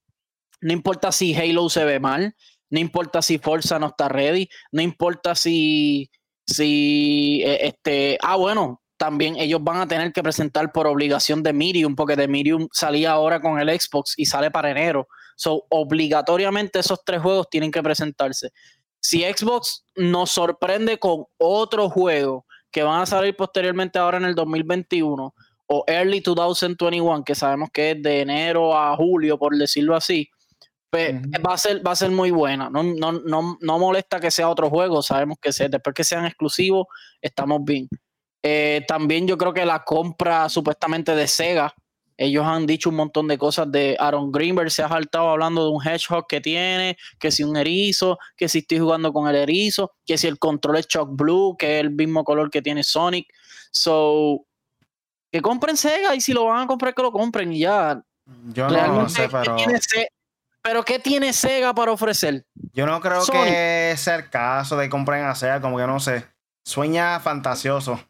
No 0.60 0.72
importa 0.72 1.12
si 1.12 1.34
Halo 1.34 1.68
se 1.68 1.84
ve 1.84 2.00
mal, 2.00 2.34
no 2.70 2.80
importa 2.80 3.22
si 3.22 3.38
Forza 3.38 3.78
no 3.78 3.86
está 3.86 4.08
ready, 4.08 4.48
no 4.72 4.82
importa 4.82 5.34
si, 5.34 6.10
si 6.44 7.42
eh, 7.44 7.68
este, 7.68 8.18
ah, 8.20 8.36
bueno, 8.36 8.82
también 8.96 9.36
ellos 9.36 9.62
van 9.62 9.78
a 9.78 9.86
tener 9.86 10.12
que 10.12 10.22
presentar 10.22 10.72
por 10.72 10.86
obligación 10.86 11.42
de 11.42 11.52
Medium, 11.52 11.94
porque 11.94 12.16
de 12.16 12.26
Medium 12.26 12.68
salía 12.72 13.12
ahora 13.12 13.40
con 13.40 13.60
el 13.60 13.68
Xbox 13.68 14.14
y 14.16 14.26
sale 14.26 14.50
para 14.50 14.70
enero. 14.70 15.06
So, 15.36 15.64
obligatoriamente 15.68 16.80
esos 16.80 17.04
tres 17.04 17.20
juegos 17.22 17.48
tienen 17.50 17.70
que 17.70 17.82
presentarse. 17.82 18.50
Si 18.98 19.22
Xbox 19.22 19.84
nos 19.94 20.30
sorprende 20.32 20.98
con 20.98 21.26
otro 21.38 21.88
juego 21.88 22.46
que 22.72 22.82
van 22.82 23.02
a 23.02 23.06
salir 23.06 23.36
posteriormente 23.36 23.98
ahora 23.98 24.16
en 24.16 24.24
el 24.24 24.34
2021 24.34 25.34
o 25.68 25.84
early 25.86 26.20
2021, 26.20 27.22
que 27.22 27.34
sabemos 27.34 27.68
que 27.72 27.92
es 27.92 28.02
de 28.02 28.22
enero 28.22 28.76
a 28.76 28.96
julio, 28.96 29.38
por 29.38 29.56
decirlo 29.56 29.94
así, 29.94 30.28
pues, 30.90 31.14
va, 31.46 31.54
a 31.54 31.58
ser, 31.58 31.86
va 31.86 31.92
a 31.92 31.96
ser 31.96 32.10
muy 32.10 32.30
buena. 32.30 32.70
No, 32.70 32.82
no, 32.82 33.12
no, 33.12 33.58
no 33.60 33.78
molesta 33.78 34.18
que 34.18 34.30
sea 34.30 34.48
otro 34.48 34.70
juego, 34.70 35.02
sabemos 35.02 35.38
que 35.40 35.52
sea, 35.52 35.68
después 35.68 35.94
que 35.94 36.04
sean 36.04 36.24
exclusivos, 36.24 36.86
estamos 37.20 37.60
bien. 37.64 37.88
Eh, 38.42 38.84
también 38.86 39.26
yo 39.26 39.36
creo 39.36 39.52
que 39.52 39.66
la 39.66 39.84
compra 39.84 40.48
supuestamente 40.48 41.14
de 41.14 41.26
Sega 41.26 41.74
ellos 42.18 42.46
han 42.46 42.66
dicho 42.66 42.88
un 42.88 42.96
montón 42.96 43.28
de 43.28 43.36
cosas 43.36 43.70
de 43.70 43.96
Aaron 43.98 44.32
Greenberg, 44.32 44.70
se 44.70 44.82
ha 44.82 44.88
saltado 44.88 45.28
hablando 45.28 45.64
de 45.64 45.70
un 45.70 45.86
hedgehog 45.86 46.26
que 46.26 46.40
tiene, 46.40 46.96
que 47.18 47.30
si 47.30 47.44
un 47.44 47.56
erizo, 47.56 48.18
que 48.36 48.48
si 48.48 48.58
estoy 48.58 48.78
jugando 48.78 49.12
con 49.12 49.28
el 49.28 49.36
erizo, 49.36 49.92
que 50.04 50.16
si 50.16 50.26
el 50.26 50.38
control 50.38 50.78
es 50.78 50.86
Chuck 50.86 51.10
Blue, 51.12 51.56
que 51.58 51.76
es 51.76 51.80
el 51.82 51.90
mismo 51.90 52.24
color 52.24 52.50
que 52.50 52.62
tiene 52.62 52.84
Sonic. 52.84 53.26
So, 53.70 54.46
que 55.30 55.42
compren 55.42 55.76
Sega 55.76 56.14
y 56.14 56.20
si 56.20 56.32
lo 56.32 56.46
van 56.46 56.62
a 56.62 56.66
comprar, 56.66 56.94
que 56.94 57.02
lo 57.02 57.12
compren 57.12 57.52
y 57.52 57.60
ya. 57.60 58.02
Yo 58.46 58.68
no 58.68 59.08
sé, 59.08 59.28
pero. 59.28 59.56
pero 60.62 60.84
¿qué 60.84 60.98
tiene 60.98 61.32
Sega 61.34 61.74
para 61.74 61.92
ofrecer? 61.92 62.46
Yo 62.72 62.86
no 62.86 63.00
creo 63.00 63.24
que 63.26 63.94
sea 63.98 64.16
el 64.16 64.30
caso 64.30 64.76
de 64.78 64.88
compren 64.88 65.24
a 65.24 65.34
Sega, 65.34 65.60
como 65.60 65.76
que 65.76 65.86
no 65.86 66.00
sé. 66.00 66.26
Sueña 66.64 67.20
fantasioso. 67.20 68.00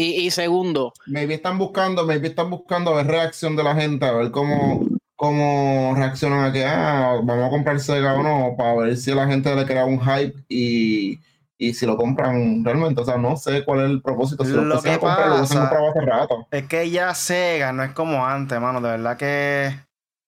Y, 0.00 0.30
segundo. 0.30 0.92
Maybe 1.06 1.34
están 1.34 1.58
buscando, 1.58 2.06
maybe 2.06 2.28
están 2.28 2.50
buscando 2.50 2.92
a 2.92 2.98
ver 2.98 3.08
reacción 3.08 3.56
de 3.56 3.64
la 3.64 3.74
gente, 3.74 4.06
a 4.06 4.12
ver 4.12 4.30
cómo, 4.30 4.86
cómo 5.16 5.92
reaccionan 5.96 6.44
a 6.44 6.52
que, 6.52 6.64
ah, 6.64 7.18
vamos 7.20 7.44
a 7.44 7.50
comprar 7.50 7.80
Sega 7.80 8.14
o 8.14 8.22
no, 8.22 8.54
para 8.56 8.76
ver 8.76 8.96
si 8.96 9.10
a 9.10 9.16
la 9.16 9.26
gente 9.26 9.52
le 9.56 9.66
crea 9.66 9.84
un 9.86 9.98
hype 9.98 10.38
y, 10.48 11.18
si 11.58 11.84
lo 11.84 11.96
compran 11.96 12.64
realmente. 12.64 13.00
O 13.00 13.04
sea, 13.04 13.18
no 13.18 13.36
sé 13.36 13.64
cuál 13.64 13.80
es 13.80 13.90
el 13.90 14.00
propósito. 14.00 14.44
Si 14.44 14.52
lo, 14.52 14.80
que 14.80 14.98
pasa 14.98 15.68
rato. 16.06 16.46
es 16.52 16.68
que 16.68 16.88
ya 16.90 17.12
Sega 17.12 17.72
no 17.72 17.82
es 17.82 17.90
como 17.90 18.24
antes, 18.24 18.60
mano. 18.60 18.80
De 18.80 18.90
verdad 18.90 19.16
que 19.16 19.76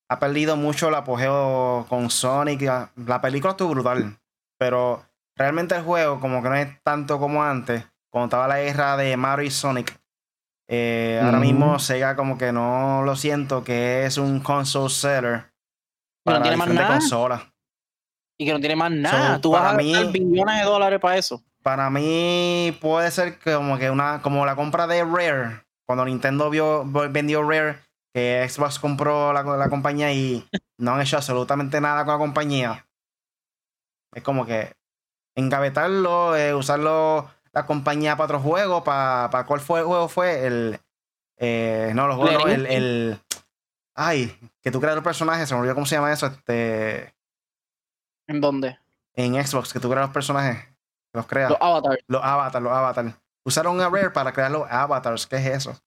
ha 0.08 0.18
perdido 0.18 0.56
mucho 0.56 0.88
el 0.88 0.96
apogeo 0.96 1.86
con 1.88 2.10
Sonic. 2.10 2.60
La 3.06 3.20
película 3.20 3.52
estuvo 3.52 3.70
brutal, 3.70 4.18
pero 4.58 5.04
realmente 5.36 5.76
el 5.76 5.82
juego 5.82 6.18
como 6.18 6.42
que 6.42 6.48
no 6.48 6.56
es 6.56 6.82
tanto 6.82 7.20
como 7.20 7.44
antes 7.44 7.84
cuando 8.10 8.26
estaba 8.26 8.48
la 8.48 8.60
guerra 8.60 8.96
de 8.96 9.16
Mario 9.16 9.46
y 9.46 9.50
Sonic. 9.50 9.98
Eh, 10.68 11.20
ahora 11.22 11.38
mismo 11.38 11.78
Sega 11.80 12.14
como 12.14 12.38
que 12.38 12.52
no 12.52 13.02
lo 13.02 13.16
siento 13.16 13.64
que 13.64 14.06
es 14.06 14.18
un 14.18 14.38
console 14.38 14.88
seller 14.88 15.52
para 16.22 16.38
no 16.38 16.42
tiene 16.42 16.56
más 16.56 16.68
nada. 16.68 16.88
consola. 16.88 17.52
Y 18.38 18.46
que 18.46 18.52
no 18.52 18.60
tiene 18.60 18.76
más 18.76 18.90
nada. 18.92 19.40
Tú 19.40 19.50
vas 19.50 19.74
a 19.74 19.76
mí, 19.76 19.92
billones 20.12 20.58
de 20.58 20.64
dólares 20.64 21.00
para 21.00 21.16
eso. 21.16 21.42
Para 21.62 21.90
mí 21.90 22.76
puede 22.80 23.10
ser 23.10 23.38
como 23.38 23.78
que 23.78 23.90
una 23.90 24.22
como 24.22 24.46
la 24.46 24.56
compra 24.56 24.86
de 24.86 25.04
Rare. 25.04 25.62
Cuando 25.86 26.04
Nintendo 26.04 26.48
vio, 26.50 26.84
vendió 26.84 27.42
Rare, 27.42 27.80
que 28.14 28.46
Xbox 28.48 28.78
compró 28.78 29.32
la, 29.32 29.42
la 29.42 29.68
compañía 29.68 30.12
y 30.12 30.48
no 30.78 30.94
han 30.94 31.00
hecho 31.00 31.16
absolutamente 31.16 31.80
nada 31.80 32.04
con 32.04 32.14
la 32.14 32.18
compañía. 32.18 32.86
Es 34.14 34.22
como 34.22 34.46
que 34.46 34.72
engavetarlo, 35.36 36.36
eh, 36.36 36.54
usarlo 36.54 37.28
la 37.52 37.66
compañía 37.66 38.16
para 38.16 38.26
otro 38.26 38.40
juego, 38.40 38.84
para, 38.84 39.28
para 39.30 39.46
cuál 39.46 39.60
fue 39.60 39.80
el 39.80 39.86
juego 39.86 40.08
fue 40.08 40.46
el 40.46 40.80
eh, 41.36 41.92
no 41.94 42.06
los 42.06 42.16
juegos 42.16 42.50
el, 42.50 42.66
el, 42.66 43.18
ay 43.94 44.36
que 44.60 44.70
tú 44.70 44.80
creas 44.80 44.94
los 44.94 45.04
personajes 45.04 45.48
se 45.48 45.54
me 45.54 45.60
olvidó 45.60 45.74
cómo 45.74 45.86
se 45.86 45.96
llama 45.96 46.12
eso 46.12 46.26
este 46.26 47.14
¿en 48.26 48.40
dónde? 48.40 48.78
en 49.14 49.34
Xbox 49.44 49.72
que 49.72 49.80
tú 49.80 49.88
creas 49.88 50.06
los 50.06 50.14
personajes 50.14 50.64
los 51.12 51.26
creas 51.26 51.50
los 51.50 51.60
avatars 51.60 52.04
los 52.08 52.22
avatars 52.22 52.62
los 52.62 52.72
avatars 52.72 53.14
usaron 53.44 53.80
a 53.80 53.88
Rare 53.88 54.10
para 54.10 54.32
crear 54.32 54.50
los 54.50 54.70
avatars 54.70 55.26
¿qué 55.26 55.36
es 55.36 55.46
eso? 55.46 55.80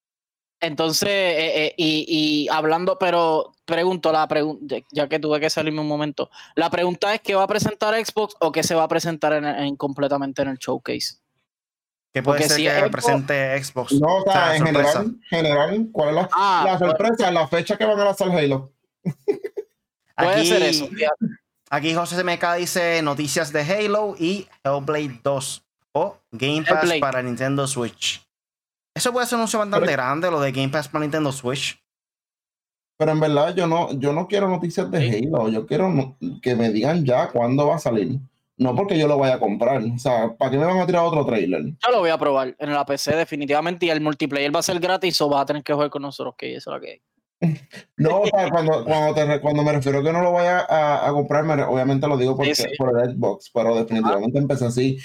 entonces, 0.63 1.09
eh, 1.09 1.65
eh, 1.65 1.75
y, 1.77 2.47
hablando, 2.49 2.97
pero 2.97 3.51
pregunto, 3.65 4.13
la 4.13 4.25
pregunta, 4.29 4.77
ya 4.91 5.09
que 5.09 5.19
tuve 5.19 5.41
que 5.41 5.49
salirme 5.49 5.81
un 5.81 5.89
momento, 5.89 6.29
la 6.55 6.69
pregunta 6.69 7.13
es: 7.13 7.19
¿qué 7.19 7.35
va 7.35 7.43
a 7.43 7.47
presentar 7.47 7.93
Xbox 7.93 8.35
o 8.39 8.53
qué 8.53 8.63
se 8.63 8.73
va 8.73 8.83
a 8.83 8.87
presentar 8.87 9.33
en, 9.33 9.75
completamente 9.75 10.41
en 10.41 10.47
el 10.47 10.57
showcase? 10.57 11.17
¿Qué 12.13 12.21
puede 12.21 12.47
ser 12.47 12.83
que 12.83 12.89
presente 12.91 13.63
Xbox? 13.63 13.93
No, 13.93 14.17
o 14.17 14.31
sea, 14.31 14.55
en 14.55 14.65
general, 14.65 15.15
general, 15.29 15.87
¿cuál 15.91 16.09
es 16.09 16.15
la, 16.15 16.29
ah, 16.31 16.75
sorpresa? 16.77 17.31
La 17.31 17.47
fecha 17.47 17.75
que 17.75 17.85
van 17.85 17.99
a 17.99 18.05
lanzar 18.05 18.29
Halo. 18.29 18.71
puede 20.15 20.45
ser 20.45 20.61
eso. 20.61 20.87
Aquí 21.71 21.95
José 21.95 22.23
MK 22.23 22.53
dice 22.57 23.01
noticias 23.01 23.51
de 23.51 23.61
Halo 23.61 24.15
y 24.19 24.47
Hellblade 24.63 25.21
2 25.23 25.65
o 25.93 26.17
Game 26.31 26.63
Pass 26.63 26.93
para 26.99 27.23
Nintendo 27.23 27.65
Switch. 27.65 28.23
Eso 28.93 29.11
puede 29.11 29.25
ser 29.25 29.37
un 29.37 29.41
anuncio 29.41 29.57
bastante 29.57 29.91
grande, 29.91 30.29
lo 30.29 30.39
de 30.39 30.51
Game 30.51 30.69
Pass 30.69 30.87
para 30.87 31.01
Nintendo 31.01 31.31
Switch. 31.31 31.81
Pero 32.95 33.11
en 33.11 33.19
verdad 33.19 33.55
yo 33.55 33.65
no, 33.65 33.91
yo 33.93 34.13
no 34.13 34.27
quiero 34.27 34.47
noticias 34.47 34.89
de 34.91 34.99
Halo, 34.99 35.49
yo 35.49 35.65
quiero 35.65 36.15
que 36.43 36.55
me 36.55 36.69
digan 36.69 37.03
ya 37.03 37.29
cuándo 37.29 37.65
va 37.65 37.77
a 37.77 37.79
salir. 37.79 38.19
No 38.57 38.75
porque 38.75 38.97
yo 38.97 39.07
lo 39.07 39.17
vaya 39.17 39.35
a 39.35 39.39
comprar. 39.39 39.81
O 39.83 39.97
sea, 39.97 40.33
¿para 40.37 40.51
qué 40.51 40.57
me 40.57 40.65
van 40.65 40.79
a 40.79 40.85
tirar 40.85 41.03
otro 41.03 41.25
trailer? 41.25 41.63
Yo 41.63 41.91
lo 41.91 41.99
voy 41.99 42.11
a 42.11 42.17
probar 42.17 42.55
en 42.57 42.73
la 42.73 42.85
PC 42.85 43.15
definitivamente 43.15 43.87
y 43.87 43.89
el 43.89 44.01
multiplayer 44.01 44.55
va 44.55 44.59
a 44.59 44.63
ser 44.63 44.79
gratis 44.79 45.19
o 45.21 45.29
va 45.29 45.41
a 45.41 45.45
tener 45.45 45.63
que 45.63 45.73
jugar 45.73 45.89
con 45.89 46.03
nosotros, 46.03 46.35
que 46.37 46.55
eso 46.55 46.71
es 46.71 46.75
lo 46.75 46.81
que 46.81 46.91
hay. 46.91 47.01
No, 47.97 48.21
cuando, 48.51 48.85
cuando, 49.41 49.63
me 49.63 49.73
refiero 49.73 49.99
a 49.99 50.03
que 50.03 50.13
no 50.13 50.21
lo 50.21 50.31
vaya 50.31 50.65
a, 50.69 51.11
comprar, 51.11 51.45
obviamente 51.67 52.07
lo 52.07 52.17
digo 52.17 52.35
porque, 52.35 52.53
por 52.77 52.99
el 52.99 53.15
Xbox, 53.15 53.51
pero 53.53 53.75
definitivamente 53.75 54.37
empecé 54.37 54.65
así. 54.65 54.99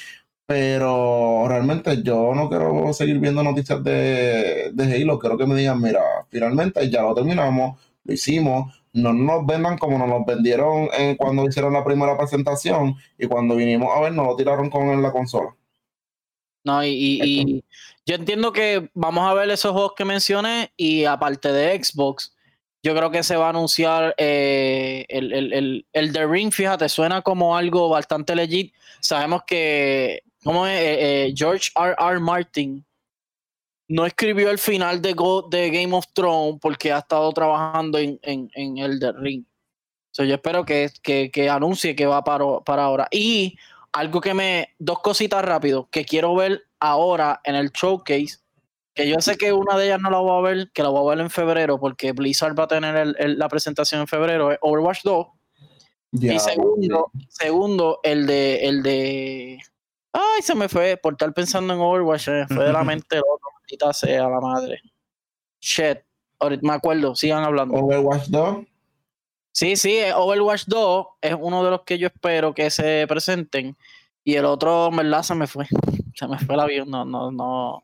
Pero 0.46 1.46
realmente 1.46 2.03
yo 2.03 2.34
no 2.34 2.49
quiero 2.49 2.90
seguir 2.94 3.18
viendo 3.18 3.42
noticias 3.42 3.84
de, 3.84 4.70
de 4.72 4.94
Halo. 4.94 5.18
Quiero 5.18 5.36
que 5.36 5.46
me 5.46 5.55
digan, 5.55 5.80
mira, 5.80 6.01
finalmente 6.30 6.88
ya 6.88 7.03
lo 7.03 7.14
terminamos, 7.14 7.78
lo 8.05 8.14
hicimos. 8.14 8.78
No 9.03 9.12
nos 9.12 9.46
vendan 9.46 9.78
como 9.78 9.99
nos 9.99 10.09
lo 10.09 10.24
vendieron 10.24 10.88
en, 10.96 11.16
cuando 11.16 11.44
hicieron 11.44 11.72
la 11.72 11.84
primera 11.84 12.16
presentación 12.16 12.96
y 13.18 13.26
cuando 13.26 13.57
vinimos 13.57 13.96
a 13.96 14.01
ver, 14.01 14.12
nos 14.12 14.26
lo 14.26 14.36
tiraron 14.36 14.70
con 14.70 15.01
la 15.03 15.12
consola. 15.12 15.55
No, 16.64 16.84
y, 16.84 16.90
y, 16.90 17.64
yo 18.05 18.14
entiendo 18.16 18.53
que 18.53 18.90
vamos 18.94 19.28
a 19.28 19.34
ver 19.34 19.49
esos 19.51 19.72
juegos 19.72 19.92
que 19.96 20.05
mencioné 20.05 20.72
y 20.76 21.05
aparte 21.05 21.53
de 21.53 21.82
Xbox, 21.82 22.34
yo 22.82 22.94
creo 22.94 23.11
que 23.11 23.22
se 23.22 23.36
va 23.36 23.46
a 23.46 23.51
anunciar 23.51 24.14
eh, 24.18 25.05
el, 25.09 25.32
el, 25.32 25.86
el, 25.92 26.12
The 26.12 26.26
Ring, 26.26 26.53
fíjate, 26.53 26.88
suena 26.88 27.22
como 27.22 27.57
algo 27.57 27.88
bastante 27.88 28.34
legit. 28.34 28.74
Sabemos 29.01 29.42
que, 29.46 30.22
como 30.42 30.66
es? 30.66 30.78
Eh, 30.78 31.26
eh, 31.26 31.34
George 31.36 31.70
R. 31.74 31.94
R. 31.99 32.20
Martin 32.20 32.84
no 33.89 34.05
escribió 34.05 34.51
el 34.51 34.59
final 34.59 35.01
de, 35.01 35.14
de 35.51 35.70
Game 35.70 35.95
of 35.95 36.07
Thrones 36.12 36.59
porque 36.61 36.93
ha 36.93 36.99
estado 36.99 37.32
trabajando 37.32 37.99
en, 37.99 38.18
en, 38.22 38.78
el 38.78 39.01
The 39.01 39.12
Ring. 39.12 39.45
yo 40.16 40.34
espero 40.34 40.64
que, 40.64 40.91
que, 41.03 41.30
que, 41.30 41.49
anuncie 41.49 41.97
que 41.97 42.07
va 42.07 42.22
para, 42.22 42.61
para 42.61 42.84
ahora. 42.84 43.09
Y 43.11 43.57
algo 43.93 44.20
que 44.20 44.34
me. 44.34 44.74
Dos 44.78 45.01
cositas 45.01 45.45
rápido 45.45 45.89
que 45.91 46.05
quiero 46.05 46.34
ver 46.34 46.62
ahora 46.78 47.41
en 47.45 47.55
el 47.55 47.70
showcase. 47.70 48.39
Que 48.95 49.09
yo 49.09 49.20
sé 49.20 49.36
que 49.36 49.53
una 49.53 49.76
de 49.76 49.86
ellas 49.86 50.01
no 50.01 50.11
la 50.11 50.18
voy 50.18 50.39
a 50.39 50.51
ver, 50.51 50.70
que 50.72 50.82
la 50.82 50.89
voy 50.89 51.07
a 51.07 51.14
ver 51.14 51.24
en 51.24 51.30
febrero, 51.30 51.78
porque 51.78 52.12
Blizzard 52.12 52.59
va 52.59 52.64
a 52.64 52.68
tener 52.68 53.14
la 53.16 53.49
presentación 53.49 54.01
en 54.01 54.09
febrero, 54.09 54.51
es 54.51 54.59
Overwatch 54.61 55.03
2. 55.05 55.26
y 56.12 56.39
segundo, 56.41 57.12
segundo, 57.28 58.01
el 58.03 58.26
de, 58.26 58.57
el 58.66 58.82
de. 58.82 59.59
Ay, 60.19 60.43
se 60.43 60.55
me 60.55 60.69
fue 60.69 60.97
por 61.01 61.12
estar 61.14 61.33
pensando 61.33 61.73
en 61.75 61.81
Overwatch, 61.81 62.23
se 62.23 62.31
me 62.33 62.47
fue 62.49 62.64
de 62.64 62.73
la 62.73 62.83
mente 62.83 63.16
el 63.16 63.23
otro, 63.23 63.49
maldita 63.55 63.93
sea 63.93 64.29
la 64.29 64.41
madre. 64.41 64.81
Shit. 65.61 65.99
Ahorita 66.41 66.66
me 66.66 66.75
acuerdo, 66.75 67.14
sigan 67.14 67.45
hablando. 67.45 67.75
Overwatch 67.75 68.27
2. 68.29 68.59
Sí, 69.53 69.77
sí, 69.77 69.97
eh, 69.97 70.12
Overwatch 70.14 70.64
2 70.66 71.07
es 71.21 71.37
uno 71.39 71.64
de 71.64 71.71
los 71.71 71.83
que 71.83 71.99
yo 71.99 72.09
espero 72.09 72.55
que 72.55 72.71
se 72.71 73.07
presenten. 73.09 73.77
Y 74.25 74.35
el 74.35 74.45
otro, 74.45 74.89
en 74.89 74.97
verdad, 74.97 75.23
se 75.23 75.35
me 75.35 75.47
fue. 75.47 75.66
Se 76.14 76.29
me 76.29 76.39
fue 76.39 76.55
el 76.55 76.61
avión. 76.61 76.91
No, 76.91 77.05
no, 77.05 77.31
no. 77.31 77.83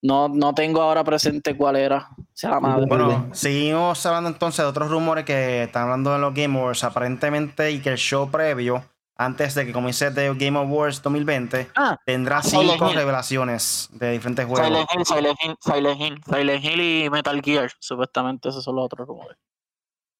No, 0.00 0.28
no 0.28 0.54
tengo 0.54 0.80
ahora 0.80 1.02
presente 1.02 1.56
cuál 1.56 1.76
era. 1.76 2.08
Sea 2.32 2.50
la 2.50 2.60
madre. 2.60 2.86
Bueno, 2.86 3.28
seguimos 3.32 4.04
hablando 4.06 4.30
entonces 4.30 4.64
de 4.64 4.70
otros 4.70 4.90
rumores 4.90 5.24
que 5.24 5.64
están 5.64 5.84
hablando 5.84 6.12
de 6.12 6.20
los 6.20 6.32
Game 6.32 6.58
Awards, 6.58 6.84
aparentemente, 6.84 7.72
y 7.72 7.80
que 7.80 7.90
el 7.90 7.98
show 7.98 8.30
previo, 8.30 8.84
antes 9.18 9.54
de 9.56 9.66
que 9.66 9.72
comience 9.72 10.06
el 10.06 10.38
Game 10.38 10.56
Awards 10.56 11.02
2020, 11.02 11.72
ah, 11.74 11.98
tendrá 12.06 12.40
cinco 12.40 12.88
revelaciones 12.88 13.88
de 13.90 14.12
diferentes 14.12 14.46
juegos. 14.46 14.66
Silent 14.66 14.88
Hill, 14.94 15.04
Silent 15.04 15.38
Hill, 15.42 15.56
Silent 15.60 16.00
Hill, 16.00 16.20
Silent 16.24 16.64
Hill 16.64 16.80
y 16.80 17.10
Metal 17.10 17.42
Gear, 17.42 17.70
supuestamente 17.80 18.48
esos 18.48 18.62
son 18.62 18.76
los 18.76 18.84
otros 18.84 19.08
rumores. 19.08 19.36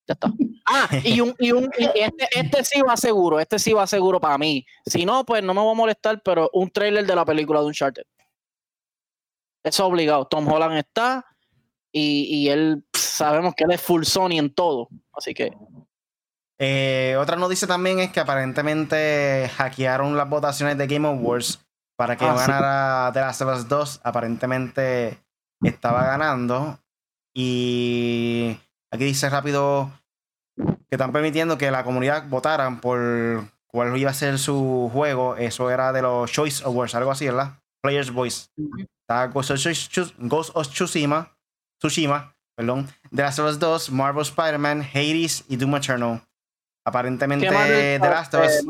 Ya 0.07 0.15
está. 0.15 0.33
Ah, 0.71 0.87
y, 1.03 1.19
un, 1.23 1.35
y, 1.39 1.51
un, 1.53 1.71
este, 1.79 2.29
este 2.31 2.63
sí 2.63 2.83
va 2.87 2.95
seguro, 2.95 3.41
este 3.41 3.59
sí 3.59 3.73
va 3.73 3.87
seguro 3.87 4.21
para 4.21 4.37
mí. 4.37 4.67
Si 4.85 5.07
no, 5.07 5.25
pues 5.25 5.43
no 5.43 5.55
me 5.55 5.63
voy 5.63 5.73
a 5.73 5.75
molestar, 5.75 6.21
pero 6.23 6.51
un 6.53 6.69
trailer 6.69 7.07
de 7.07 7.17
la 7.17 7.25
película 7.25 7.61
de 7.61 7.67
Uncharted. 7.69 8.03
Eso 9.65 9.83
es 9.83 9.89
obligado. 9.89 10.27
Tom 10.27 10.47
Holland 10.47 10.77
está 10.77 11.25
y, 11.91 12.25
y 12.25 12.51
él, 12.51 12.85
sabemos 12.93 13.55
que 13.55 13.65
él 13.65 13.71
es 13.71 13.81
full 13.81 14.03
Sony 14.03 14.33
en 14.33 14.53
todo. 14.53 14.91
Así 15.15 15.33
que. 15.33 15.57
Eh, 16.59 17.17
otra 17.19 17.37
noticia 17.37 17.69
también 17.69 18.01
es 18.01 18.11
que 18.11 18.21
aparentemente 18.21 19.51
hackearon 19.57 20.17
las 20.17 20.29
votaciones 20.29 20.77
de 20.77 20.87
Game 20.87 21.07
Awards 21.07 21.61
para 21.97 22.17
que 22.17 22.25
ah, 22.25 22.35
ganara 22.35 23.11
The 23.13 23.21
Last 23.21 23.43
of 23.43 23.57
Us 23.57 23.69
2. 23.69 24.01
Aparentemente 24.03 25.19
estaba 25.63 26.05
ganando. 26.05 26.79
Y 27.35 28.59
Aquí 28.91 29.05
dice 29.05 29.29
rápido 29.29 29.91
que 30.57 30.95
están 30.97 31.13
permitiendo 31.13 31.59
que 31.59 31.71
la 31.71 31.85
comunidad 31.85 32.27
votaran 32.29 32.81
por 32.81 33.45
cuál 33.67 33.97
iba 33.99 34.11
a 34.11 34.15
ser 34.15 34.39
su 34.39 34.91
juego. 34.93 35.37
Eso 35.37 35.71
era 35.71 35.93
de 35.93 36.03
los 36.03 36.33
Choice 36.33 36.65
Awards, 36.65 36.95
algo 36.95 37.11
así, 37.11 37.27
¿verdad? 37.27 37.59
Players 37.83 38.11
Voice. 38.11 38.49
Está 39.03 39.27
Ghost 39.27 39.51
of, 39.51 40.69
Tsushima, 40.69 41.37
Tsushima, 41.79 42.35
perdón, 42.57 42.89
The 43.15 43.23
Last 43.23 43.39
of 43.39 43.51
Us 43.51 43.59
2, 43.59 43.91
Marvel 43.91 44.23
Spider-Man, 44.23 44.83
Hades 44.83 45.45
y 45.49 45.57
Doom 45.57 45.77
Eternal. 45.77 46.23
Aparentemente 46.89 47.47
The 47.49 47.99
Last 47.99 48.35
of 48.35 48.47
Us... 48.47 48.67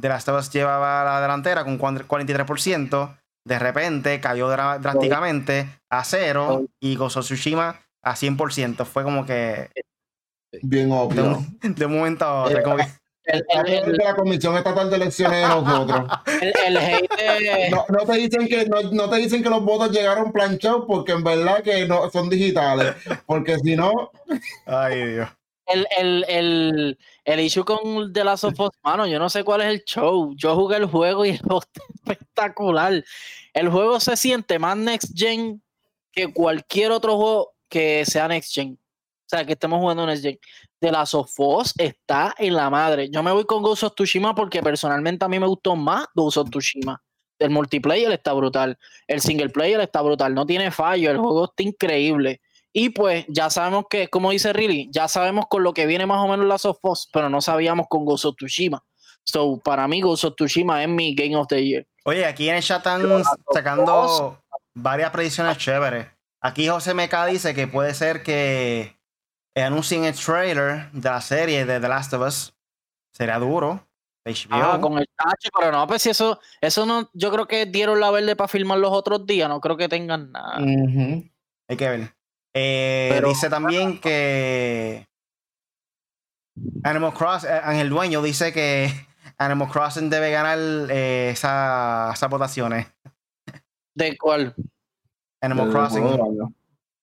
The 0.00 0.08
Last 0.08 0.28
of 0.28 0.38
Us 0.38 0.50
llevaba 0.50 1.02
la 1.04 1.20
delantera 1.20 1.64
con 1.64 1.78
43%. 1.78 3.18
De 3.44 3.58
repente 3.58 4.20
cayó 4.20 4.48
drásticamente 4.48 5.68
a 5.90 6.04
cero 6.04 6.66
y 6.80 6.96
of 6.96 7.12
Tsushima 7.12 7.80
a 8.02 8.14
100%. 8.14 8.84
Fue 8.84 9.02
como 9.02 9.26
que. 9.26 9.70
Bien 10.62 10.92
obvio. 10.92 11.44
De, 11.62 11.86
un 11.86 11.96
momento 11.96 12.24
a 12.24 12.44
otro. 12.44 12.62
como 12.62 12.76
que, 12.76 12.86
el, 13.24 13.92
de 13.92 14.04
la 14.04 14.14
Comisión 14.14 14.56
Estatal 14.56 14.88
de 14.88 14.96
Elecciones 14.96 15.42
de 15.42 15.48
nosotros. 15.48 16.10
El, 16.66 16.76
hate 16.76 17.70
no, 17.70 17.84
no, 17.88 18.06
te 18.06 18.12
dicen 18.14 18.48
que, 18.48 18.66
no, 18.66 19.10
te 19.10 19.16
dicen 19.16 19.42
que 19.42 19.50
los 19.50 19.62
votos 19.64 19.90
llegaron 19.90 20.32
planchados 20.32 20.84
porque 20.86 21.12
en 21.12 21.24
verdad 21.24 21.62
que 21.62 21.86
no 21.86 22.08
son 22.10 22.30
digitales. 22.30 22.94
Porque 23.26 23.58
si 23.58 23.76
no. 23.76 24.10
Ay, 24.64 25.12
Dios. 25.12 25.28
El, 25.68 25.86
el, 25.98 26.24
el, 26.28 26.98
el 27.24 27.40
issue 27.40 27.64
con 27.64 28.12
The 28.12 28.24
Last 28.24 28.44
of 28.44 28.58
Us, 28.58 28.70
mano, 28.82 29.06
yo 29.06 29.18
no 29.18 29.28
sé 29.28 29.44
cuál 29.44 29.60
es 29.60 29.68
el 29.68 29.84
show. 29.84 30.34
Yo 30.36 30.54
jugué 30.56 30.76
el 30.78 30.86
juego 30.86 31.24
y 31.26 31.30
es 31.30 31.40
espectacular. 31.94 33.04
El 33.52 33.68
juego 33.68 34.00
se 34.00 34.16
siente 34.16 34.58
más 34.58 34.76
next 34.76 35.12
gen 35.16 35.62
que 36.12 36.32
cualquier 36.32 36.90
otro 36.92 37.16
juego 37.16 37.54
que 37.68 38.04
sea 38.06 38.28
Next 38.28 38.54
Gen. 38.54 38.72
O 38.72 39.28
sea, 39.28 39.44
que 39.44 39.52
estemos 39.52 39.78
jugando 39.78 40.06
Next 40.06 40.22
Gen. 40.22 40.38
De 40.80 40.92
la 40.92 41.06
Sofos 41.06 41.74
está 41.76 42.34
en 42.38 42.54
la 42.54 42.70
madre. 42.70 43.10
Yo 43.10 43.22
me 43.22 43.32
voy 43.32 43.44
con 43.44 43.62
Ghost 43.62 43.82
of 43.82 43.94
Tsushima 43.94 44.34
porque 44.34 44.62
personalmente 44.62 45.24
a 45.24 45.28
mí 45.28 45.38
me 45.38 45.46
gustó 45.46 45.76
más 45.76 46.06
Ghost 46.14 46.38
of 46.38 46.50
Tsushima. 46.50 47.02
El 47.38 47.50
multiplayer 47.50 48.10
está 48.12 48.32
brutal. 48.32 48.78
El 49.06 49.20
single 49.20 49.48
player 49.50 49.80
está 49.80 50.02
brutal. 50.02 50.34
No 50.34 50.46
tiene 50.46 50.70
fallo. 50.70 51.10
El 51.10 51.18
juego 51.18 51.44
está 51.46 51.62
increíble. 51.62 52.40
Y 52.78 52.90
pues 52.90 53.24
ya 53.26 53.50
sabemos 53.50 53.86
que, 53.90 54.06
como 54.06 54.30
dice 54.30 54.52
Riley, 54.52 54.88
ya 54.92 55.08
sabemos 55.08 55.46
con 55.48 55.64
lo 55.64 55.74
que 55.74 55.84
viene 55.84 56.06
más 56.06 56.24
o 56.24 56.28
menos 56.28 56.46
la 56.46 56.58
Sofos, 56.58 57.08
pero 57.12 57.28
no 57.28 57.40
sabíamos 57.40 57.88
con 57.88 58.04
of 58.06 58.36
Tsushima. 58.36 58.84
So, 59.24 59.58
para 59.58 59.88
mí, 59.88 60.00
of 60.04 60.20
Tsushima 60.36 60.84
es 60.84 60.88
mi 60.88 61.12
Game 61.12 61.34
of 61.34 61.48
the 61.48 61.60
Year. 61.60 61.88
Oye, 62.04 62.24
aquí 62.24 62.48
en 62.48 62.54
el 62.54 62.62
chat 62.62 62.78
están 62.78 63.02
sacando 63.52 64.40
varias 64.74 65.10
predicciones 65.10 65.58
chéveres. 65.58 66.06
Aquí 66.40 66.68
José 66.68 66.94
Meca 66.94 67.26
dice 67.26 67.52
que 67.52 67.66
puede 67.66 67.94
ser 67.94 68.22
que 68.22 68.96
anuncien 69.56 70.04
el 70.04 70.14
trailer 70.14 70.88
de 70.92 71.10
la 71.10 71.20
serie 71.20 71.66
de 71.66 71.80
The 71.80 71.88
Last 71.88 72.12
of 72.12 72.28
Us. 72.28 72.54
Sería 73.12 73.40
duro. 73.40 73.84
Ah, 74.50 74.78
con 74.80 74.98
el 74.98 75.08
tacho, 75.16 75.48
pero 75.58 75.72
no, 75.72 75.84
pues 75.88 76.02
si 76.02 76.10
eso, 76.10 76.38
eso 76.60 76.86
no, 76.86 77.10
yo 77.12 77.32
creo 77.32 77.48
que 77.48 77.66
dieron 77.66 77.98
la 77.98 78.12
verde 78.12 78.36
para 78.36 78.46
filmar 78.46 78.78
los 78.78 78.92
otros 78.92 79.26
días, 79.26 79.48
no 79.48 79.60
creo 79.60 79.76
que 79.76 79.88
tengan 79.88 80.30
nada. 80.30 80.58
Hay 80.58 81.76
que 81.76 81.88
ver. 81.88 82.17
Eh, 82.54 83.20
dice 83.26 83.48
también 83.50 84.00
que 84.00 85.06
Animal 86.82 87.12
Crossing, 87.12 87.50
eh, 87.50 87.60
Ángel 87.62 87.90
Dueño 87.90 88.22
dice 88.22 88.52
que 88.52 88.90
Animal 89.38 89.68
Crossing 89.68 90.10
debe 90.10 90.30
ganar 90.30 90.58
eh, 90.90 91.30
esas 91.30 92.30
votaciones. 92.30 92.86
¿De 93.94 94.16
cuál? 94.16 94.54
Animal 95.40 95.70
Crossing. 95.70 96.54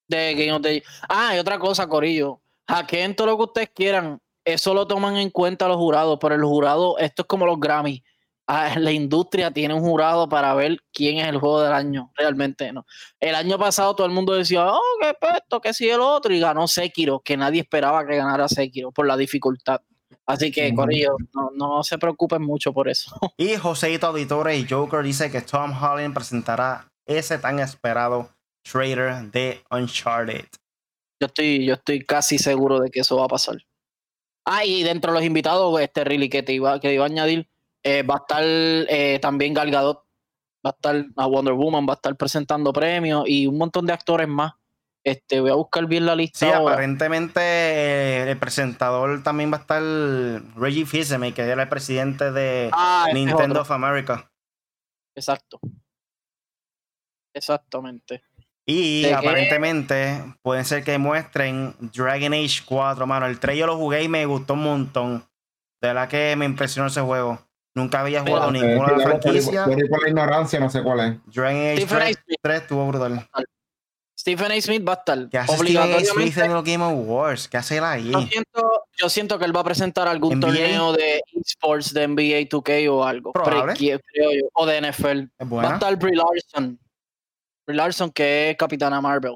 De 0.08 0.36
Game 0.36 0.54
of 0.54 0.62
the 0.62 0.84
Ah, 1.10 1.36
y 1.36 1.40
otra 1.40 1.58
cosa, 1.60 1.88
Corillo. 1.88 2.42
Hackeen 2.68 3.16
todo 3.16 3.28
lo 3.28 3.38
que 3.38 3.44
ustedes 3.44 3.70
quieran. 3.74 4.20
Eso 4.44 4.74
lo 4.74 4.86
toman 4.86 5.18
en 5.18 5.30
cuenta 5.30 5.68
los 5.68 5.78
jurados, 5.78 6.20
pero 6.22 6.36
el 6.36 6.44
jurado, 6.44 6.98
esto 7.00 7.24
es 7.24 7.28
como 7.28 7.46
los 7.46 7.60
Grammy. 7.60 8.04
Ah, 8.48 8.78
la 8.78 8.92
industria 8.92 9.50
tiene 9.50 9.74
un 9.74 9.82
jurado 9.82 10.30
para 10.30 10.54
ver 10.54 10.78
quién 10.94 11.18
es 11.18 11.28
el 11.28 11.40
juego 11.40 11.62
del 11.62 11.74
año. 11.74 12.12
Realmente 12.16 12.72
no. 12.72 12.86
El 13.20 13.34
año 13.34 13.58
pasado 13.58 13.96
todo 13.96 14.06
el 14.06 14.14
mundo 14.14 14.34
decía, 14.34 14.68
oh, 14.68 14.82
qué 15.02 15.16
esto, 15.36 15.60
que 15.62 15.74
si 15.74 15.90
el 15.90 16.00
otro, 16.00 16.34
y 16.34 16.40
ganó 16.40 16.68
Sekiro, 16.68 17.22
que 17.22 17.38
nadie 17.38 17.62
esperaba 17.62 18.06
que 18.06 18.18
ganara 18.18 18.48
Sekiro 18.48 18.92
por 18.92 19.08
la 19.08 19.18
dificultad. 19.18 19.82
Así 20.28 20.52
que, 20.52 20.74
Corillo, 20.74 21.18
no, 21.34 21.52
no, 21.56 21.84
se 21.84 21.98
preocupen 21.98 22.42
mucho 22.42 22.74
por 22.74 22.88
eso. 22.88 23.12
Y 23.38 23.56
Joseito 23.56 24.08
Auditore 24.08 24.58
y 24.58 24.68
Joker 24.68 25.04
dice 25.04 25.32
que 25.32 25.42
Tom 25.42 25.72
Holland 25.72 26.14
presentará 26.14 26.88
ese 27.06 27.38
tan 27.38 27.60
esperado 27.60 28.30
trailer 28.64 29.32
de 29.32 29.64
Uncharted. 29.70 30.46
Yo 31.20 31.28
estoy, 31.28 31.66
yo 31.66 31.76
estoy 31.76 32.04
casi 32.04 32.38
seguro 32.38 32.80
de 32.80 32.90
que 32.90 33.02
eso 33.02 33.18
va 33.18 33.26
a 33.26 33.30
pasar. 33.30 33.58
Ah, 34.46 34.66
y 34.66 34.84
dentro 34.84 35.12
de 35.12 35.20
los 35.20 35.26
invitados, 35.26 35.80
este 35.80 36.04
Riley 36.04 36.30
que 36.30 36.44
te 36.44 36.54
iba, 36.54 36.80
que 36.80 36.94
iba 36.94 37.04
a 37.04 37.08
añadir, 37.08 37.50
eh, 37.86 38.02
va 38.02 38.16
a 38.16 38.18
estar 38.18 38.44
eh, 38.44 39.20
también 39.22 39.54
Gal 39.54 39.70
Gadot, 39.70 40.04
va 40.66 40.72
a 40.72 40.76
estar 40.76 41.06
a 41.16 41.26
Wonder 41.28 41.54
Woman, 41.54 41.86
va 41.88 41.94
a 41.94 41.96
estar 41.96 42.16
presentando 42.18 42.74
premios 42.74 43.26
y 43.28 43.46
un 43.46 43.60
montón 43.60 43.86
de 43.86 43.94
actores 43.94 44.28
más. 44.28 44.54
Este, 45.04 45.40
voy 45.40 45.52
a 45.52 45.54
buscar 45.54 45.86
bien 45.86 46.08
la 46.08 46.16
lista. 46.16 46.48
Sí, 46.48 46.52
aparentemente 46.52 47.40
eh, 47.40 48.32
el 48.32 48.40
presentador 48.40 49.22
también 49.22 49.52
va 49.54 49.58
a 49.58 49.60
estar 49.60 49.84
Reggie 50.56 50.88
fils 50.88 51.14
que 51.36 51.44
era 51.44 51.62
el 51.62 51.70
presidente 51.70 52.32
de 52.32 52.72
ah, 52.74 53.06
Nintendo 53.14 53.62
of 53.62 53.70
America. 53.70 54.32
Exacto. 55.16 55.60
Exactamente. 57.36 58.24
Y 58.66 59.08
aparentemente 59.12 60.24
pueden 60.42 60.66
ser 60.66 60.84
que 60.84 60.98
muestren 60.98 61.76
Dragon 61.80 62.34
Age 62.34 62.64
4, 62.66 63.06
mano. 63.06 63.28
El 63.28 63.40
3 63.40 63.60
yo 63.60 63.68
lo 63.68 63.78
jugué 63.78 64.02
y 64.02 64.08
me 64.08 64.26
gustó 64.26 64.56
un 64.56 64.64
montón. 64.64 65.20
De 65.80 65.90
verdad 65.90 66.10
que 66.10 66.36
me 66.36 66.46
impresionó 66.46 66.88
ese 66.88 67.02
juego. 67.02 67.46
Nunca 67.76 68.00
había 68.00 68.22
jugado 68.22 68.52
ninguna 68.52 68.94
de 68.94 68.98
las 68.98 69.04
franquicias. 69.04 69.68
Por, 69.68 70.02
la 70.02 70.10
ignorancia, 70.10 70.60
no 70.62 70.70
sé 70.70 70.82
cuál 70.82 71.00
es. 71.02 71.36
Dragon 71.36 71.62
Age 71.62 71.86
3, 71.86 72.18
3 72.42 72.62
estuvo 72.62 72.88
brutal. 72.88 73.28
Stephen 74.18 74.52
A. 74.54 74.62
Smith 74.62 74.88
va 74.88 74.94
a 74.94 74.96
estar. 74.96 75.30
¿Qué 75.30 75.38
hace 75.38 75.58
Stephen 75.58 75.94
A. 75.94 76.00
Smith 76.00 76.38
en 76.38 76.54
los 76.54 76.64
Game 76.64 76.84
Awards? 76.84 77.50
¿Qué 77.50 77.58
hace 77.58 77.78
él 77.78 77.84
ahí? 77.84 78.12
Yo 78.12 78.22
siento, 78.22 78.84
yo 78.98 79.10
siento, 79.10 79.38
que 79.38 79.44
él 79.44 79.54
va 79.54 79.60
a 79.60 79.66
presentar 79.66 80.08
algún 80.08 80.40
torneo 80.40 80.94
de 80.94 81.22
esports 81.34 81.94
de 81.94 82.08
NBA 82.08 82.50
2K 82.50 82.90
o 82.90 83.04
algo. 83.04 83.34
Probable. 83.34 83.74
Creo 83.76 84.00
yo, 84.32 84.48
o 84.54 84.66
de 84.66 84.82
NFL. 84.82 85.44
Va 85.54 85.72
a 85.72 85.74
estar 85.74 85.98
Brie 85.98 86.16
Larson. 86.16 86.80
Brie 87.68 87.78
Larson, 87.78 88.10
que 88.10 88.52
es 88.52 88.58
Capitana 88.58 89.02
Marvel. 89.02 89.36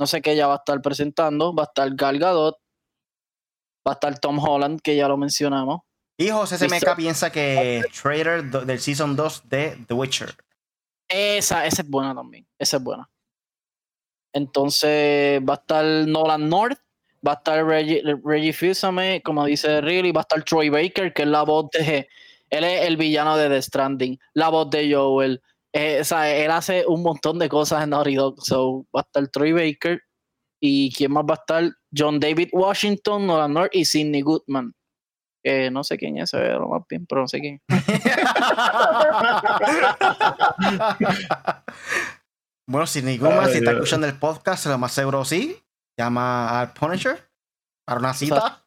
No 0.00 0.06
sé 0.06 0.20
qué 0.20 0.32
ella 0.32 0.48
va 0.48 0.54
a 0.54 0.58
estar 0.58 0.82
presentando. 0.82 1.54
Va 1.54 1.62
a 1.62 1.66
estar 1.66 1.88
Gal 1.94 2.18
Gadot. 2.18 2.56
Va 3.86 3.92
a 3.92 3.94
estar 3.94 4.18
Tom 4.18 4.40
Holland, 4.40 4.80
que 4.82 4.96
ya 4.96 5.06
lo 5.06 5.16
mencionamos. 5.16 5.82
José 6.26 6.58
Semeca 6.58 6.96
piensa 6.96 7.30
que 7.30 7.84
Trader 8.02 8.44
del 8.44 8.80
Season 8.80 9.14
2 9.14 9.48
de 9.48 9.78
The 9.86 9.94
Witcher. 9.94 10.34
Esa, 11.08 11.64
esa 11.64 11.82
es 11.82 11.88
buena 11.88 12.14
también. 12.14 12.46
Esa 12.58 12.76
es 12.78 12.82
buena. 12.82 13.08
Entonces 14.32 15.40
va 15.48 15.54
a 15.54 15.56
estar 15.56 15.84
Nolan 15.84 16.48
North, 16.48 16.78
va 17.26 17.32
a 17.32 17.34
estar 17.36 17.64
Reggie, 17.64 18.02
Reggie 18.24 19.22
como 19.22 19.46
dice 19.46 19.80
Riley, 19.80 20.12
va 20.12 20.20
a 20.20 20.22
estar 20.22 20.44
Troy 20.44 20.68
Baker, 20.68 21.12
que 21.12 21.22
es 21.22 21.28
la 21.28 21.42
voz 21.42 21.70
de. 21.70 22.08
Él 22.50 22.64
es 22.64 22.86
el 22.86 22.96
villano 22.96 23.36
de 23.36 23.48
The 23.48 23.62
Stranding, 23.62 24.18
la 24.34 24.48
voz 24.48 24.70
de 24.70 24.92
Joel. 24.92 25.42
Eh, 25.72 25.98
o 26.00 26.04
sea, 26.04 26.34
él 26.34 26.50
hace 26.50 26.84
un 26.86 27.02
montón 27.02 27.38
de 27.38 27.48
cosas 27.48 27.84
en 27.84 27.90
Naughty 27.90 28.14
Dog. 28.14 28.40
So, 28.42 28.86
va 28.94 29.00
a 29.00 29.02
estar 29.02 29.28
Troy 29.28 29.52
Baker. 29.52 30.00
¿Y 30.60 30.92
quién 30.92 31.12
más 31.12 31.24
va 31.24 31.34
a 31.34 31.36
estar? 31.36 31.70
John 31.96 32.18
David 32.18 32.48
Washington, 32.52 33.26
Nolan 33.26 33.52
North 33.52 33.74
y 33.74 33.84
Sidney 33.84 34.22
Goodman. 34.22 34.74
Que 35.48 35.70
no 35.70 35.82
sé 35.82 35.96
quién 35.96 36.18
es, 36.18 36.34
lo 36.34 36.68
más 36.68 36.82
bien, 36.86 37.06
pero 37.06 37.22
no 37.22 37.28
sé 37.28 37.40
quién. 37.40 37.62
Bueno, 42.70 42.86
si 42.86 43.00
ninguna, 43.00 43.46
si 43.46 43.56
está 43.56 43.70
escuchando 43.70 44.06
el 44.06 44.18
podcast, 44.18 44.66
lo 44.66 44.76
más 44.76 44.92
seguro 44.92 45.24
sí. 45.24 45.58
Llama 45.98 46.60
al 46.60 46.74
Punisher 46.74 47.18
para 47.86 47.98
una 47.98 48.12
cita. 48.12 48.62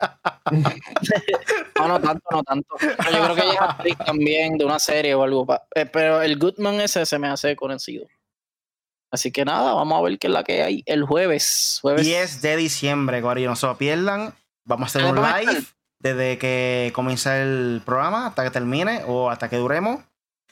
no, 1.78 1.86
no 1.86 2.00
tanto, 2.00 2.26
no 2.32 2.42
tanto. 2.42 2.74
Pero 2.80 3.10
yo 3.12 3.22
creo 3.22 3.34
que 3.36 3.42
ella 3.42 3.52
es 3.52 3.60
actriz 3.60 3.96
también 3.98 4.58
de 4.58 4.64
una 4.64 4.80
serie 4.80 5.14
o 5.14 5.22
algo. 5.22 5.46
Eh, 5.76 5.86
pero 5.86 6.20
el 6.20 6.36
Goodman 6.36 6.80
ese 6.80 7.06
se 7.06 7.16
me 7.20 7.28
hace 7.28 7.54
conocido. 7.54 8.08
Así 9.12 9.30
que 9.30 9.44
nada, 9.44 9.72
vamos 9.72 10.00
a 10.00 10.02
ver 10.02 10.18
qué 10.18 10.26
es 10.26 10.32
la 10.32 10.42
que 10.42 10.64
hay 10.64 10.82
el 10.86 11.04
jueves. 11.04 11.78
jueves. 11.80 12.04
10 12.04 12.42
de 12.42 12.56
diciembre, 12.56 13.20
Guarillo, 13.20 13.50
no 13.50 13.56
se 13.56 13.68
lo 13.68 13.78
pierdan. 13.78 14.34
Vamos 14.64 14.96
a 14.96 14.98
hacer 14.98 15.08
un 15.08 15.22
live 15.22 15.64
desde 16.04 16.36
que 16.36 16.92
comienza 16.94 17.40
el 17.40 17.80
programa 17.84 18.26
hasta 18.26 18.44
que 18.44 18.50
termine 18.50 19.02
o 19.06 19.30
hasta 19.30 19.48
que 19.48 19.56
duremos. 19.56 20.00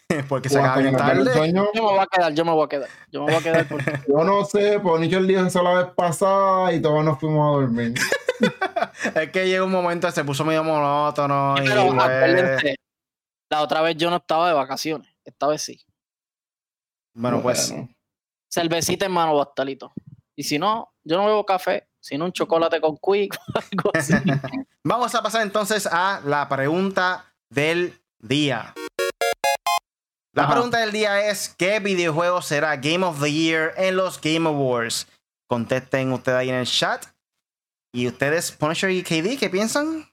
porque 0.28 0.48
se 0.48 0.58
acaba 0.58 0.78
bien 0.78 0.96
tarde. 0.96 1.52
Yo 1.52 1.70
me 1.74 1.80
voy 1.80 1.98
a 1.98 2.06
quedar, 2.06 2.34
yo 2.34 2.44
me 2.44 2.52
voy 2.52 2.64
a 2.64 2.68
quedar. 2.68 2.88
Yo 3.10 3.20
me 3.20 3.26
voy 3.26 3.34
a 3.34 3.42
quedar 3.42 3.68
porque... 3.68 4.00
yo 4.08 4.24
no 4.24 4.44
sé, 4.46 4.80
pues 4.80 5.08
yo 5.08 5.18
el 5.18 5.28
día 5.28 5.46
eso 5.46 5.62
la 5.62 5.74
vez 5.74 5.86
pasada 5.94 6.72
y 6.72 6.80
todos 6.80 7.04
nos 7.04 7.18
fuimos 7.20 7.46
a 7.46 7.60
dormir. 7.60 7.94
es 9.14 9.30
que 9.30 9.46
llegó 9.46 9.66
un 9.66 9.72
momento 9.72 10.06
que 10.06 10.12
se 10.14 10.24
puso 10.24 10.44
medio 10.44 10.64
monótono. 10.64 11.54
y 11.58 11.68
pues 11.68 12.76
la 13.50 13.60
otra 13.60 13.82
vez 13.82 13.96
yo 13.98 14.08
no 14.08 14.16
estaba 14.16 14.48
de 14.48 14.54
vacaciones, 14.54 15.14
esta 15.26 15.46
vez 15.46 15.60
sí. 15.60 15.78
Bueno, 17.14 17.42
pues. 17.42 17.74
Cervecita 18.50 19.04
en 19.04 19.12
mano, 19.12 19.36
bastalito. 19.36 19.92
Y 20.34 20.44
si 20.44 20.58
no, 20.58 20.94
yo 21.04 21.18
no 21.18 21.26
bebo 21.26 21.44
café, 21.44 21.86
sino 22.02 22.24
un 22.24 22.32
chocolate 22.32 22.80
con 22.80 22.98
quick, 22.98 23.38
algo 23.54 23.90
así. 23.94 24.14
Vamos 24.84 25.14
a 25.14 25.22
pasar 25.22 25.42
entonces 25.42 25.86
a 25.86 26.20
la 26.24 26.48
pregunta 26.48 27.32
del 27.48 27.94
día. 28.18 28.74
La 30.34 30.50
pregunta 30.50 30.78
del 30.78 30.92
día 30.92 31.28
es: 31.28 31.54
¿Qué 31.56 31.78
videojuego 31.78 32.42
será 32.42 32.76
Game 32.76 33.04
of 33.04 33.20
the 33.20 33.30
Year 33.30 33.74
en 33.76 33.96
los 33.96 34.20
Game 34.20 34.48
Awards? 34.48 35.06
Contesten 35.46 36.12
ustedes 36.12 36.38
ahí 36.38 36.48
en 36.48 36.56
el 36.56 36.66
chat. 36.66 37.06
¿Y 37.94 38.08
ustedes, 38.08 38.50
Punisher 38.50 38.90
y 38.90 39.02
KD, 39.02 39.38
qué 39.38 39.50
piensan? 39.50 40.06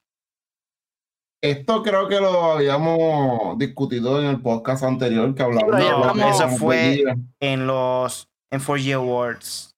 Esto 1.42 1.82
creo 1.82 2.10
que 2.10 2.20
lo 2.20 2.52
habíamos 2.52 3.58
discutido 3.58 4.20
en 4.20 4.28
el 4.28 4.42
podcast 4.42 4.84
anterior 4.84 5.34
que 5.34 5.42
hablamos. 5.42 6.16
no, 6.16 6.30
eso 6.30 6.50
fue 6.50 7.02
en 7.40 7.66
los 7.66 8.28
en 8.52 8.60
4G 8.60 8.96
Awards. 8.96 9.69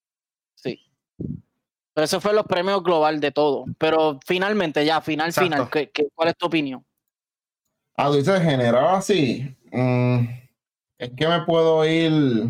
Pero 1.93 2.05
eso 2.05 2.21
fue 2.21 2.33
los 2.33 2.45
premios 2.45 2.81
global 2.83 3.19
de 3.19 3.31
todo. 3.31 3.65
Pero 3.77 4.19
finalmente, 4.25 4.85
ya, 4.85 5.01
final, 5.01 5.33
final, 5.33 5.69
¿qué, 5.69 5.91
cuál 6.15 6.29
es 6.29 6.37
tu 6.37 6.45
opinión? 6.45 6.85
Ah, 7.97 8.07
tú 8.07 8.15
dices 8.15 8.41
general 8.41 8.95
así. 8.95 9.55
Mm, 9.71 10.25
es 10.97 11.11
que 11.15 11.27
me 11.27 11.41
puedo 11.41 11.85
ir. 11.85 12.49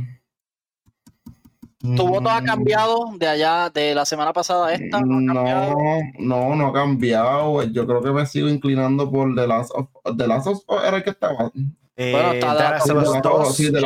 ¿Tu 1.80 2.08
voto 2.08 2.30
ha 2.30 2.42
mm. 2.42 2.46
cambiado 2.46 3.12
de 3.18 3.28
allá, 3.28 3.72
de 3.72 3.96
la 3.96 4.06
semana 4.06 4.32
pasada 4.32 4.68
a 4.68 4.74
esta? 4.74 5.02
¿No, 5.02 5.20
no, 5.20 6.56
no, 6.56 6.68
ha 6.68 6.74
cambiado. 6.74 7.64
Yo 7.64 7.88
creo 7.88 8.04
que 8.04 8.12
me 8.12 8.26
sigo 8.28 8.48
inclinando 8.48 9.10
por 9.10 9.34
The 9.34 9.48
Last 9.48 9.72
of 9.74 9.88
The 10.16 10.28
Last 10.28 10.48
of 10.48 10.64
era 10.86 10.98
el 10.98 11.04
que 11.04 11.10
estaba. 11.10 11.52
Eh, 11.96 12.12
bueno, 12.12 12.32
está 12.34 12.56
The 12.86 12.94
Last 12.94 13.26
of 13.26 13.48
Us 13.48 13.56
Sí, 13.56 13.72
The 13.72 13.82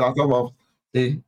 Last 0.00 0.18
of 0.18 0.32
Us. 0.32 0.52
Sí. 0.94 1.22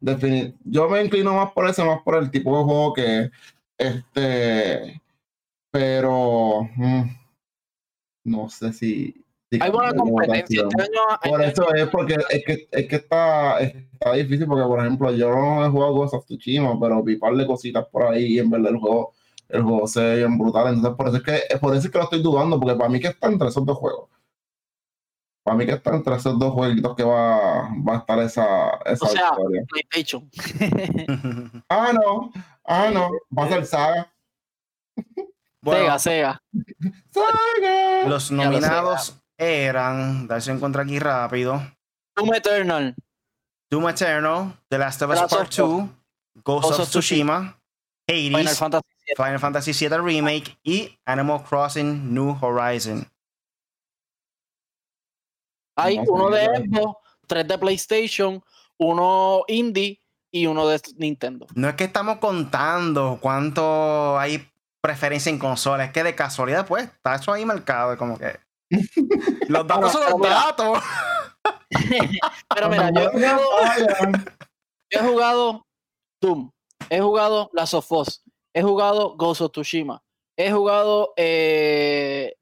Yo 0.65 0.89
me 0.89 1.05
inclino 1.05 1.35
más 1.35 1.51
por 1.53 1.69
ese, 1.69 1.85
más 1.85 2.01
por 2.03 2.17
el 2.17 2.31
tipo 2.31 2.57
de 2.57 2.65
juego 2.65 2.93
que 2.95 3.31
este. 3.77 5.03
Pero. 5.73 6.69
Mm, 6.77 7.03
no 8.25 8.49
sé 8.49 8.73
si 8.73 9.27
hay 9.61 9.71
buena 9.71 9.95
competencia. 9.95 10.63
Este 10.69 10.83
año, 10.83 11.01
por 11.31 11.43
eso 11.43 11.75
es 11.75 11.89
porque 11.89 12.17
es 12.31 12.45
que, 12.45 12.69
es 12.71 12.89
que 12.89 12.97
está, 12.97 13.61
está 13.61 14.13
difícil 14.15 14.47
porque, 14.47 14.65
por 14.65 14.81
ejemplo, 14.81 15.13
yo 15.13 15.31
no 15.31 15.65
he 15.65 15.69
jugado 15.69 15.95
Ghost 15.95 16.15
of 16.15 16.25
Tsushima, 16.27 16.79
pero 16.81 17.03
vi 17.03 17.17
par 17.17 17.35
de 17.35 17.47
cositas 17.47 17.87
por 17.87 18.05
ahí 18.05 18.35
y 18.35 18.39
en 18.39 18.51
verdad 18.51 18.73
el 18.73 18.79
juego, 18.79 19.13
el 19.49 19.63
juego 19.63 19.87
se 19.87 20.01
ve 20.01 20.17
bien 20.19 20.39
brutal. 20.39 20.75
Entonces, 20.75 20.97
por 20.97 21.09
eso 21.09 21.17
es 21.19 21.23
que, 21.23 21.59
por 21.59 21.75
eso 21.75 21.87
es 21.87 21.93
que 21.93 21.99
lo 21.99 22.05
estoy 22.05 22.23
dudando, 22.23 22.59
porque 22.59 22.77
para 22.77 22.91
mí 22.91 23.01
que 23.01 23.09
está 23.09 23.29
entre 23.29 23.49
esos 23.49 23.65
dos 23.65 23.79
juegos. 23.79 24.11
Para 25.47 25.59
mí 25.59 25.65
que 25.65 25.75
está 25.75 25.95
entre 25.95 26.17
esos 26.17 26.37
dos 26.41 26.53
jueguitos 26.53 26.97
que 26.97 27.05
va, 27.05 27.71
va 27.89 27.95
a 27.95 27.99
estar 27.99 28.19
esa, 28.19 28.81
esa 28.85 29.07
o 29.07 29.09
sea, 29.09 29.31
PlayStation. 29.69 30.29
ah, 31.69 31.93
no. 31.95 32.33
Ah, 32.65 32.91
no. 32.93 33.13
Va 33.31 33.45
a 33.45 33.49
ser 33.49 33.65
Saga. 33.65 34.13
Sega, 35.65 35.99
Sega. 36.01 36.43
Saga. 37.13 38.09
Los 38.09 38.33
nominados 38.33 39.23
eran, 39.39 40.27
darse 40.27 40.51
en 40.51 40.59
contra 40.59 40.83
aquí 40.83 40.99
rápido. 40.99 41.63
Doom 42.17 42.35
Eternal. 42.35 42.97
Doom 43.71 43.89
Eternal, 43.89 44.53
The 44.69 44.79
Last 44.79 45.03
of 45.03 45.11
Us 45.13 45.31
Part 45.31 45.55
2, 45.55 45.89
Ghost, 46.43 46.81
of, 46.81 46.89
Tsushima, 46.89 47.57
Hades, 48.09 48.33
Final 48.33 48.55
Fantasy, 48.57 49.15
Final 49.17 49.39
Fantasy 49.39 49.73
VII 49.73 49.99
Remake 49.99 50.59
y 50.65 50.99
Animal 51.07 51.45
Crossing 51.45 52.13
New 52.13 52.35
Horizon. 52.35 53.07
Hay 55.77 55.99
uno 56.07 56.31
de 56.31 56.47
Xbox, 56.47 56.99
tres 57.27 57.47
de 57.47 57.59
PlayStation, 57.59 58.43
uno 58.79 59.45
indie 59.47 60.03
y 60.31 60.47
uno 60.47 60.67
de 60.67 60.81
Nintendo. 60.97 61.47
No 61.55 61.69
es 61.69 61.75
que 61.75 61.85
estamos 61.85 62.19
contando 62.19 63.19
cuánto 63.21 64.19
hay 64.19 64.49
preferencia 64.81 65.31
en 65.31 65.39
consolas, 65.39 65.89
es 65.89 65.93
que 65.93 66.03
de 66.03 66.15
casualidad, 66.15 66.67
pues, 66.67 66.85
está 66.85 67.17
eso 67.17 67.33
ahí 67.33 67.45
marcado, 67.45 67.97
como 67.97 68.19
que. 68.19 68.39
Los 69.49 69.67
datos 69.67 69.93
son 69.93 70.03
los 70.11 70.21
datos. 70.21 70.83
pero 72.55 72.69
mira, 72.71 72.91
yo 72.91 73.11
he 73.11 73.29
jugado, 73.29 73.81
yo 74.91 75.01
he 75.01 75.09
jugado 75.09 75.67
Doom, 76.21 76.51
he 76.91 77.01
jugado 77.01 77.51
Last 77.53 77.75
of 77.75 77.93
Us, 77.93 78.23
he 78.55 78.63
jugado 78.63 79.17
Ghost 79.17 79.41
of 79.41 79.53
Tsushima, 79.53 80.03
he 80.37 80.51
jugado 80.51 81.13
eh, 81.17 82.35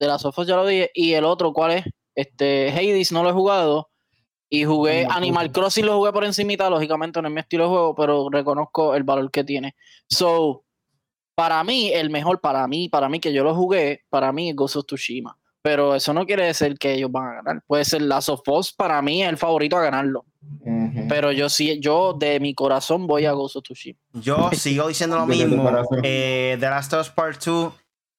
de 0.00 0.06
Last 0.06 0.24
of 0.24 0.38
Us, 0.38 0.46
ya 0.46 0.56
lo 0.56 0.66
dije, 0.66 0.90
y 0.94 1.12
el 1.14 1.24
otro, 1.24 1.52
¿cuál 1.52 1.72
es? 1.72 1.84
Este, 2.18 2.70
Hades 2.70 3.12
no 3.12 3.22
lo 3.22 3.30
he 3.30 3.32
jugado. 3.32 3.90
Y 4.50 4.64
jugué 4.64 5.06
Animal 5.08 5.52
Crossing, 5.52 5.86
lo 5.86 5.98
jugué 5.98 6.10
por 6.10 6.24
encimita, 6.24 6.68
lógicamente 6.68 7.22
no 7.22 7.28
es 7.28 7.34
mi 7.34 7.40
estilo 7.40 7.64
de 7.64 7.70
juego, 7.70 7.94
pero 7.94 8.28
reconozco 8.28 8.94
el 8.96 9.04
valor 9.04 9.30
que 9.30 9.44
tiene. 9.44 9.76
So, 10.08 10.64
para 11.36 11.62
mí, 11.62 11.92
el 11.92 12.10
mejor 12.10 12.40
para 12.40 12.66
mí, 12.66 12.88
para 12.88 13.08
mí 13.08 13.20
que 13.20 13.32
yo 13.32 13.44
lo 13.44 13.54
jugué, 13.54 14.00
para 14.08 14.32
mí 14.32 14.50
es 14.50 14.56
Ghost 14.56 14.76
of 14.76 14.86
Tsushima. 14.86 15.38
Pero 15.62 15.94
eso 15.94 16.12
no 16.12 16.26
quiere 16.26 16.46
decir 16.46 16.76
que 16.76 16.94
ellos 16.94 17.12
van 17.12 17.28
a 17.28 17.34
ganar. 17.34 17.62
Puede 17.66 17.84
ser 17.84 18.02
Last 18.02 18.30
of 18.30 18.40
Us, 18.48 18.72
para 18.72 19.00
mí 19.00 19.22
es 19.22 19.28
el 19.28 19.36
favorito 19.36 19.76
a 19.76 19.82
ganarlo. 19.82 20.24
Pero 21.08 21.30
yo 21.30 21.48
sí, 21.48 21.78
yo 21.78 22.14
de 22.14 22.40
mi 22.40 22.54
corazón 22.54 23.06
voy 23.06 23.26
a 23.26 23.32
Ghost 23.32 23.56
of 23.56 23.62
Tsushima. 23.62 23.98
Yo 24.14 24.50
sigo 24.54 24.88
diciendo 24.88 25.16
lo 25.16 25.26
mismo. 25.26 25.70
Eh, 26.02 26.56
The 26.58 26.66
Last 26.66 26.92
of 26.94 27.02
Us 27.02 27.10
Part 27.10 27.44
2, 27.44 27.72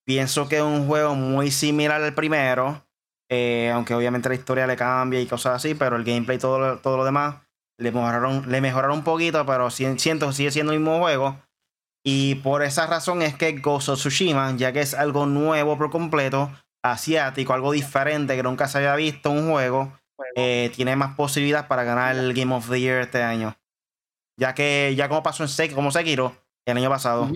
pienso 0.06 0.48
que 0.48 0.58
es 0.58 0.62
un 0.62 0.88
juego 0.88 1.16
muy 1.16 1.52
similar 1.52 2.02
al 2.02 2.14
primero. 2.14 2.86
Eh, 3.30 3.70
aunque 3.72 3.94
obviamente 3.94 4.28
la 4.28 4.36
historia 4.36 4.66
le 4.66 4.76
cambia 4.76 5.22
y 5.22 5.28
cosas 5.28 5.56
así, 5.56 5.76
pero 5.76 5.96
el 5.96 6.04
gameplay 6.04 6.38
y 6.38 6.40
todo, 6.40 6.80
todo 6.80 6.98
lo 6.98 7.06
demás 7.06 7.36
le 7.80 7.92
mejoraron, 7.92 8.52
le 8.52 8.62
mejoraron 8.62 8.98
un 8.98 9.04
poquito, 9.04 9.46
pero 9.46 9.70
siento 9.70 10.28
que 10.28 10.34
sigue 10.34 10.52
siendo 10.52 10.74
el 10.74 10.80
mismo 10.80 11.00
juego. 11.00 11.42
Y 12.04 12.36
por 12.36 12.64
esa 12.64 12.88
razón 12.88 13.22
es 13.22 13.36
que 13.36 13.54
Ghost 13.54 13.90
of 13.90 14.00
Tsushima, 14.00 14.56
ya 14.58 14.74
que 14.74 14.82
es 14.82 14.94
algo 14.94 15.26
nuevo 15.26 15.78
por 15.78 15.90
completo, 15.90 16.52
asiático, 16.84 17.54
algo 17.54 17.72
diferente 17.72 18.36
que 18.36 18.44
nunca 18.44 18.68
se 18.68 18.80
había 18.80 18.96
visto 18.96 19.32
un 19.32 19.52
juego, 19.52 19.94
eh, 20.36 20.72
tiene 20.76 20.96
más 20.96 21.16
posibilidades 21.16 21.68
para 21.68 21.84
ganar 21.84 22.16
el 22.16 22.34
Game 22.34 22.54
of 22.54 22.70
the 22.70 22.80
Year 22.80 23.02
este 23.02 23.22
año. 23.24 23.56
Ya 24.38 24.54
que 24.54 24.94
ya 24.96 25.10
como 25.10 25.24
pasó 25.24 25.44
en 25.44 25.50
Sekiro, 25.50 25.76
como 25.76 25.92
Sekiro 25.92 26.36
el 26.66 26.78
año 26.78 26.90
pasado. 26.90 27.30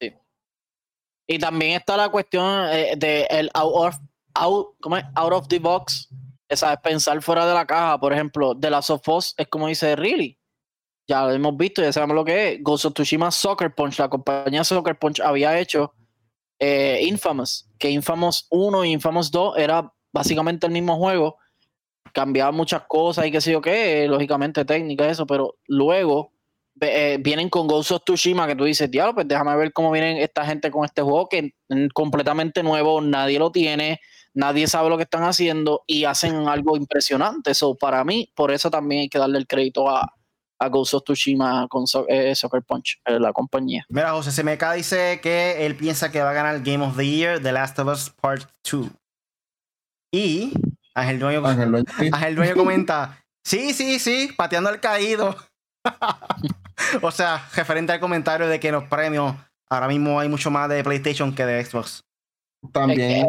Sí. 0.00 0.14
Y 1.26 1.38
también 1.38 1.72
está 1.72 1.96
la 1.96 2.08
cuestión 2.08 2.68
eh, 2.70 2.94
de 2.96 3.26
el 3.30 3.50
out 4.38 4.76
out, 4.80 5.04
out 5.16 5.32
of 5.32 5.48
the 5.48 5.58
box, 5.58 6.08
esa 6.48 6.72
es 6.72 6.80
pensar 6.80 7.20
fuera 7.20 7.46
de 7.46 7.54
la 7.54 7.66
caja. 7.66 7.98
Por 7.98 8.12
ejemplo, 8.12 8.54
de 8.54 8.70
la 8.70 8.78
of 8.78 9.02
es 9.36 9.48
como 9.48 9.68
dice 9.68 9.94
Really. 9.96 10.38
Ya 11.06 11.24
lo 11.24 11.32
hemos 11.32 11.56
visto, 11.56 11.82
ya 11.82 11.92
sabemos 11.92 12.16
lo 12.16 12.24
que 12.24 12.52
es. 12.52 12.62
Ghost 12.62 12.86
of 12.86 12.94
Tsushima 12.94 13.30
Soccer 13.30 13.74
Punch, 13.74 13.98
la 13.98 14.08
compañía 14.08 14.62
Soccer 14.62 14.98
Punch 14.98 15.20
había 15.20 15.58
hecho 15.58 15.94
eh, 16.58 17.00
Infamous, 17.02 17.68
que 17.78 17.90
Infamous 17.90 18.46
1 18.50 18.84
y 18.84 18.92
Infamous 18.92 19.30
2 19.30 19.58
era 19.58 19.92
básicamente 20.12 20.66
el 20.66 20.72
mismo 20.72 20.96
juego. 20.98 21.38
Cambiaba 22.12 22.52
muchas 22.52 22.82
cosas 22.88 23.26
y 23.26 23.30
qué 23.30 23.40
sé 23.40 23.52
yo 23.52 23.60
qué, 23.60 24.06
lógicamente 24.08 24.64
técnica, 24.64 25.08
eso, 25.08 25.26
pero 25.26 25.56
luego 25.66 26.32
eh, 26.80 27.18
vienen 27.20 27.48
con 27.48 27.66
Ghost 27.66 27.92
of 27.92 28.04
Tsushima 28.04 28.46
que 28.46 28.54
tú 28.54 28.64
dices, 28.64 28.90
diablo, 28.90 29.14
pues 29.14 29.28
déjame 29.28 29.56
ver 29.56 29.72
cómo 29.72 29.90
vienen 29.90 30.18
esta 30.18 30.44
gente 30.44 30.70
con 30.70 30.84
este 30.84 31.02
juego 31.02 31.28
que 31.28 31.54
es 31.68 31.88
completamente 31.94 32.62
nuevo, 32.62 33.00
nadie 33.00 33.38
lo 33.38 33.50
tiene, 33.50 34.00
nadie 34.38 34.68
sabe 34.68 34.88
lo 34.88 34.96
que 34.96 35.02
están 35.02 35.24
haciendo 35.24 35.82
y 35.86 36.04
hacen 36.04 36.48
algo 36.48 36.76
impresionante. 36.76 37.50
Eso 37.50 37.74
para 37.74 38.04
mí, 38.04 38.30
por 38.36 38.52
eso 38.52 38.70
también 38.70 39.02
hay 39.02 39.08
que 39.08 39.18
darle 39.18 39.38
el 39.38 39.48
crédito 39.48 39.90
a, 39.90 40.14
a 40.60 40.68
Ghost 40.68 40.94
of 40.94 41.02
Tsushima 41.02 41.66
con 41.68 41.84
eh, 42.08 42.34
Soccer 42.36 42.62
Punch, 42.62 43.00
eh, 43.04 43.18
la 43.18 43.32
compañía. 43.32 43.84
Mira, 43.88 44.12
José 44.12 44.30
CMK 44.30 44.72
dice 44.76 45.20
que 45.20 45.66
él 45.66 45.76
piensa 45.76 46.12
que 46.12 46.22
va 46.22 46.30
a 46.30 46.34
ganar 46.34 46.54
el 46.54 46.62
Game 46.62 46.84
of 46.84 46.96
the 46.96 47.04
Year, 47.04 47.42
The 47.42 47.50
Last 47.50 47.78
of 47.80 47.88
Us 47.88 48.10
Part 48.10 48.48
2. 48.70 48.86
Y 50.12 50.52
Ángel 50.94 51.18
Dueño, 51.18 51.44
Ángel 52.12 52.36
Dueño 52.36 52.54
comenta, 52.54 53.18
sí, 53.44 53.74
sí, 53.74 53.98
sí, 53.98 54.30
pateando 54.36 54.70
el 54.70 54.78
caído. 54.78 55.36
o 57.02 57.10
sea, 57.10 57.44
referente 57.56 57.92
al 57.92 58.00
comentario 58.00 58.46
de 58.46 58.60
que 58.60 58.70
los 58.70 58.84
premios 58.84 59.34
ahora 59.68 59.88
mismo 59.88 60.20
hay 60.20 60.28
mucho 60.28 60.52
más 60.52 60.68
de 60.68 60.84
PlayStation 60.84 61.34
que 61.34 61.44
de 61.44 61.64
Xbox. 61.64 62.07
También 62.72 63.26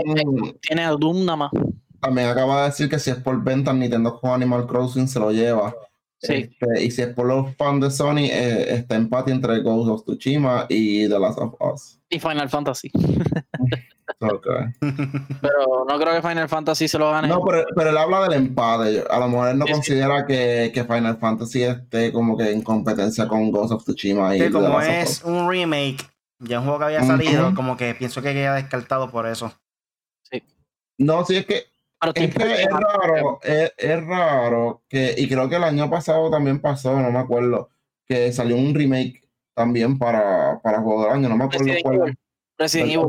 tiene 0.61 0.87
Doom 0.99 1.25
nada 1.25 1.35
más. 1.35 1.51
También 1.99 2.27
acaba 2.29 2.61
de 2.61 2.69
decir 2.69 2.89
que 2.89 2.99
si 2.99 3.09
es 3.09 3.17
por 3.17 3.43
venta 3.43 3.73
Nintendo 3.73 4.19
con 4.19 4.31
Animal 4.31 4.65
Crossing 4.65 5.07
se 5.07 5.19
lo 5.19 5.31
lleva. 5.31 5.73
Sí. 6.21 6.33
Este, 6.33 6.83
y 6.83 6.91
si 6.91 7.01
es 7.01 7.13
por 7.13 7.27
los 7.27 7.55
fans 7.55 7.81
de 7.81 7.91
Sony, 7.91 8.25
eh, 8.25 8.75
está 8.75 8.95
empate 8.95 9.31
entre 9.31 9.61
Ghost 9.61 9.89
of 9.89 10.03
Tsushima 10.03 10.65
y 10.67 11.07
The 11.07 11.19
Last 11.19 11.39
of 11.39 11.55
Us. 11.61 11.99
Y 12.09 12.19
Final 12.19 12.49
Fantasy. 12.49 12.91
Pero 14.19 15.85
no 15.87 15.99
creo 15.99 16.13
que 16.13 16.27
Final 16.27 16.49
Fantasy 16.49 16.87
se 16.87 16.97
lo 16.97 17.11
gane. 17.11 17.27
No, 17.27 17.41
pero, 17.45 17.63
pero 17.75 17.89
él 17.91 17.97
habla 17.97 18.23
del 18.23 18.33
empate. 18.33 19.03
A 19.09 19.19
lo 19.19 19.29
mejor 19.29 19.49
él 19.49 19.57
no 19.57 19.65
considera 19.65 20.25
que, 20.25 20.71
que, 20.73 20.83
Final 20.83 21.17
Fantasy 21.17 21.63
esté 21.63 22.11
como 22.11 22.35
que 22.35 22.51
en 22.51 22.61
competencia 22.61 23.27
con 23.27 23.51
Ghost 23.51 23.71
of 23.71 23.83
Tsushima. 23.83 24.35
Y 24.35 24.51
como 24.51 24.81
es 24.81 25.23
un 25.23 25.49
remake, 25.49 26.05
ya 26.39 26.59
un 26.59 26.65
juego 26.65 26.79
que 26.79 26.85
había 26.85 27.03
salido, 27.03 27.53
como 27.53 27.77
que 27.77 27.93
pienso 27.95 28.21
que 28.21 28.33
queda 28.33 28.55
descartado 28.55 29.11
por 29.11 29.27
eso. 29.27 29.53
Sí. 30.23 30.43
No, 30.97 31.25
sí, 31.25 31.37
es 31.37 31.45
que 31.45 31.65
es, 32.15 32.33
que 32.33 32.63
es 32.63 32.67
raro, 32.69 33.39
es, 33.43 34.05
raro 34.05 34.83
que, 34.87 35.15
y 35.17 35.27
creo 35.27 35.49
que 35.49 35.57
el 35.57 35.63
año 35.63 35.89
pasado 35.89 36.29
también 36.29 36.59
pasó, 36.59 36.97
no 36.97 37.11
me 37.11 37.19
acuerdo, 37.19 37.69
que 38.05 38.31
salió 38.31 38.55
un 38.55 38.73
remake 38.73 39.21
también 39.53 39.97
para, 39.97 40.59
para 40.61 40.81
juego 40.81 41.03
del 41.03 41.13
año, 41.13 41.29
no 41.29 41.35
me 41.35 41.45
acuerdo 41.45 41.73
cuál. 41.83 42.17
Resident 42.57 42.91
Evil. 42.91 43.07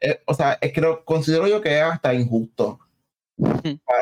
Eh, 0.00 0.20
o 0.26 0.34
sea, 0.34 0.58
es 0.60 0.72
que 0.72 0.80
lo, 0.80 1.04
considero 1.04 1.46
yo 1.46 1.60
que 1.60 1.78
es 1.78 1.82
hasta 1.82 2.12
injusto. 2.12 2.78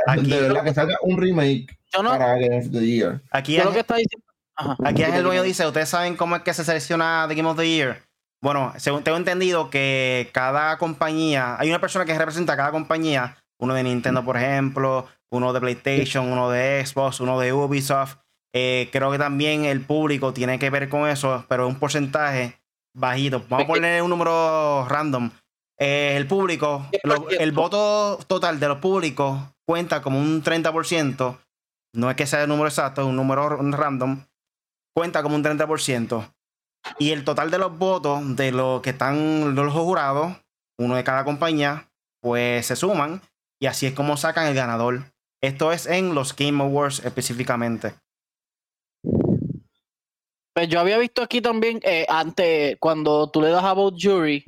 Aquí, 0.06 0.30
de 0.30 0.40
verdad 0.40 0.64
que 0.64 0.74
salga 0.74 0.96
un 1.02 1.16
remake 1.16 1.78
para 1.92 2.36
Game 2.36 2.58
of 2.58 2.70
the 2.70 2.86
Year. 2.86 3.22
Aquí 3.30 3.56
es, 3.56 3.64
lo 3.64 3.72
que 3.72 3.80
está 3.80 3.96
diciendo. 3.96 4.26
Aquí 4.84 5.02
es 5.02 5.14
el 5.14 5.22
dueño 5.22 5.42
dice, 5.42 5.66
¿ustedes 5.66 5.88
saben 5.88 6.16
cómo 6.16 6.36
es 6.36 6.42
que 6.42 6.54
se 6.54 6.64
selecciona 6.64 7.26
The 7.28 7.34
Game 7.34 7.48
of 7.48 7.56
the 7.56 7.68
Year? 7.68 8.02
Bueno, 8.44 8.74
según 8.76 9.02
tengo 9.02 9.16
entendido 9.16 9.70
que 9.70 10.28
cada 10.34 10.76
compañía, 10.76 11.56
hay 11.58 11.70
una 11.70 11.80
persona 11.80 12.04
que 12.04 12.18
representa 12.18 12.52
a 12.52 12.56
cada 12.58 12.72
compañía, 12.72 13.38
uno 13.58 13.72
de 13.72 13.82
Nintendo, 13.82 14.22
por 14.22 14.36
ejemplo, 14.36 15.06
uno 15.32 15.54
de 15.54 15.60
PlayStation, 15.60 16.30
uno 16.30 16.50
de 16.50 16.84
Xbox, 16.84 17.20
uno 17.20 17.40
de 17.40 17.54
Ubisoft. 17.54 18.16
Eh, 18.54 18.90
creo 18.92 19.10
que 19.10 19.16
también 19.16 19.64
el 19.64 19.80
público 19.80 20.34
tiene 20.34 20.58
que 20.58 20.68
ver 20.68 20.90
con 20.90 21.08
eso, 21.08 21.46
pero 21.48 21.66
un 21.66 21.76
porcentaje 21.76 22.60
bajito. 22.94 23.42
Vamos 23.48 23.64
a 23.64 23.66
poner 23.66 24.02
un 24.02 24.10
número 24.10 24.86
random. 24.90 25.30
Eh, 25.78 26.12
el 26.14 26.26
público, 26.26 26.86
el 27.40 27.52
voto 27.52 28.18
total 28.26 28.60
de 28.60 28.68
los 28.68 28.76
públicos 28.76 29.40
cuenta 29.66 30.02
como 30.02 30.18
un 30.18 30.42
30%. 30.44 31.38
No 31.94 32.10
es 32.10 32.16
que 32.16 32.26
sea 32.26 32.42
el 32.42 32.50
número 32.50 32.68
exacto, 32.68 33.00
es 33.00 33.06
un 33.06 33.16
número 33.16 33.48
random. 33.48 34.22
Cuenta 34.94 35.22
como 35.22 35.34
un 35.34 35.42
30%. 35.42 36.33
Y 36.98 37.10
el 37.10 37.24
total 37.24 37.50
de 37.50 37.58
los 37.58 37.76
votos 37.78 38.36
de 38.36 38.52
los 38.52 38.82
que 38.82 38.90
están 38.90 39.54
los 39.54 39.72
jurados, 39.72 40.36
uno 40.78 40.96
de 40.96 41.04
cada 41.04 41.24
compañía, 41.24 41.88
pues 42.20 42.66
se 42.66 42.76
suman. 42.76 43.22
Y 43.60 43.66
así 43.66 43.86
es 43.86 43.94
como 43.94 44.16
sacan 44.16 44.46
el 44.46 44.54
ganador. 44.54 45.12
Esto 45.40 45.72
es 45.72 45.86
en 45.86 46.14
los 46.14 46.34
Game 46.34 46.62
Awards 46.62 47.04
específicamente. 47.04 47.94
Pues 50.54 50.68
yo 50.68 50.80
había 50.80 50.98
visto 50.98 51.22
aquí 51.22 51.40
también, 51.40 51.80
eh, 51.82 52.06
antes, 52.08 52.76
cuando 52.78 53.28
tú 53.30 53.42
le 53.42 53.50
das 53.50 53.64
a 53.64 53.72
Vote 53.72 53.96
Jury, 54.00 54.44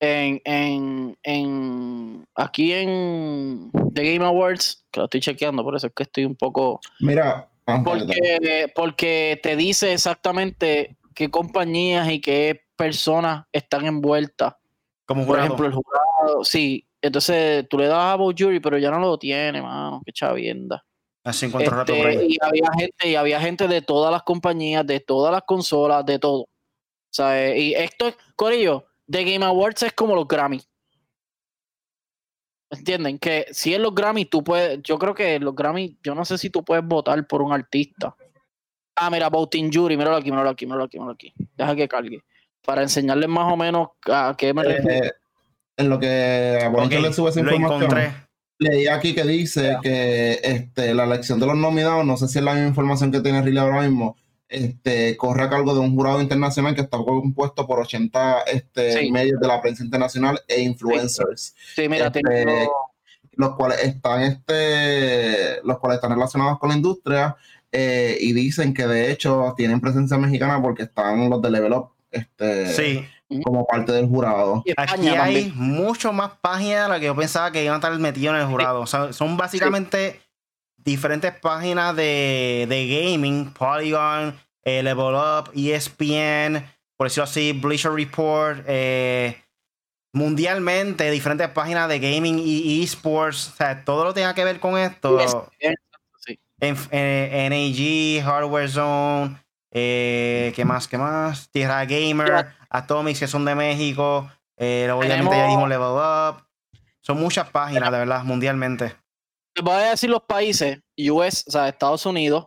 en, 0.00 0.40
en, 0.44 1.18
en, 1.22 2.26
aquí 2.34 2.72
en 2.72 3.70
The 3.94 4.12
Game 4.12 4.24
Awards, 4.24 4.84
que 4.90 5.00
lo 5.00 5.04
estoy 5.04 5.20
chequeando, 5.20 5.62
por 5.62 5.76
eso 5.76 5.88
es 5.88 5.92
que 5.94 6.04
estoy 6.04 6.24
un 6.24 6.36
poco. 6.36 6.80
Mira, 7.00 7.48
porque, 7.84 8.72
porque 8.74 9.38
te 9.42 9.56
dice 9.56 9.92
exactamente 9.92 10.96
qué 11.18 11.32
compañías 11.32 12.08
y 12.12 12.20
qué 12.20 12.60
personas 12.76 13.44
están 13.50 13.86
envueltas. 13.86 14.54
Como 15.04 15.26
Por 15.26 15.40
ejemplo, 15.40 15.66
el 15.66 15.72
jurado, 15.72 16.44
sí. 16.44 16.86
Entonces 17.02 17.66
tú 17.68 17.76
le 17.76 17.88
das 17.88 18.12
a 18.12 18.14
Bob 18.14 18.36
Jury, 18.38 18.60
pero 18.60 18.78
ya 18.78 18.92
no 18.92 19.00
lo 19.00 19.18
tiene, 19.18 19.60
mano. 19.60 20.00
Qué 20.06 20.12
chavienda. 20.12 20.84
Así 21.24 21.46
encuentro 21.46 21.74
rato 21.74 21.92
por 21.92 22.08
este, 22.08 22.26
Y 22.28 22.36
había 22.40 22.70
gente, 22.78 23.08
y 23.08 23.16
había 23.16 23.40
gente 23.40 23.66
de 23.66 23.82
todas 23.82 24.12
las 24.12 24.22
compañías, 24.22 24.86
de 24.86 25.00
todas 25.00 25.32
las 25.32 25.42
consolas, 25.42 26.06
de 26.06 26.20
todo. 26.20 26.42
O 26.42 26.48
sea, 27.10 27.56
y 27.56 27.74
esto, 27.74 28.14
Corillo, 28.36 28.86
The 29.10 29.24
Game 29.24 29.44
Awards 29.44 29.82
es 29.82 29.92
como 29.94 30.14
los 30.14 30.28
Grammy. 30.28 30.62
¿Entienden? 32.70 33.18
Que 33.18 33.46
si 33.50 33.74
en 33.74 33.82
los 33.82 33.92
Grammy 33.92 34.24
tú 34.26 34.44
puedes, 34.44 34.80
yo 34.84 35.00
creo 35.00 35.14
que 35.14 35.34
en 35.34 35.44
los 35.44 35.56
Grammy, 35.56 35.98
yo 36.00 36.14
no 36.14 36.24
sé 36.24 36.38
si 36.38 36.48
tú 36.48 36.64
puedes 36.64 36.86
votar 36.86 37.26
por 37.26 37.42
un 37.42 37.52
artista. 37.52 38.14
Ah, 39.00 39.10
mira, 39.10 39.28
Voting 39.28 39.70
Jury, 39.72 39.96
míralo 39.96 40.16
aquí, 40.16 40.30
míralo 40.30 40.50
aquí, 40.50 40.66
míralo 40.66 40.84
aquí, 40.84 40.98
míralo 40.98 41.12
aquí. 41.12 41.32
Deja 41.56 41.76
que 41.76 41.88
cargue. 41.88 42.22
Para 42.64 42.82
enseñarles 42.82 43.28
más 43.28 43.52
o 43.52 43.56
menos 43.56 43.88
a 44.10 44.34
qué 44.36 44.52
me 44.52 44.62
eh, 44.62 45.12
en 45.76 45.88
lo 45.88 45.98
que 46.00 46.58
a 46.60 46.68
okay, 46.70 47.00
le 47.00 47.12
sube 47.12 47.30
esa 47.30 47.40
información. 47.40 48.12
leí 48.58 48.88
aquí 48.88 49.14
que 49.14 49.22
dice 49.22 49.76
que 49.80 50.40
este, 50.42 50.92
la 50.92 51.04
elección 51.04 51.38
de 51.38 51.46
los 51.46 51.56
nominados, 51.56 52.04
no 52.04 52.16
sé 52.16 52.26
si 52.26 52.38
es 52.38 52.44
la 52.44 52.54
misma 52.54 52.68
información 52.68 53.12
que 53.12 53.20
tiene 53.20 53.40
Riley 53.42 53.58
ahora 53.58 53.82
mismo, 53.82 54.16
este, 54.48 55.16
corre 55.16 55.44
a 55.44 55.50
cargo 55.50 55.74
de 55.74 55.80
un 55.80 55.94
jurado 55.94 56.20
internacional 56.20 56.74
que 56.74 56.80
está 56.80 56.98
compuesto 56.98 57.66
por 57.66 57.78
80 57.78 58.42
este, 58.52 59.10
medios 59.12 59.38
de 59.40 59.46
la 59.46 59.62
prensa 59.62 59.84
internacional 59.84 60.40
e 60.48 60.60
influencers. 60.62 61.54
Sí, 61.76 61.88
mira, 61.88 62.06
este, 62.06 62.68
los 63.32 63.54
cuales 63.54 63.84
están 63.84 64.22
este, 64.22 65.62
los 65.62 65.78
cuales 65.78 65.98
están 65.98 66.10
relacionados 66.10 66.58
con 66.58 66.70
la 66.70 66.76
industria 66.76 67.36
eh, 67.72 68.16
y 68.20 68.32
dicen 68.32 68.72
que 68.72 68.86
de 68.86 69.10
hecho 69.10 69.54
tienen 69.56 69.80
presencia 69.80 70.16
mexicana 70.16 70.60
porque 70.62 70.84
están 70.84 71.28
los 71.28 71.42
de 71.42 71.50
Level 71.50 71.72
Up 71.72 71.90
este, 72.10 73.06
como 73.44 73.66
parte 73.66 73.92
del 73.92 74.06
jurado. 74.06 74.64
Aquí 74.76 75.08
hay 75.08 75.52
mucho 75.54 76.12
más 76.12 76.32
páginas 76.40 76.88
de 76.88 76.94
lo 76.94 77.00
que 77.00 77.06
yo 77.06 77.16
pensaba 77.16 77.52
que 77.52 77.62
iban 77.62 77.74
a 77.74 77.76
estar 77.78 77.98
metidos 77.98 78.34
en 78.34 78.40
el 78.40 78.46
jurado. 78.46 78.86
son 78.86 79.36
básicamente 79.36 80.20
diferentes 80.76 81.32
páginas 81.38 81.94
de, 81.94 83.10
gaming, 83.10 83.52
Polygon, 83.52 84.34
eh, 84.64 84.82
Level 84.82 85.14
Up, 85.14 85.50
ESPN, 85.54 86.64
por 86.96 87.08
decirlo 87.08 87.24
así, 87.24 87.52
Bleacher 87.52 87.92
Report, 87.92 88.64
eh, 88.66 89.36
mundialmente, 90.14 91.10
diferentes 91.10 91.48
páginas 91.50 91.88
de 91.88 91.98
gaming 91.98 92.38
y 92.38 92.82
esports, 92.82 93.48
o 93.48 93.56
sea, 93.56 93.84
todo 93.84 94.04
lo 94.04 94.14
que 94.14 94.20
tenga 94.20 94.34
que 94.34 94.44
ver 94.44 94.58
con 94.58 94.78
esto. 94.78 95.18
En, 96.60 96.76
eh, 96.90 97.48
NAG, 97.50 98.24
Hardware 98.24 98.68
Zone, 98.68 99.36
¿qué 99.70 100.64
más? 100.66 100.88
¿Qué 100.88 100.98
más? 100.98 101.50
Tierra 101.50 101.84
Gamer, 101.84 102.48
Atomics, 102.68 103.20
que 103.20 103.26
son 103.26 103.44
de 103.44 103.54
México, 103.54 104.30
obviamente 104.56 105.36
ya 105.36 105.44
dijimos 105.44 105.68
Level 105.68 105.88
Up. 105.88 106.44
Son 107.00 107.18
muchas 107.18 107.48
páginas, 107.50 107.90
de 107.90 107.98
verdad, 107.98 108.24
mundialmente 108.24 108.94
voy 109.62 109.74
a 109.74 109.90
decir 109.90 110.10
los 110.10 110.22
países, 110.22 110.80
US, 110.96 111.44
o 111.46 111.50
sea, 111.50 111.68
Estados 111.68 112.06
Unidos, 112.06 112.46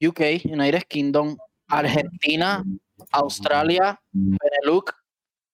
UK, 0.00 0.44
United 0.44 0.82
Kingdom, 0.88 1.36
Argentina, 1.68 2.64
Australia, 3.10 4.00
Benelux, 4.12 4.92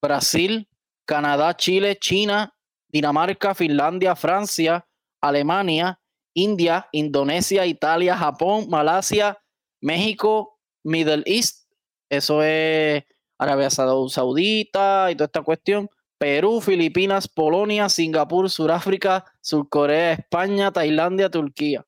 Brasil, 0.01 0.69
Canadá, 1.07 1.57
Chile, 1.57 1.97
China, 1.99 2.55
Dinamarca, 2.89 3.55
Finlandia, 3.55 4.15
Francia, 4.15 4.87
Alemania, 5.21 6.01
India, 6.35 6.89
Indonesia, 6.93 7.65
Italia, 7.67 8.17
Japón, 8.17 8.67
Malasia, 8.69 9.39
México, 9.81 10.59
Middle 10.83 11.23
East, 11.27 11.69
eso 12.11 12.43
es 12.43 13.05
Arabia 13.39 13.71
Saudita 13.71 15.11
y 15.11 15.15
toda 15.15 15.27
esta 15.27 15.43
cuestión, 15.43 15.89
Perú, 16.19 16.61
Filipinas, 16.61 17.29
Polonia, 17.29 17.89
Singapur, 17.89 18.49
Sudáfrica, 18.49 19.25
Surcorea, 19.41 20.13
España, 20.13 20.71
Tailandia, 20.71 21.31
Turquía 21.31 21.85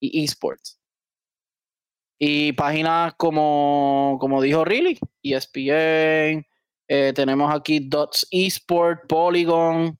y 0.00 0.24
esports. 0.24 0.80
Y 2.18 2.52
páginas 2.54 3.14
como, 3.16 4.16
como 4.20 4.42
dijo 4.42 4.64
Riley, 4.64 4.98
ESPN, 5.22 6.44
eh, 6.88 7.12
tenemos 7.14 7.54
aquí 7.54 7.80
Dots 7.80 8.26
Esport, 8.30 9.06
Polygon, 9.06 9.98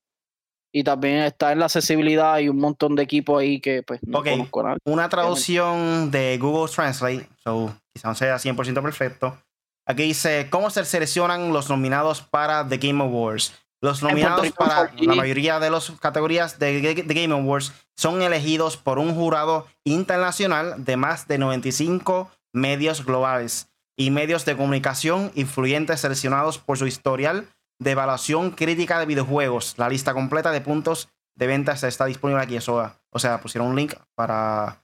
y 0.73 0.85
también 0.85 1.19
está 1.23 1.53
en 1.53 1.61
la 1.61 1.67
accesibilidad 1.67 2.39
y 2.39 2.49
un 2.49 2.59
montón 2.59 2.95
de 2.95 3.03
equipos 3.03 3.41
ahí 3.41 3.61
que 3.61 3.83
pues 3.83 4.01
no 4.07 4.23
conozco 4.23 4.63
nada. 4.63 4.77
Una 4.85 5.09
traducción 5.09 6.11
de 6.11 6.39
Google 6.39 6.73
Translate, 6.73 7.29
so 7.43 7.75
quizás 7.95 8.11
no 8.11 8.15
sea 8.15 8.37
100% 8.37 8.83
perfecto. 8.83 9.39
Aquí 9.87 10.03
dice, 10.03 10.49
¿cómo 10.51 10.69
se 10.69 10.85
seleccionan 10.85 11.53
los 11.53 11.71
nominados 11.71 12.21
para 12.21 12.69
The 12.69 12.77
Game 12.77 13.03
Awards? 13.03 13.55
Los 13.81 14.03
nominados 14.03 14.51
para 14.53 14.93
la 14.99 15.15
mayoría 15.15 15.61
de 15.61 15.71
las 15.71 15.91
categorías 15.93 16.59
de, 16.59 17.05
Game 17.07 17.33
Awards 17.33 17.73
son 17.97 18.23
elegidos 18.23 18.77
por 18.77 18.99
un 18.99 19.15
jurado 19.15 19.67
internacional 19.85 20.85
de 20.85 20.97
más 20.97 21.29
de 21.29 21.39
95 21.39 22.31
medios 22.53 23.05
globales 23.05 23.71
y 23.97 24.11
medios 24.11 24.45
de 24.45 24.57
comunicación 24.57 25.31
influyentes 25.37 26.01
seleccionados 26.01 26.59
por 26.59 26.77
su 26.77 26.87
historial 26.87 27.47
de 27.79 27.91
evaluación 27.93 28.51
crítica 28.51 28.99
de 28.99 29.07
videojuegos. 29.07 29.75
La 29.79 29.89
lista 29.89 30.15
completa 30.15 30.51
de 30.51 30.61
puntos 30.61 31.09
de 31.35 31.47
ventas 31.47 31.83
está 31.83 32.05
disponible 32.05 32.43
aquí. 32.43 32.57
Eso, 32.57 32.93
o 33.11 33.19
sea, 33.19 33.41
pusieron 33.41 33.69
un 33.69 33.77
link 33.77 33.95
para, 34.15 34.83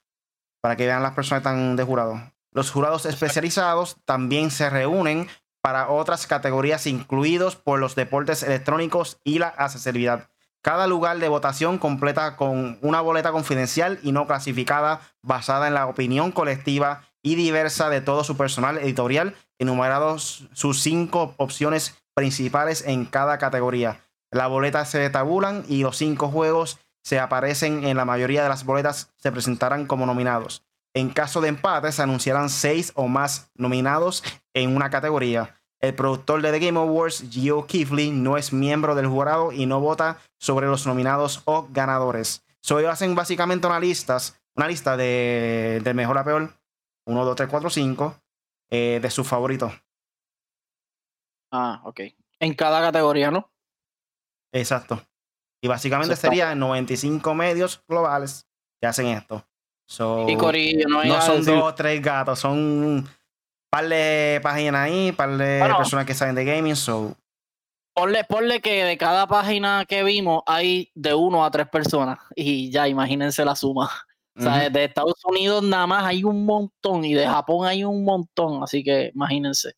para 0.61 0.76
que 0.76 0.86
vean 0.86 1.03
las 1.03 1.12
personas 1.12 1.42
que 1.42 1.49
están 1.49 1.76
de 1.76 1.84
jurado. 1.84 2.20
Los 2.53 2.70
jurados 2.70 3.05
especializados 3.05 3.97
también 4.05 4.51
se 4.51 4.70
reúnen 4.70 5.28
para 5.61 5.88
otras 5.88 6.26
categorías 6.26 6.86
incluidos 6.86 7.57
por 7.57 7.80
los 7.80 7.95
deportes 7.95 8.42
electrónicos 8.42 9.18
y 9.24 9.38
la 9.38 9.49
accesibilidad. 9.49 10.28
Cada 10.62 10.86
lugar 10.86 11.18
de 11.18 11.28
votación 11.28 11.78
completa 11.78 12.36
con 12.36 12.78
una 12.80 13.01
boleta 13.01 13.32
confidencial 13.32 13.99
y 14.03 14.12
no 14.12 14.26
clasificada 14.26 15.01
basada 15.20 15.66
en 15.66 15.74
la 15.74 15.86
opinión 15.86 16.32
colectiva 16.32 17.03
y 17.22 17.34
diversa 17.34 17.90
de 17.90 18.01
todo 18.01 18.24
su 18.24 18.36
personal 18.36 18.78
editorial, 18.78 19.34
enumerados 19.59 20.49
sus 20.53 20.80
cinco 20.80 21.34
opciones 21.38 22.03
principales 22.14 22.84
en 22.86 23.04
cada 23.04 23.38
categoría. 23.38 24.00
La 24.30 24.46
boleta 24.46 24.84
se 24.84 25.08
tabulan 25.10 25.64
y 25.68 25.82
los 25.82 25.96
cinco 25.96 26.28
juegos 26.28 26.78
se 27.04 27.20
aparecen 27.20 27.84
en 27.84 27.96
la 27.96 28.04
mayoría 28.04 28.42
de 28.42 28.48
las 28.48 28.64
boletas 28.64 29.12
se 29.16 29.30
presentarán 29.30 29.86
como 29.86 30.06
nominados. 30.06 30.64
En 30.94 31.10
caso 31.10 31.40
de 31.40 31.48
empate, 31.48 31.92
se 31.92 32.02
anunciarán 32.02 32.48
seis 32.48 32.92
o 32.94 33.08
más 33.08 33.50
nominados 33.54 34.22
en 34.54 34.74
una 34.74 34.90
categoría. 34.90 35.54
El 35.80 35.94
productor 35.94 36.40
de 36.40 36.50
The 36.50 36.60
Game 36.60 36.78
Awards, 36.78 37.24
Gio 37.30 37.66
Kifley, 37.66 38.10
no 38.10 38.38
es 38.38 38.52
miembro 38.52 38.94
del 38.94 39.06
jurado 39.06 39.52
y 39.52 39.66
no 39.66 39.80
vota 39.80 40.18
sobre 40.38 40.66
los 40.66 40.86
nominados 40.86 41.42
o 41.44 41.68
ganadores. 41.70 42.42
So, 42.62 42.78
ellos 42.78 42.92
hacen 42.92 43.14
básicamente 43.14 43.66
una 43.66 43.80
lista, 43.80 44.16
una 44.56 44.68
lista 44.68 44.96
de, 44.96 45.92
mejor 45.94 46.16
a 46.16 46.24
peor, 46.24 46.54
1, 47.06 47.24
2, 47.24 47.36
3, 47.36 47.48
4, 47.50 47.70
5, 47.70 48.16
de 48.70 49.10
sus 49.10 49.28
favoritos. 49.28 49.72
Ah, 51.55 51.80
ok. 51.84 52.00
En 52.40 52.55
cada 52.55 52.80
categoría, 52.80 53.30
¿no? 53.30 53.50
Exacto. 54.52 55.00
Y 55.62 55.68
básicamente 55.68 56.16
serían 56.16 56.59
95 56.59 57.34
medios 57.34 57.82
globales 57.86 58.46
que 58.80 58.86
hacen 58.86 59.07
esto 59.07 59.46
y 60.26 60.36
Corillo, 60.36 60.88
no, 60.88 61.05
no 61.05 61.20
son 61.20 61.44
dos 61.44 61.62
o 61.62 61.74
tres 61.74 62.00
gatos, 62.00 62.38
son 62.38 62.59
un 62.59 63.09
par 63.70 63.88
de 63.88 64.40
páginas 64.42 64.86
ahí, 64.86 65.12
par 65.12 65.36
de 65.36 65.62
personas 65.76 66.07
que 66.07 66.14
saben 66.14 66.34
de 66.34 66.44
gaming. 66.44 66.76
So. 66.76 67.16
Ponle, 67.94 68.24
ponle 68.24 68.61
que 68.61 68.84
de 68.84 68.96
cada 68.96 69.26
página 69.26 69.84
que 69.86 70.02
vimos 70.02 70.42
hay 70.46 70.90
de 70.94 71.14
uno 71.14 71.44
a 71.44 71.50
tres 71.50 71.68
personas. 71.68 72.18
Y 72.34 72.70
ya, 72.70 72.88
imagínense 72.88 73.44
la 73.44 73.55
suma. 73.55 73.90
O 74.36 74.42
sea, 74.42 74.68
de 74.68 74.84
Estados 74.84 75.24
Unidos 75.24 75.62
nada 75.62 75.86
más 75.86 76.05
hay 76.05 76.24
un 76.24 76.44
montón 76.44 77.05
y 77.05 77.14
de 77.14 77.24
Japón 77.24 77.68
hay 77.68 77.84
un 77.84 78.05
montón. 78.05 78.64
Así 78.64 78.82
que 78.82 79.12
imagínense. 79.14 79.76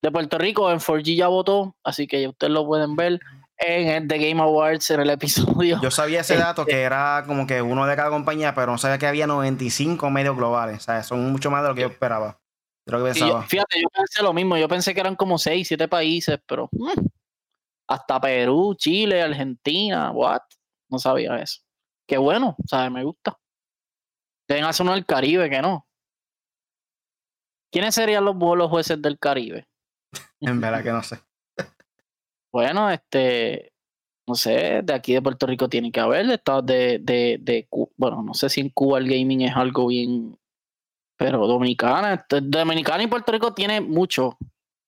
De 0.00 0.10
Puerto 0.12 0.38
Rico 0.38 0.70
en 0.70 0.78
4G 0.78 1.16
ya 1.16 1.28
votó, 1.28 1.76
así 1.82 2.06
que 2.06 2.28
ustedes 2.28 2.52
lo 2.52 2.64
pueden 2.66 2.94
ver 2.94 3.20
en 3.58 3.88
el 3.88 4.08
The 4.08 4.18
Game 4.18 4.40
Awards 4.40 4.90
en 4.90 5.00
el 5.00 5.10
episodio. 5.10 5.80
Yo 5.82 5.90
sabía 5.90 6.20
ese 6.20 6.36
dato 6.36 6.64
que 6.64 6.72
este, 6.72 6.82
era 6.82 7.24
como 7.26 7.46
que 7.46 7.60
uno 7.60 7.86
de 7.86 7.96
cada 7.96 8.10
compañía, 8.10 8.54
pero 8.54 8.72
no 8.72 8.78
sabía 8.78 8.98
que 8.98 9.06
había 9.06 9.26
95 9.26 10.10
medios 10.10 10.36
globales. 10.36 10.78
O 10.78 10.80
sea, 10.80 11.02
son 11.02 11.30
mucho 11.32 11.50
más 11.50 11.62
de 11.62 11.68
lo 11.68 11.74
que 11.74 11.80
yo 11.82 11.88
esperaba. 11.88 12.40
De 12.86 12.92
lo 12.92 12.98
que 12.98 13.04
pensaba. 13.10 13.42
fíjate, 13.42 13.80
yo 13.80 13.88
pensé 13.88 14.22
lo 14.22 14.32
mismo. 14.32 14.56
Yo 14.56 14.68
pensé 14.68 14.94
que 14.94 15.00
eran 15.00 15.16
como 15.16 15.38
6, 15.38 15.66
7 15.66 15.88
países, 15.88 16.38
pero 16.46 16.68
mm, 16.70 17.06
hasta 17.88 18.20
Perú, 18.20 18.74
Chile, 18.78 19.20
Argentina, 19.20 20.12
what? 20.12 20.42
No 20.88 20.98
sabía 20.98 21.36
eso. 21.38 21.60
Qué 22.06 22.16
bueno, 22.16 22.56
¿sabes? 22.66 22.92
Me 22.92 23.02
gusta. 23.02 23.36
Deben 24.46 24.64
hacer 24.64 24.84
uno 24.84 24.94
del 24.94 25.04
Caribe, 25.04 25.50
que 25.50 25.60
no. 25.60 25.86
¿Quiénes 27.70 27.94
serían 27.94 28.24
los, 28.24 28.36
los 28.36 28.70
jueces 28.70 29.02
del 29.02 29.18
Caribe? 29.18 29.68
En 30.40 30.60
verdad 30.60 30.82
que 30.82 30.92
no 30.92 31.02
sé. 31.02 31.18
Bueno, 32.50 32.90
este, 32.90 33.72
no 34.26 34.34
sé, 34.34 34.80
de 34.82 34.94
aquí 34.94 35.12
de 35.12 35.20
Puerto 35.20 35.46
Rico 35.46 35.68
tiene 35.68 35.92
que 35.92 36.00
haber, 36.00 36.26
de 36.26 36.34
estados 36.34 36.64
de, 36.64 36.98
de, 36.98 37.38
de, 37.40 37.68
bueno, 37.96 38.22
no 38.22 38.32
sé 38.32 38.48
si 38.48 38.62
en 38.62 38.70
Cuba 38.70 38.98
el 38.98 39.06
gaming 39.06 39.42
es 39.42 39.54
algo 39.54 39.88
bien, 39.88 40.38
pero 41.18 41.46
Dominicana, 41.46 42.14
este, 42.14 42.40
Dominicana 42.40 43.02
y 43.02 43.06
Puerto 43.06 43.32
Rico 43.32 43.52
tiene 43.52 43.82
mucho 43.82 44.38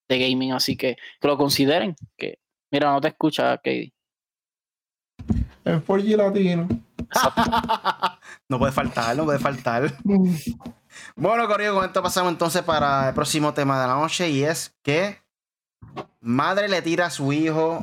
de 0.09 0.19
gaming, 0.19 0.53
así 0.53 0.77
que 0.77 0.97
que 1.21 1.29
lo 1.29 1.37
consideren, 1.37 1.95
que, 2.17 2.39
mira, 2.71 2.93
no 2.93 3.01
te 3.01 3.09
escucha, 3.09 3.57
Katie. 3.59 3.93
Es 5.65 5.83
por 5.83 6.03
latino. 6.03 6.69
no 8.49 8.59
puede 8.59 8.73
faltar, 8.73 9.17
no 9.17 9.25
puede 9.25 9.39
faltar. 9.39 9.95
bueno, 11.17 11.47
Corrido, 11.47 11.75
con 11.75 11.85
esto 11.85 12.03
pasamos 12.03 12.33
entonces 12.33 12.63
para 12.63 13.09
el 13.09 13.15
próximo 13.15 13.53
tema 13.53 13.81
de 13.81 13.89
la 13.89 13.95
noche 13.95 14.29
y 14.31 14.45
es 14.45 14.77
que 14.83 15.19
Madre 16.21 16.69
le 16.69 16.83
tira 16.83 17.07
a 17.07 17.11
su 17.11 17.33
hijo 17.33 17.83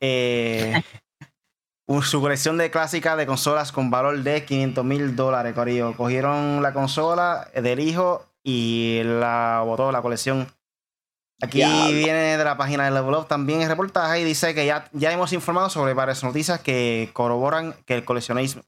eh, 0.00 0.82
su 2.02 2.20
colección 2.20 2.56
de 2.56 2.70
clásicas 2.70 3.16
de 3.16 3.26
consolas 3.26 3.72
con 3.72 3.90
valor 3.90 4.22
de 4.22 4.44
500 4.44 4.84
mil 4.84 5.16
dólares, 5.16 5.54
Corillo. 5.54 5.96
Cogieron 5.96 6.62
la 6.62 6.72
consola 6.72 7.48
del 7.54 7.80
hijo 7.80 8.26
y 8.42 9.02
la 9.04 9.62
botó 9.64 9.90
la 9.92 10.00
colección. 10.00 10.46
Aquí 11.42 11.62
viene 11.92 12.36
de 12.36 12.44
la 12.44 12.56
página 12.56 12.84
de 12.84 12.90
Level 12.90 13.14
Up 13.14 13.26
también 13.26 13.62
el 13.62 13.68
reportaje 13.68 14.20
y 14.20 14.24
dice 14.24 14.54
que 14.54 14.66
ya, 14.66 14.88
ya 14.92 15.10
hemos 15.10 15.32
informado 15.32 15.70
sobre 15.70 15.94
varias 15.94 16.22
noticias 16.22 16.60
que 16.60 17.10
corroboran 17.14 17.74
que 17.86 17.94
el 17.94 18.04
coleccionismo, 18.04 18.62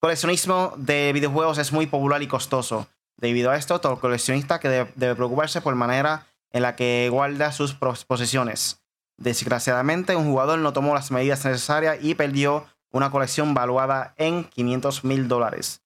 coleccionismo 0.00 0.72
de 0.76 1.12
videojuegos 1.12 1.58
es 1.58 1.72
muy 1.72 1.86
popular 1.86 2.22
y 2.22 2.26
costoso. 2.26 2.86
Debido 3.16 3.50
a 3.50 3.56
esto, 3.56 3.80
todo 3.80 4.00
coleccionista 4.00 4.58
que 4.58 4.68
debe, 4.68 5.14
preocuparse 5.14 5.60
por 5.60 5.74
manera 5.74 6.26
en 6.54 6.62
la 6.62 6.76
que 6.76 7.08
guarda 7.10 7.52
sus 7.52 7.74
posesiones. 7.74 8.80
Desgraciadamente, 9.18 10.16
un 10.16 10.30
jugador 10.30 10.60
no 10.60 10.72
tomó 10.72 10.94
las 10.94 11.10
medidas 11.10 11.44
necesarias 11.44 11.98
y 12.00 12.14
perdió 12.14 12.64
una 12.92 13.10
colección 13.10 13.54
valuada 13.54 14.14
en 14.16 14.44
500 14.44 15.04
mil 15.04 15.28
dólares. 15.28 15.82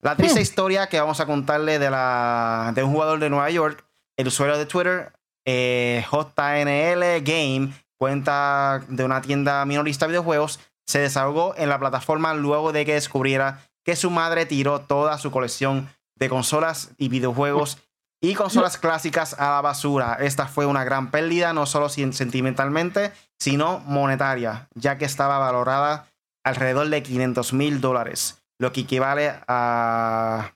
La 0.00 0.16
triste 0.16 0.38
hmm. 0.38 0.42
historia 0.42 0.88
que 0.88 1.00
vamos 1.00 1.20
a 1.20 1.26
contarle 1.26 1.78
de, 1.78 1.90
la, 1.90 2.72
de 2.74 2.84
un 2.84 2.92
jugador 2.92 3.18
de 3.18 3.30
Nueva 3.30 3.50
York, 3.50 3.84
el 4.16 4.28
usuario 4.28 4.58
de 4.58 4.66
Twitter 4.66 5.12
eh, 5.46 6.04
JNL 6.10 7.22
Game, 7.22 7.72
cuenta 7.96 8.84
de 8.88 9.04
una 9.04 9.22
tienda 9.22 9.64
minorista 9.64 10.06
de 10.06 10.10
videojuegos, 10.10 10.60
se 10.86 11.00
desahogó 11.00 11.54
en 11.56 11.70
la 11.70 11.78
plataforma 11.78 12.34
luego 12.34 12.72
de 12.72 12.84
que 12.84 12.94
descubriera 12.94 13.60
que 13.84 13.96
su 13.96 14.10
madre 14.10 14.44
tiró 14.44 14.82
toda 14.82 15.16
su 15.18 15.30
colección 15.30 15.88
de 16.14 16.28
consolas 16.28 16.90
y 16.98 17.08
videojuegos 17.08 17.78
y 18.20 18.34
consolas 18.34 18.76
clásicas 18.76 19.34
a 19.38 19.50
la 19.50 19.60
basura. 19.60 20.18
Esta 20.20 20.46
fue 20.46 20.66
una 20.66 20.84
gran 20.84 21.10
pérdida, 21.10 21.52
no 21.52 21.66
solo 21.66 21.88
sentimentalmente, 21.88 23.12
sino 23.38 23.80
monetaria, 23.80 24.68
ya 24.74 24.98
que 24.98 25.06
estaba 25.06 25.38
valorada 25.38 26.06
alrededor 26.44 26.88
de 26.88 27.02
500 27.02 27.52
mil 27.52 27.80
dólares, 27.80 28.42
lo 28.58 28.72
que 28.72 28.82
equivale 28.82 29.32
a... 29.48 30.52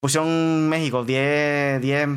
Fusión 0.00 0.68
México, 0.68 1.04
10, 1.04 1.80
10 1.80 2.08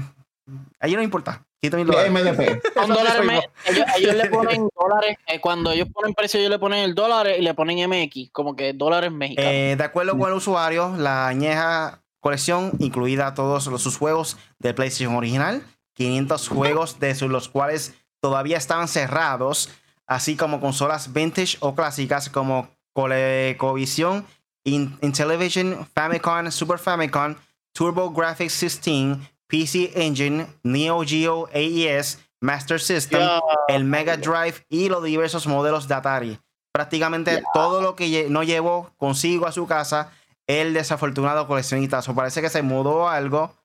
Ahí 0.79 0.95
no 0.95 1.01
importa. 1.01 1.45
MDP. 1.63 2.39
ellos, 3.97 4.15
le 4.15 4.25
ponen 4.29 4.67
dólares, 4.75 5.17
eh, 5.27 5.39
cuando 5.39 5.71
ellos 5.71 5.87
ponen 5.93 6.13
precio, 6.15 6.39
ellos 6.39 6.49
le 6.49 6.57
ponen 6.57 6.79
el 6.79 6.95
dólar 6.95 7.27
y 7.37 7.41
le 7.41 7.53
ponen 7.53 7.87
MX, 7.87 8.31
como 8.31 8.55
que 8.55 8.73
dólares 8.73 9.11
mexicanos. 9.11 9.51
Eh, 9.51 9.75
de 9.77 9.83
acuerdo 9.83 10.17
con 10.17 10.29
el 10.29 10.37
usuario, 10.37 10.95
la 10.97 11.27
añeja 11.27 12.01
colección, 12.21 12.71
incluida 12.79 13.33
todos 13.33 13.67
los, 13.67 13.81
sus 13.81 13.97
juegos 13.97 14.37
de 14.59 14.73
PlayStation 14.73 15.15
original, 15.15 15.63
500 15.95 16.47
juegos 16.47 16.99
de 16.99 17.13
los 17.27 17.49
cuales 17.49 17.93
todavía 18.21 18.57
estaban 18.57 18.87
cerrados, 18.87 19.69
así 20.07 20.37
como 20.37 20.61
consolas 20.61 21.11
vintage 21.11 21.57
o 21.59 21.75
clásicas 21.75 22.29
como 22.29 22.69
ColecoVision, 22.93 24.25
Intellivision, 24.63 25.87
Famicom, 25.93 26.51
Super 26.51 26.77
Famicom, 26.77 27.35
Turbo 27.73 28.11
Graphics 28.11 28.59
16, 28.59 29.17
PC 29.47 29.91
Engine, 29.95 30.47
Neo 30.63 31.03
Geo 31.03 31.49
AES, 31.53 32.19
Master 32.39 32.79
System, 32.79 33.21
el 33.67 33.83
Mega 33.83 34.17
Drive 34.17 34.65
y 34.69 34.89
los 34.89 35.03
diversos 35.03 35.47
modelos 35.47 35.87
de 35.87 35.95
Atari. 35.95 36.39
Prácticamente 36.73 37.43
todo 37.53 37.81
lo 37.81 37.95
que 37.95 38.27
no 38.29 38.43
llevó 38.43 38.91
consigo 38.97 39.45
a 39.45 39.51
su 39.51 39.67
casa 39.67 40.11
el 40.47 40.73
desafortunado 40.73 41.47
coleccionista. 41.47 41.99
O 41.99 42.15
parece 42.15 42.41
que 42.41 42.49
se 42.49 42.61
mudó 42.61 43.07
algo 43.07 43.55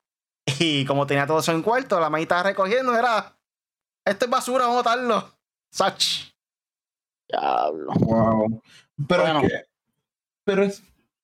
y 0.58 0.84
como 0.84 1.06
tenía 1.06 1.26
todo 1.26 1.40
eso 1.40 1.52
en 1.52 1.62
cuarto, 1.62 1.98
la 2.00 2.10
maíz 2.10 2.28
recogiendo, 2.42 2.96
era, 2.96 3.36
esto 4.04 4.24
es 4.24 4.30
basura, 4.30 4.66
vamos 4.66 4.86
a 4.86 4.90
botarlo. 4.90 5.38
Sach. 5.70 6.32
Diablo. 7.28 7.92
Wow. 7.98 8.62
Pero 9.08 9.26
es 9.26 9.40
que, 9.42 9.62
pero 10.44 10.62
es, 10.62 10.82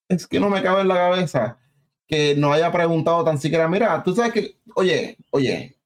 es 0.09 0.27
que 0.27 0.41
no 0.41 0.51
me 0.51 0.63
cabe 0.63 0.83
en 0.83 0.89
la 0.89 0.97
cabeza 0.97 1.59
que 2.07 2.35
no 2.37 2.53
haya 2.53 2.71
preguntado 2.71 3.25
tan 3.25 3.39
siquiera, 3.39 3.69
mira, 3.69 4.03
tú 4.03 4.15
sabes 4.15 4.33
que, 4.33 4.59
oye, 4.75 5.17
oye, 5.31 5.79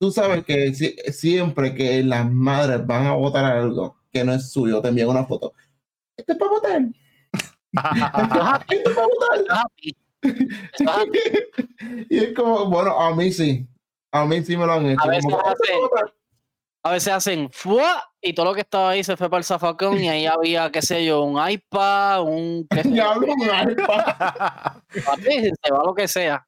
tú 0.00 0.10
sabes 0.10 0.44
que 0.44 0.74
siempre 1.12 1.74
que 1.74 2.02
las 2.02 2.28
madres 2.28 2.84
van 2.84 3.06
a 3.06 3.12
votar 3.12 3.44
algo 3.44 3.96
que 4.10 4.24
no 4.24 4.32
es 4.32 4.50
suyo, 4.50 4.80
te 4.80 4.88
envían 4.88 5.08
una 5.08 5.24
foto. 5.24 5.52
Este 6.16 6.32
es 6.32 6.38
para 6.38 6.50
votar. 6.50 6.82
este 6.82 6.88
es 6.88 7.46
para 7.48 7.50
votar. 7.50 7.67
Y 12.10 12.18
es 12.18 12.34
como, 12.34 12.66
bueno, 12.66 13.00
a 13.00 13.14
mí 13.14 13.32
sí. 13.32 13.66
A 14.12 14.24
mí 14.24 14.42
sí 14.44 14.56
me 14.56 14.66
lo 14.66 14.72
han 14.72 14.86
hecho. 14.86 15.02
A 15.02 15.08
veces, 15.08 15.34
a 16.82 16.90
veces 16.92 17.12
hacen 17.12 17.50
¡fua! 17.52 18.04
y 18.20 18.32
todo 18.32 18.46
lo 18.46 18.54
que 18.54 18.62
estaba 18.62 18.90
ahí 18.90 19.04
se 19.04 19.16
fue 19.16 19.28
para 19.30 19.38
el 19.38 19.44
zafacón 19.44 19.98
y 19.98 20.08
ahí 20.08 20.26
había, 20.26 20.70
qué 20.70 20.82
sé 20.82 21.04
yo, 21.04 21.22
un 21.22 21.38
iPad, 21.48 22.22
un. 22.22 22.66
¿qué 22.70 22.82
sé 22.82 22.90
yo? 22.94 23.12
un 23.18 23.70
iPad. 23.70 24.82
se 24.94 25.72
va 25.72 25.82
lo 25.84 25.94
que 25.94 26.08
sea. 26.08 26.44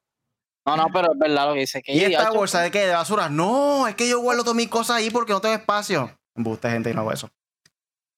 No, 0.65 0.77
no, 0.77 0.87
pero 0.93 1.13
es 1.13 1.19
verdad 1.19 1.47
lo 1.47 1.53
que 1.53 1.61
dice. 1.61 1.81
Que 1.81 1.93
¿Y 1.93 1.99
esta 2.03 2.31
bolsa 2.31 2.61
de 2.61 2.71
qué? 2.71 2.85
¿De 2.85 2.93
basura? 2.93 3.29
No, 3.29 3.87
es 3.87 3.95
que 3.95 4.07
yo 4.07 4.19
guardo 4.19 4.43
todas 4.43 4.55
mis 4.55 4.67
cosas 4.67 4.97
ahí 4.97 5.09
porque 5.09 5.33
no 5.33 5.41
tengo 5.41 5.55
espacio. 5.55 6.11
Embuste, 6.35 6.69
gente, 6.69 6.91
y 6.91 6.93
no 6.93 7.01
hago 7.01 7.11
eso. 7.11 7.29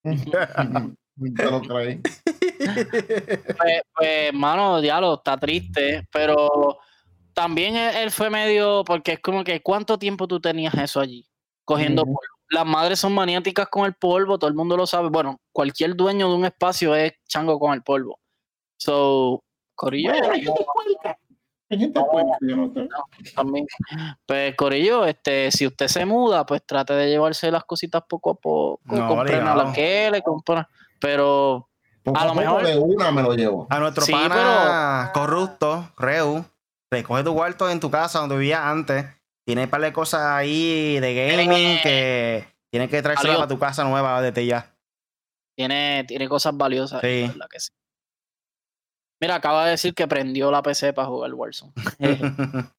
Lo 1.16 1.62
creí. 1.62 2.02
pues, 3.58 3.82
pues, 3.96 4.10
hermano, 4.30 4.82
diablo, 4.82 5.16
está 5.16 5.38
triste, 5.38 6.08
pero 6.12 6.80
también 7.34 7.76
él 7.76 8.12
fue 8.12 8.30
medio, 8.30 8.84
porque 8.86 9.14
es 9.14 9.20
como 9.20 9.44
que, 9.44 9.62
¿cuánto 9.62 9.98
tiempo 9.98 10.28
tú 10.28 10.40
tenías 10.40 10.74
eso 10.76 11.00
allí? 11.00 11.28
cogiendo 11.66 12.04
polvo. 12.04 12.20
Las 12.50 12.66
madres 12.66 13.00
son 13.00 13.14
maniáticas 13.14 13.68
con 13.68 13.86
el 13.86 13.94
polvo, 13.94 14.38
todo 14.38 14.50
el 14.50 14.56
mundo 14.56 14.78
lo 14.78 14.86
sabe. 14.86 15.10
Bueno, 15.10 15.40
cualquier 15.52 15.96
dueño 15.96 16.30
de 16.30 16.36
un 16.36 16.46
espacio 16.46 16.96
es 16.96 17.14
chango 17.28 17.58
con 17.58 17.74
el 17.74 17.82
polvo. 17.82 18.20
So, 18.78 19.44
Corillo. 19.76 20.12
también. 23.36 23.66
Pues 24.28 24.56
Corillo, 24.56 25.06
este, 25.06 25.50
si 25.52 25.66
usted 25.66 25.88
se 25.88 26.06
muda, 26.06 26.46
pues 26.46 26.64
trate 26.64 26.94
de 26.94 27.10
llevarse 27.10 27.50
las 27.50 27.64
cositas 27.64 28.04
poco 28.08 28.32
a 28.32 28.36
poco. 28.36 28.82
No, 28.84 29.08
compren 29.08 29.48
a 29.48 29.56
la 29.56 29.74
que 29.74 30.12
le 30.12 30.22
compran. 30.22 30.68
Pero 31.00 31.70
a 32.14 32.26
lo 32.26 32.36
mejor. 32.36 32.66
De 32.66 32.78
una 32.78 33.12
me 33.12 33.22
lo 33.22 33.34
llevo. 33.34 33.68
A 33.70 33.80
nuestro 33.80 34.06
pana 34.06 35.12
corrupto, 35.14 35.92
Reu, 35.98 36.46
recoge 36.92 37.24
tu 37.24 37.34
cuarto 37.34 37.70
en 37.70 37.80
tu 37.80 37.90
casa 37.90 38.20
donde 38.20 38.38
vivía 38.38 38.70
antes 38.70 39.06
tiene 39.46 39.66
un 39.66 39.70
par 39.70 39.82
de 39.82 39.92
cosas 39.92 40.22
ahí 40.22 41.00
de 41.00 41.16
gaming 41.16 41.82
que 41.82 42.48
tienes 42.72 42.90
que 42.90 43.02
traerse 43.02 43.28
para 43.28 43.48
tu 43.48 43.60
casa 43.60 43.84
nueva 43.84 44.22
desde 44.22 44.46
ya. 44.46 44.74
Tiene, 45.56 46.06
tiene 46.08 46.30
cosas 46.30 46.56
valiosas. 46.56 47.02
Sí. 47.02 47.30
Mira, 49.22 49.36
acaba 49.36 49.66
de 49.66 49.72
decir 49.72 49.94
que 49.94 50.08
prendió 50.08 50.50
la 50.50 50.64
PC 50.64 50.94
para 50.94 51.08
jugar 51.08 51.34
Warzone. 51.34 51.74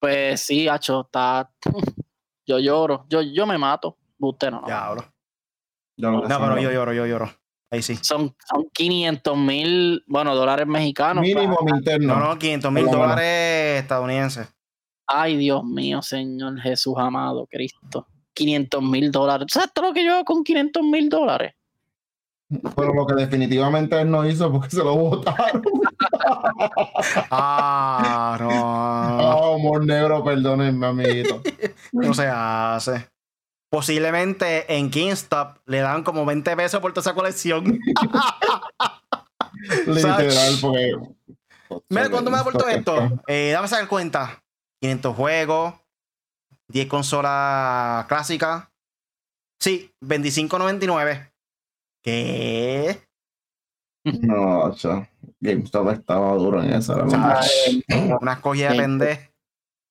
pues 0.00 0.40
sí, 0.40 0.68
Hacho, 0.68 1.02
está. 1.02 1.50
Yo 2.46 2.58
lloro. 2.58 3.04
Yo, 3.08 3.20
yo 3.20 3.46
me 3.46 3.58
mato. 3.58 3.98
Usted 4.18 4.50
no. 4.50 4.66
Ya, 4.66 4.90
bro. 4.90 5.04
no, 5.98 6.22
pero 6.26 6.58
yo 6.58 6.72
lloro, 6.72 6.94
yo 6.94 7.04
lloro. 7.04 7.30
Ahí 7.70 7.82
sí. 7.82 7.96
Son, 8.00 8.34
son 8.48 8.68
500 8.72 9.36
mil, 9.36 10.02
bueno, 10.06 10.34
dólares 10.34 10.66
mexicanos. 10.66 11.22
Mínimo 11.22 11.58
interno. 11.74 12.18
No, 12.18 12.28
no, 12.28 12.38
500 12.38 12.72
mil 12.72 12.86
dólares 12.86 13.82
estadounidenses. 13.82 14.48
Ay, 15.06 15.36
Dios 15.36 15.64
mío, 15.64 16.02
Señor 16.02 16.60
Jesús 16.60 16.94
amado, 16.98 17.46
Cristo. 17.50 18.06
500 18.34 18.82
mil 18.82 19.10
dólares. 19.10 19.48
¿Sabes 19.50 19.72
todo 19.72 19.88
lo 19.88 19.94
que 19.94 20.04
yo 20.04 20.14
hago 20.14 20.24
con 20.24 20.44
500 20.44 20.82
mil 20.82 21.08
dólares? 21.08 21.54
Pero 22.48 22.94
lo 22.94 23.06
que 23.06 23.14
definitivamente 23.14 24.00
él 24.00 24.10
no 24.10 24.26
hizo 24.26 24.50
porque 24.50 24.70
se 24.70 24.82
lo 24.82 24.94
votaron. 24.96 25.62
ah, 27.30 28.38
no. 28.40 28.48
Oh, 28.48 29.54
amor 29.56 29.84
negro, 29.84 30.24
perdónenme, 30.24 30.86
amiguito. 30.86 31.42
no 31.92 32.14
se 32.14 32.26
hace. 32.26 33.06
Posiblemente 33.70 34.74
en 34.74 34.90
Kingstop 34.90 35.58
le 35.66 35.80
dan 35.80 36.02
como 36.02 36.24
20 36.24 36.56
pesos 36.56 36.80
por 36.80 36.92
toda 36.92 37.02
esa 37.02 37.14
colección. 37.14 37.64
Literal, 39.86 40.54
porque. 40.60 40.96
Mira, 41.90 42.08
¿cuánto 42.08 42.30
me 42.30 42.38
da 42.38 42.44
por 42.44 42.54
todo 42.54 42.68
esto? 42.68 42.96
Eh, 43.26 43.50
dame 43.52 43.66
a 43.66 43.70
dar 43.70 43.88
cuenta. 43.88 44.42
500 44.80 45.16
juegos, 45.16 45.74
10 46.68 46.86
consolas 46.86 48.06
clásicas. 48.06 48.68
Sí, 49.60 49.92
25.99. 50.02 51.30
¿Qué? 52.02 53.02
No, 54.04 54.72
GameStop 55.40 55.90
estaba 55.90 56.32
duro 56.34 56.62
en 56.62 56.72
eso. 56.72 56.96
Una 58.20 58.32
escogida 58.32 58.70
de 58.70 58.78
pendejo. 58.78 59.22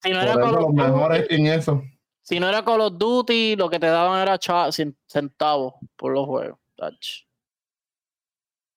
Si 0.02 0.12
no 0.12 0.22
era 0.22 0.34
con 0.34 0.52
los 0.54 0.74
mejores 0.74 1.28
en 1.30 1.48
eso. 1.48 1.84
Si 2.28 2.42
no 2.42 2.50
era 2.50 2.66
Call 2.66 2.82
of 2.82 2.98
Duty, 2.98 3.56
lo 3.56 3.70
que 3.70 3.80
te 3.80 3.88
daban 3.88 4.22
era 4.22 4.38
centavos 5.08 5.76
por 5.96 6.12
los 6.12 6.26
juegos. 6.26 6.60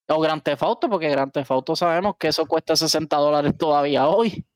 O 0.07 0.20
Grand 0.20 0.40
Theft 0.40 0.62
Auto, 0.62 0.88
porque 0.88 1.09
Grand 1.09 1.32
Theft 1.32 1.51
Auto 1.51 1.74
sabemos 1.74 2.14
que 2.16 2.28
eso 2.28 2.46
cuesta 2.46 2.76
60 2.76 3.16
dólares 3.16 3.59
todavía 3.59 4.07
hoy. 4.07 4.46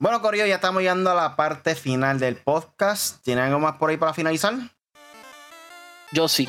Bueno, 0.00 0.20
Corio, 0.20 0.46
ya 0.46 0.56
estamos 0.56 0.82
llegando 0.82 1.10
a 1.10 1.14
la 1.14 1.36
parte 1.36 1.76
final 1.76 2.18
del 2.18 2.34
podcast. 2.34 3.22
¿Tiene 3.22 3.42
algo 3.42 3.60
más 3.60 3.76
por 3.76 3.90
ahí 3.90 3.96
para 3.96 4.12
finalizar? 4.12 4.54
Yo 6.10 6.26
sí. 6.26 6.48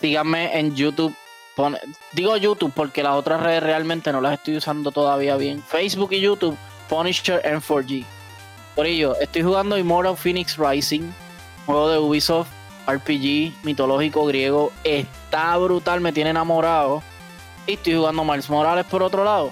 Síganme 0.00 0.58
en 0.58 0.74
YouTube. 0.74 1.14
digo 2.14 2.36
YouTube 2.36 2.72
porque 2.74 3.04
las 3.04 3.14
otras 3.14 3.40
redes 3.44 3.62
realmente 3.62 4.10
no 4.10 4.20
las 4.20 4.32
estoy 4.32 4.56
usando 4.56 4.90
todavía 4.90 5.36
bien. 5.36 5.62
Facebook 5.62 6.10
y 6.10 6.20
YouTube. 6.20 6.58
Punisher 6.88 7.40
M4G. 7.44 8.15
Por 8.76 8.86
ello, 8.86 9.16
estoy 9.18 9.42
jugando 9.42 9.78
Immortal 9.78 10.18
Phoenix 10.18 10.58
Rising, 10.58 11.10
juego 11.64 11.88
de 11.88 11.98
Ubisoft, 11.98 12.48
RPG, 12.86 13.54
mitológico 13.64 14.26
griego. 14.26 14.70
Está 14.84 15.56
brutal, 15.56 16.02
me 16.02 16.12
tiene 16.12 16.28
enamorado. 16.28 17.02
Y 17.66 17.72
estoy 17.72 17.94
jugando 17.94 18.22
Miles 18.22 18.50
Morales 18.50 18.84
por 18.84 19.02
otro 19.02 19.24
lado. 19.24 19.50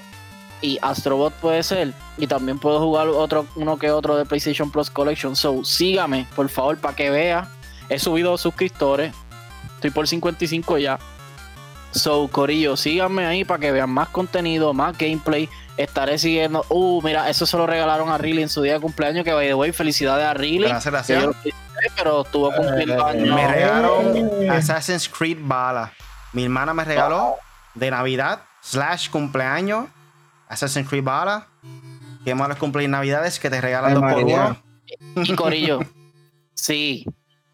Y 0.61 0.77
Astrobot 0.79 1.33
puede 1.33 1.63
ser. 1.63 1.91
Y 2.19 2.27
también 2.27 2.59
puedo 2.59 2.79
jugar 2.79 3.07
otro, 3.07 3.47
uno 3.55 3.77
que 3.77 3.89
otro 3.89 4.15
de 4.15 4.25
PlayStation 4.25 4.69
Plus 4.69 4.91
Collection. 4.91 5.35
So, 5.35 5.65
sígame, 5.65 6.27
por 6.35 6.47
favor, 6.47 6.77
para 6.77 6.95
que 6.95 7.09
vea. 7.09 7.49
He 7.89 7.97
subido 7.97 8.37
suscriptores. 8.37 9.11
Estoy 9.73 9.89
por 9.89 10.07
55 10.07 10.77
ya. 10.77 10.99
So, 11.95 12.27
Corillo, 12.27 12.75
síganme 12.75 13.25
ahí 13.25 13.45
para 13.45 13.59
que 13.59 13.71
vean 13.71 13.89
más 13.89 14.09
contenido, 14.09 14.73
más 14.73 14.97
gameplay. 14.97 15.49
Estaré 15.77 16.17
siguiendo. 16.17 16.65
Uh, 16.69 17.01
mira, 17.01 17.29
eso 17.29 17.45
se 17.45 17.55
lo 17.55 17.65
regalaron 17.65 18.09
a 18.09 18.17
Riley 18.17 18.43
en 18.43 18.49
su 18.49 18.61
día 18.61 18.73
de 18.73 18.79
cumpleaños. 18.81 19.23
Que 19.23 19.31
by 19.31 19.47
the 19.47 19.53
way, 19.53 19.71
felicidades 19.71 20.25
a 20.25 20.33
Riley. 20.33 20.69
Gracias, 20.69 20.91
gracias. 20.91 21.25
Pero 21.95 22.23
estuvo 22.23 22.51
cumpliendo 22.53 22.95
Eh, 22.95 23.11
años. 23.11 23.35
Me 23.35 23.47
regalaron 23.47 24.49
Assassin's 24.51 25.07
Creed 25.07 25.37
Bala. 25.41 25.93
Mi 26.33 26.43
hermana 26.43 26.73
me 26.73 26.83
regaló 26.83 27.35
de 27.75 27.91
Navidad 27.91 28.41
slash 28.61 29.09
cumpleaños 29.09 29.87
Assassin's 30.49 30.89
Creed 30.89 31.03
Bala. 31.03 31.47
Qué 32.25 32.35
malos 32.35 32.57
cumpleaños 32.57 32.91
navidades 32.91 33.39
que 33.39 33.49
te 33.49 33.61
regalan 33.61 33.91
Ay, 33.91 33.95
dos 33.95 34.13
por 34.13 34.23
uno. 34.23 34.57
Y 35.23 35.35
Corillo, 35.35 35.79
sí, 36.53 37.05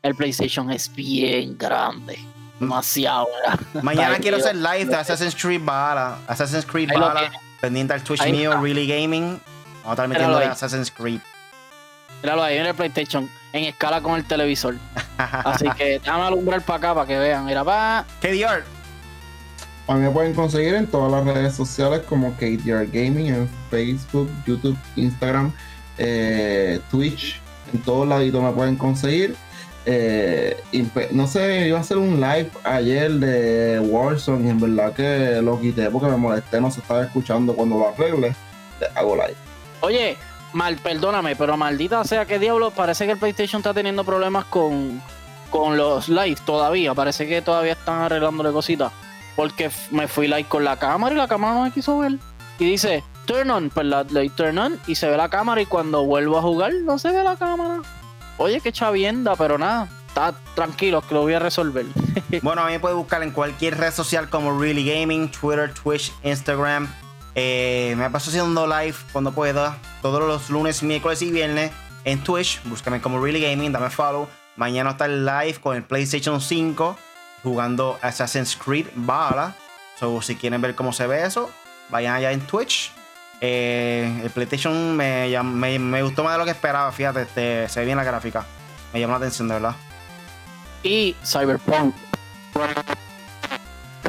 el 0.02 0.16
PlayStation 0.16 0.72
es 0.72 0.92
bien 0.94 1.58
grande. 1.58 2.18
Demasiado, 2.62 3.28
¿verdad? 3.44 3.84
Mañana 3.84 4.20
quiero 4.20 4.38
hacer 4.38 4.56
live 4.56 4.86
de 4.86 4.96
Assassin's 4.96 5.36
Creed 5.36 5.62
Bala. 5.64 6.20
Assassin's 6.28 6.64
Creed 6.64 6.90
Bala. 6.94 7.32
Pendiente 7.60 7.94
al 7.94 8.04
Twitch 8.04 8.22
Ahí 8.22 8.32
mío, 8.32 8.52
está. 8.52 8.62
Really 8.62 8.88
Gaming. 8.88 9.42
Vamos 9.84 9.88
a 9.88 9.92
estar 9.92 10.08
metiendo 10.08 10.38
de 10.38 10.46
ahí. 10.46 10.52
Assassin's 10.52 10.92
Creed. 10.92 11.20
Míralo 12.22 12.44
ahí 12.44 12.58
en 12.58 12.68
el 12.68 12.76
PlayStation, 12.76 13.28
en 13.52 13.64
escala 13.64 14.00
con 14.00 14.16
el 14.16 14.26
televisor. 14.26 14.76
Así 15.18 15.68
que 15.76 15.86
déjame 16.04 16.24
alumbrar 16.24 16.62
para 16.62 16.78
acá 16.78 16.94
para 16.94 17.08
que 17.08 17.18
vean. 17.18 17.46
Mira, 17.46 17.64
pa. 17.64 18.06
KDR. 18.22 18.64
A 19.88 19.96
mí 19.96 20.02
me 20.02 20.12
pueden 20.12 20.36
conseguir 20.36 20.76
en 20.76 20.86
todas 20.86 21.12
las 21.12 21.34
redes 21.34 21.56
sociales 21.56 22.02
como 22.08 22.32
KDR 22.36 22.86
Gaming, 22.92 23.26
en 23.26 23.50
Facebook, 23.72 24.30
YouTube, 24.46 24.78
Instagram, 24.96 25.52
eh, 25.98 26.80
Twitch, 26.92 27.42
en 27.74 27.82
todos 27.82 28.08
laditos 28.08 28.44
me 28.44 28.52
pueden 28.52 28.76
conseguir. 28.76 29.36
Eh, 29.86 30.62
pe- 30.94 31.10
no 31.12 31.26
sé, 31.28 31.68
iba 31.68 31.78
a 31.78 31.82
hacer 31.82 31.98
un 31.98 32.22
live 32.22 32.50
ayer 32.64 33.12
de 33.14 33.80
Warzone 33.80 34.48
y 34.48 34.50
en 34.52 34.60
verdad 34.60 34.94
que 34.94 35.42
lo 35.42 35.60
quité 35.60 35.90
porque 35.90 36.08
me 36.08 36.18
molesté, 36.18 36.62
no 36.62 36.70
se 36.70 36.82
estaba 36.82 37.04
escuchando 37.04 37.54
cuando 37.56 37.78
lo 37.80 37.90
arregle. 37.90 38.36
le 38.80 38.88
Hago 38.96 39.16
live. 39.16 39.36
Oye, 39.82 40.18
mal, 40.54 40.76
perdóname, 40.78 41.36
pero 41.36 41.58
maldita 41.58 42.04
sea 42.04 42.26
que 42.26 42.38
diablo, 42.38 42.72
parece 42.72 43.06
que 43.06 43.14
el 43.14 43.18
PlayStation 43.18 43.60
está 43.60 43.74
teniendo 43.74 44.04
problemas 44.04 44.46
con, 44.46 45.02
con 45.50 45.78
los 45.78 46.10
live 46.10 46.38
todavía. 46.46 46.94
Parece 46.94 47.28
que 47.28 47.42
todavía 47.42 47.74
están 47.74 48.02
arreglándole 48.04 48.52
cositas. 48.52 48.92
Porque 49.36 49.72
me 49.92 50.08
fui 50.08 50.28
live 50.28 50.46
con 50.48 50.64
la 50.64 50.78
cámara 50.78 51.16
y 51.16 51.18
la 51.18 51.28
cámara 51.28 51.56
no 51.56 51.64
me 51.64 51.72
quiso 51.72 51.98
ver. 52.00 52.18
Y 52.60 52.66
dice, 52.66 53.04
turn 53.26 53.50
on, 53.50 53.70
pues 53.72 53.88
la, 53.88 54.04
doy 54.04 54.30
turn 54.30 54.58
on 54.60 54.80
y 54.86 54.94
se 54.96 55.10
ve 55.10 55.18
la 55.18 55.30
cámara 55.30 55.62
y 55.62 55.66
cuando 55.66 56.04
vuelvo 56.06 56.38
a 56.38 56.42
jugar 56.44 56.74
no 56.84 57.00
se 57.00 57.10
ve 57.12 57.24
la 57.24 57.36
cámara. 57.38 57.80
Oye, 58.44 58.60
qué 58.60 58.72
chavienda, 58.72 59.36
pero 59.36 59.60
nada, 59.60 59.88
está 60.08 60.34
tranquilo 60.56 61.04
que 61.08 61.14
lo 61.14 61.22
voy 61.22 61.34
a 61.34 61.40
resolver. 61.40 61.86
Bueno, 62.42 62.62
a 62.62 62.68
mí 62.68 62.72
me 62.72 62.80
puede 62.80 62.96
buscar 62.96 63.22
en 63.24 63.32
cualquier 63.32 63.78
red 63.78 63.94
social 63.94 64.30
como 64.30 64.58
Really 64.58 64.84
Gaming, 64.84 65.30
Twitter, 65.30 65.72
Twitch, 65.72 66.12
Instagram. 66.24 66.92
Eh, 67.36 67.94
me 67.98 68.10
paso 68.10 68.30
haciendo 68.32 68.66
live 68.66 68.96
cuando 69.12 69.34
pueda, 69.34 69.78
todos 70.02 70.22
los 70.22 70.50
lunes, 70.50 70.82
miércoles 70.82 71.22
y 71.22 71.30
viernes 71.30 71.72
en 72.06 72.24
Twitch. 72.24 72.62
Búscame 72.64 73.00
como 73.00 73.22
Really 73.22 73.42
Gaming, 73.42 73.74
dame 73.74 73.90
follow. 73.90 74.28
Mañana 74.56 74.92
está 74.92 75.06
el 75.06 75.24
live 75.24 75.60
con 75.62 75.76
el 75.76 75.84
PlayStation 75.84 76.42
5 76.42 76.98
jugando 77.44 78.00
Assassin's 78.02 78.56
Creed 78.56 78.88
Bala. 78.96 79.54
So, 80.00 80.22
si 80.22 80.36
quieren 80.36 80.62
ver 80.62 80.74
cómo 80.74 80.94
se 80.94 81.06
ve 81.06 81.26
eso, 81.26 81.52
vayan 81.90 82.16
allá 82.16 82.32
en 82.32 82.40
Twitch. 82.42 82.92
Eh, 83.44 84.22
el 84.24 84.30
PlayStation 84.30 84.96
me, 84.96 85.36
me, 85.44 85.80
me 85.80 86.04
gustó 86.04 86.24
más 86.24 86.34
de 86.34 86.40
lo 86.40 86.46
que 86.46 86.52
esperaba, 86.52 86.92
fíjate, 86.92 87.24
este, 87.24 87.68
se 87.70 87.80
ve 87.80 87.86
bien 87.88 87.98
la 87.98 88.04
gráfica. 88.04 88.46
Me 88.94 89.00
llamó 89.00 89.14
la 89.14 89.18
atención, 89.18 89.48
de 89.48 89.56
verdad. 89.56 89.76
Y 90.84 91.16
Cyberpunk. 91.26 91.96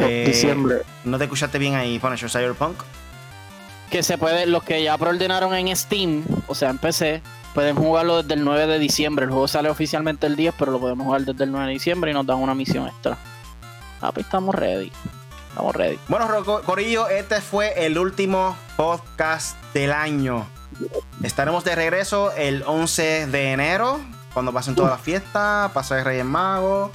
Eh, 0.01 0.25
Diciembre. 0.27 0.83
No 1.05 1.19
te 1.19 1.25
escuchaste 1.25 1.59
bien 1.59 1.75
ahí, 1.75 1.99
Punisher 1.99 2.31
Cyberpunk. 2.31 2.77
que 3.91 4.03
se 4.03 4.17
puede, 4.19 4.47
los 4.47 4.63
que 4.63 4.83
ya 4.83 4.97
preordenaron 4.99 5.55
en 5.55 5.75
Steam, 5.77 6.25
o 6.47 6.55
sea 6.55 6.71
en 6.71 6.79
PC, 6.79 7.23
pueden 7.55 7.77
jugarlo 7.77 8.23
desde 8.23 8.35
el 8.35 8.45
9 8.45 8.67
de 8.67 8.79
diciembre. 8.79 9.25
El 9.27 9.31
juego 9.31 9.49
sale 9.49 9.69
oficialmente 9.69 10.27
el 10.27 10.37
10, 10.37 10.55
pero 10.59 10.73
lo 10.73 10.81
podemos 10.81 11.05
jugar 11.05 11.23
desde 11.23 11.45
el 11.45 11.53
9 11.53 11.67
de 11.67 11.73
diciembre 11.75 12.11
y 12.11 12.15
nos 12.15 12.27
dan 12.27 12.39
una 12.39 12.55
misión 12.55 12.87
extra. 12.89 13.19
Ah, 14.01 14.11
pues 14.13 14.25
estamos 14.27 14.55
ready. 14.55 14.91
Estamos 15.51 15.77
ready. 15.77 15.99
Bueno, 16.09 16.27
Rocco- 16.27 16.63
Corillo, 16.63 17.09
este 17.09 17.43
fue 17.43 17.85
el 17.85 17.99
último 17.99 18.57
podcast 18.83 19.57
del 19.75 19.93
año. 19.93 20.45
Estaremos 21.23 21.63
de 21.63 21.77
regreso 21.77 22.33
el 22.33 22.65
11 22.67 23.29
de 23.29 23.53
enero, 23.53 24.01
cuando 24.35 24.53
pasen 24.53 24.75
todas 24.75 24.91
las 24.91 25.01
fiestas, 25.01 25.71
pasa 25.71 26.01
el 26.01 26.05
Reyes 26.05 26.25
Mago. 26.25 26.91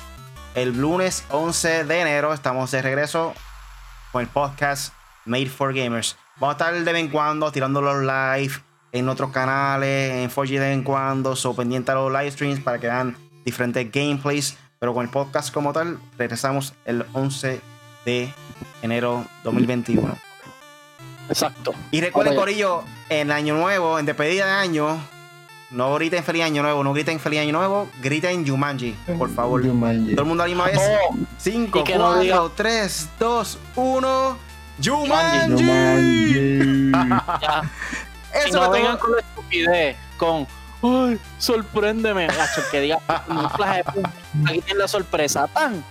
El 0.54 0.78
lunes 0.78 1.24
11 1.30 1.86
de 1.86 2.02
enero 2.02 2.34
estamos 2.34 2.72
de 2.72 2.82
regreso 2.82 3.34
con 4.12 4.22
el 4.22 4.28
podcast 4.28 4.94
Made 5.24 5.46
for 5.46 5.74
Gamers. 5.74 6.18
Vamos 6.42 6.56
a 6.56 6.58
estar 6.58 6.74
de 6.74 6.92
vez 6.92 7.02
en 7.02 7.08
cuando 7.08 7.54
tirando 7.54 7.82
los 7.82 8.02
live 8.02 8.54
en 8.92 9.08
otros 9.08 9.32
canales, 9.32 10.12
en 10.12 10.30
4G 10.30 10.50
de 10.50 10.60
vez 10.60 10.74
en 10.74 10.84
cuando, 10.84 11.38
so 11.38 11.56
pendiente 11.56 11.94
a 11.94 11.96
los 11.96 12.12
live 12.12 12.32
streams 12.32 12.60
para 12.60 12.80
que 12.80 12.88
vean 12.88 13.16
diferentes 13.46 13.90
gameplays. 13.90 14.58
Pero 14.78 14.94
con 14.94 15.06
el 15.06 15.10
podcast 15.10 15.54
como 15.54 15.72
tal, 15.72 15.98
regresamos 16.18 16.74
el 16.84 17.06
11 17.14 17.62
de 18.04 18.34
enero 18.82 19.26
2021. 19.46 20.27
Exacto. 21.30 21.74
Y 21.92 22.02
recuerden, 22.02 22.36
Corillo, 22.36 22.84
en 23.10 23.32
Año 23.32 23.56
Nuevo, 23.56 24.00
en 24.00 24.06
despedida 24.06 24.46
de 24.46 24.52
año, 24.52 25.00
no 25.72 25.94
griten 25.96 26.24
Feliz 26.24 26.44
Año 26.44 26.62
Nuevo, 26.62 26.84
no 26.84 26.94
griten 26.94 27.20
Feliz 27.20 27.42
Año 27.42 27.52
Nuevo, 27.52 27.90
griten 28.02 28.46
Yumanji, 28.46 28.96
por 29.18 29.30
favor. 29.34 29.66
Jumanji. 29.66 30.12
Todo 30.12 30.22
el 30.22 30.28
mundo 30.28 30.44
a 30.44 30.48
la 30.48 30.50
misma 30.50 30.66
vez. 30.66 30.80
Oh, 31.10 31.16
5, 31.38 31.80
y 31.80 31.84
que 31.84 31.98
no 31.98 32.14
4, 32.16 32.52
3, 32.56 33.10
2, 33.20 33.60
1. 33.76 34.38
Yumanji. 34.80 35.64
Yumanji. 35.64 36.92
ya. 37.42 37.62
Y 38.46 38.50
Eso 38.50 38.62
no 38.62 38.70
vengan 38.70 38.98
todo. 38.98 39.08
con 39.08 39.12
la 39.14 39.22
estupidez, 39.22 39.98
con 40.18 40.48
¡Ay! 40.84 41.20
¡Sorpréndeme! 41.40 42.28
Gacho, 42.28 42.62
que 42.70 42.82
diga 42.82 43.00
un 43.28 43.50
flash 43.52 43.84
de 43.96 44.02
Aquí 44.46 44.62
tienen 44.62 44.78
la 44.78 44.88
sorpresa. 44.88 45.48
¡Tan! 45.48 45.84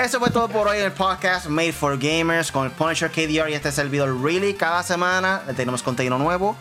Eso 0.00 0.18
fue 0.18 0.30
todo 0.30 0.48
por 0.48 0.66
hoy 0.66 0.78
en 0.78 0.84
el 0.84 0.92
podcast 0.92 1.46
Made 1.46 1.74
for 1.74 1.98
Gamers 1.98 2.50
con 2.50 2.64
el 2.64 2.72
Punisher 2.72 3.10
KDR 3.10 3.50
y 3.50 3.52
este 3.52 3.70
servidor 3.70 4.18
Really. 4.22 4.54
Cada 4.54 4.82
semana 4.82 5.42
tenemos 5.54 5.82
contenido 5.82 6.16
nuevo. 6.16 6.56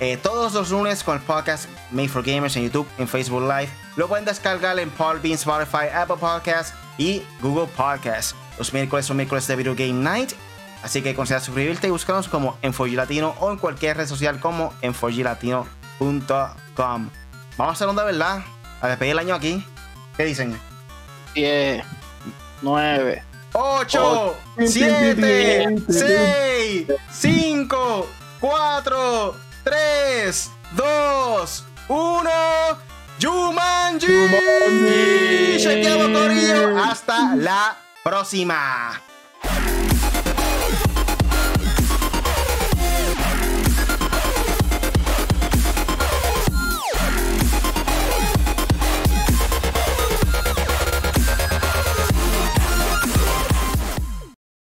Eh, 0.00 0.16
todos 0.16 0.52
los 0.54 0.70
lunes 0.70 1.04
con 1.04 1.16
el 1.16 1.22
podcast 1.22 1.68
Made 1.92 2.08
for 2.08 2.24
Gamers 2.24 2.56
en 2.56 2.64
YouTube, 2.64 2.88
en 2.98 3.06
Facebook 3.06 3.42
Live. 3.42 3.68
Lo 3.94 4.08
pueden 4.08 4.24
descargar 4.24 4.76
en 4.80 4.90
Podbean, 4.90 5.34
Spotify, 5.34 5.86
Apple 5.94 6.16
Podcasts 6.18 6.74
y 6.98 7.22
Google 7.40 7.68
Podcasts. 7.76 8.34
Los 8.58 8.72
miércoles 8.72 9.06
son 9.06 9.18
miércoles 9.18 9.46
de 9.46 9.54
Video 9.54 9.76
Game 9.76 9.92
Night. 9.92 10.32
Así 10.82 11.00
que 11.00 11.14
considera 11.14 11.40
suscribirte 11.40 11.86
y 11.86 11.90
búscanos 11.90 12.26
como 12.26 12.58
en 12.60 12.72
4G 12.72 12.96
Latino 12.96 13.36
o 13.38 13.52
en 13.52 13.58
cualquier 13.58 13.98
red 13.98 14.08
social 14.08 14.40
como 14.40 14.74
en 14.82 14.94
4glatino.com. 14.94 15.68
Vamos 16.76 17.10
a 17.56 17.70
hacer 17.70 17.86
onda, 17.86 18.02
¿verdad? 18.02 18.42
A 18.80 18.88
despedir 18.88 19.12
el 19.12 19.20
año 19.20 19.36
aquí. 19.36 19.64
¿Qué 20.16 20.24
dicen? 20.24 20.58
10, 21.36 21.84
9, 22.62 23.22
8, 23.52 24.36
7, 24.66 25.76
6, 25.88 26.86
5, 27.10 28.06
4, 28.40 29.36
3, 29.64 30.50
2, 30.76 31.64
1. 31.88 32.30
Jumanji. 33.20 34.06
Jumanji. 34.06 35.58
Chequeamos, 35.62 36.18
Corillo. 36.18 36.78
Hasta 36.82 37.36
la 37.36 37.76
próxima. 38.02 39.00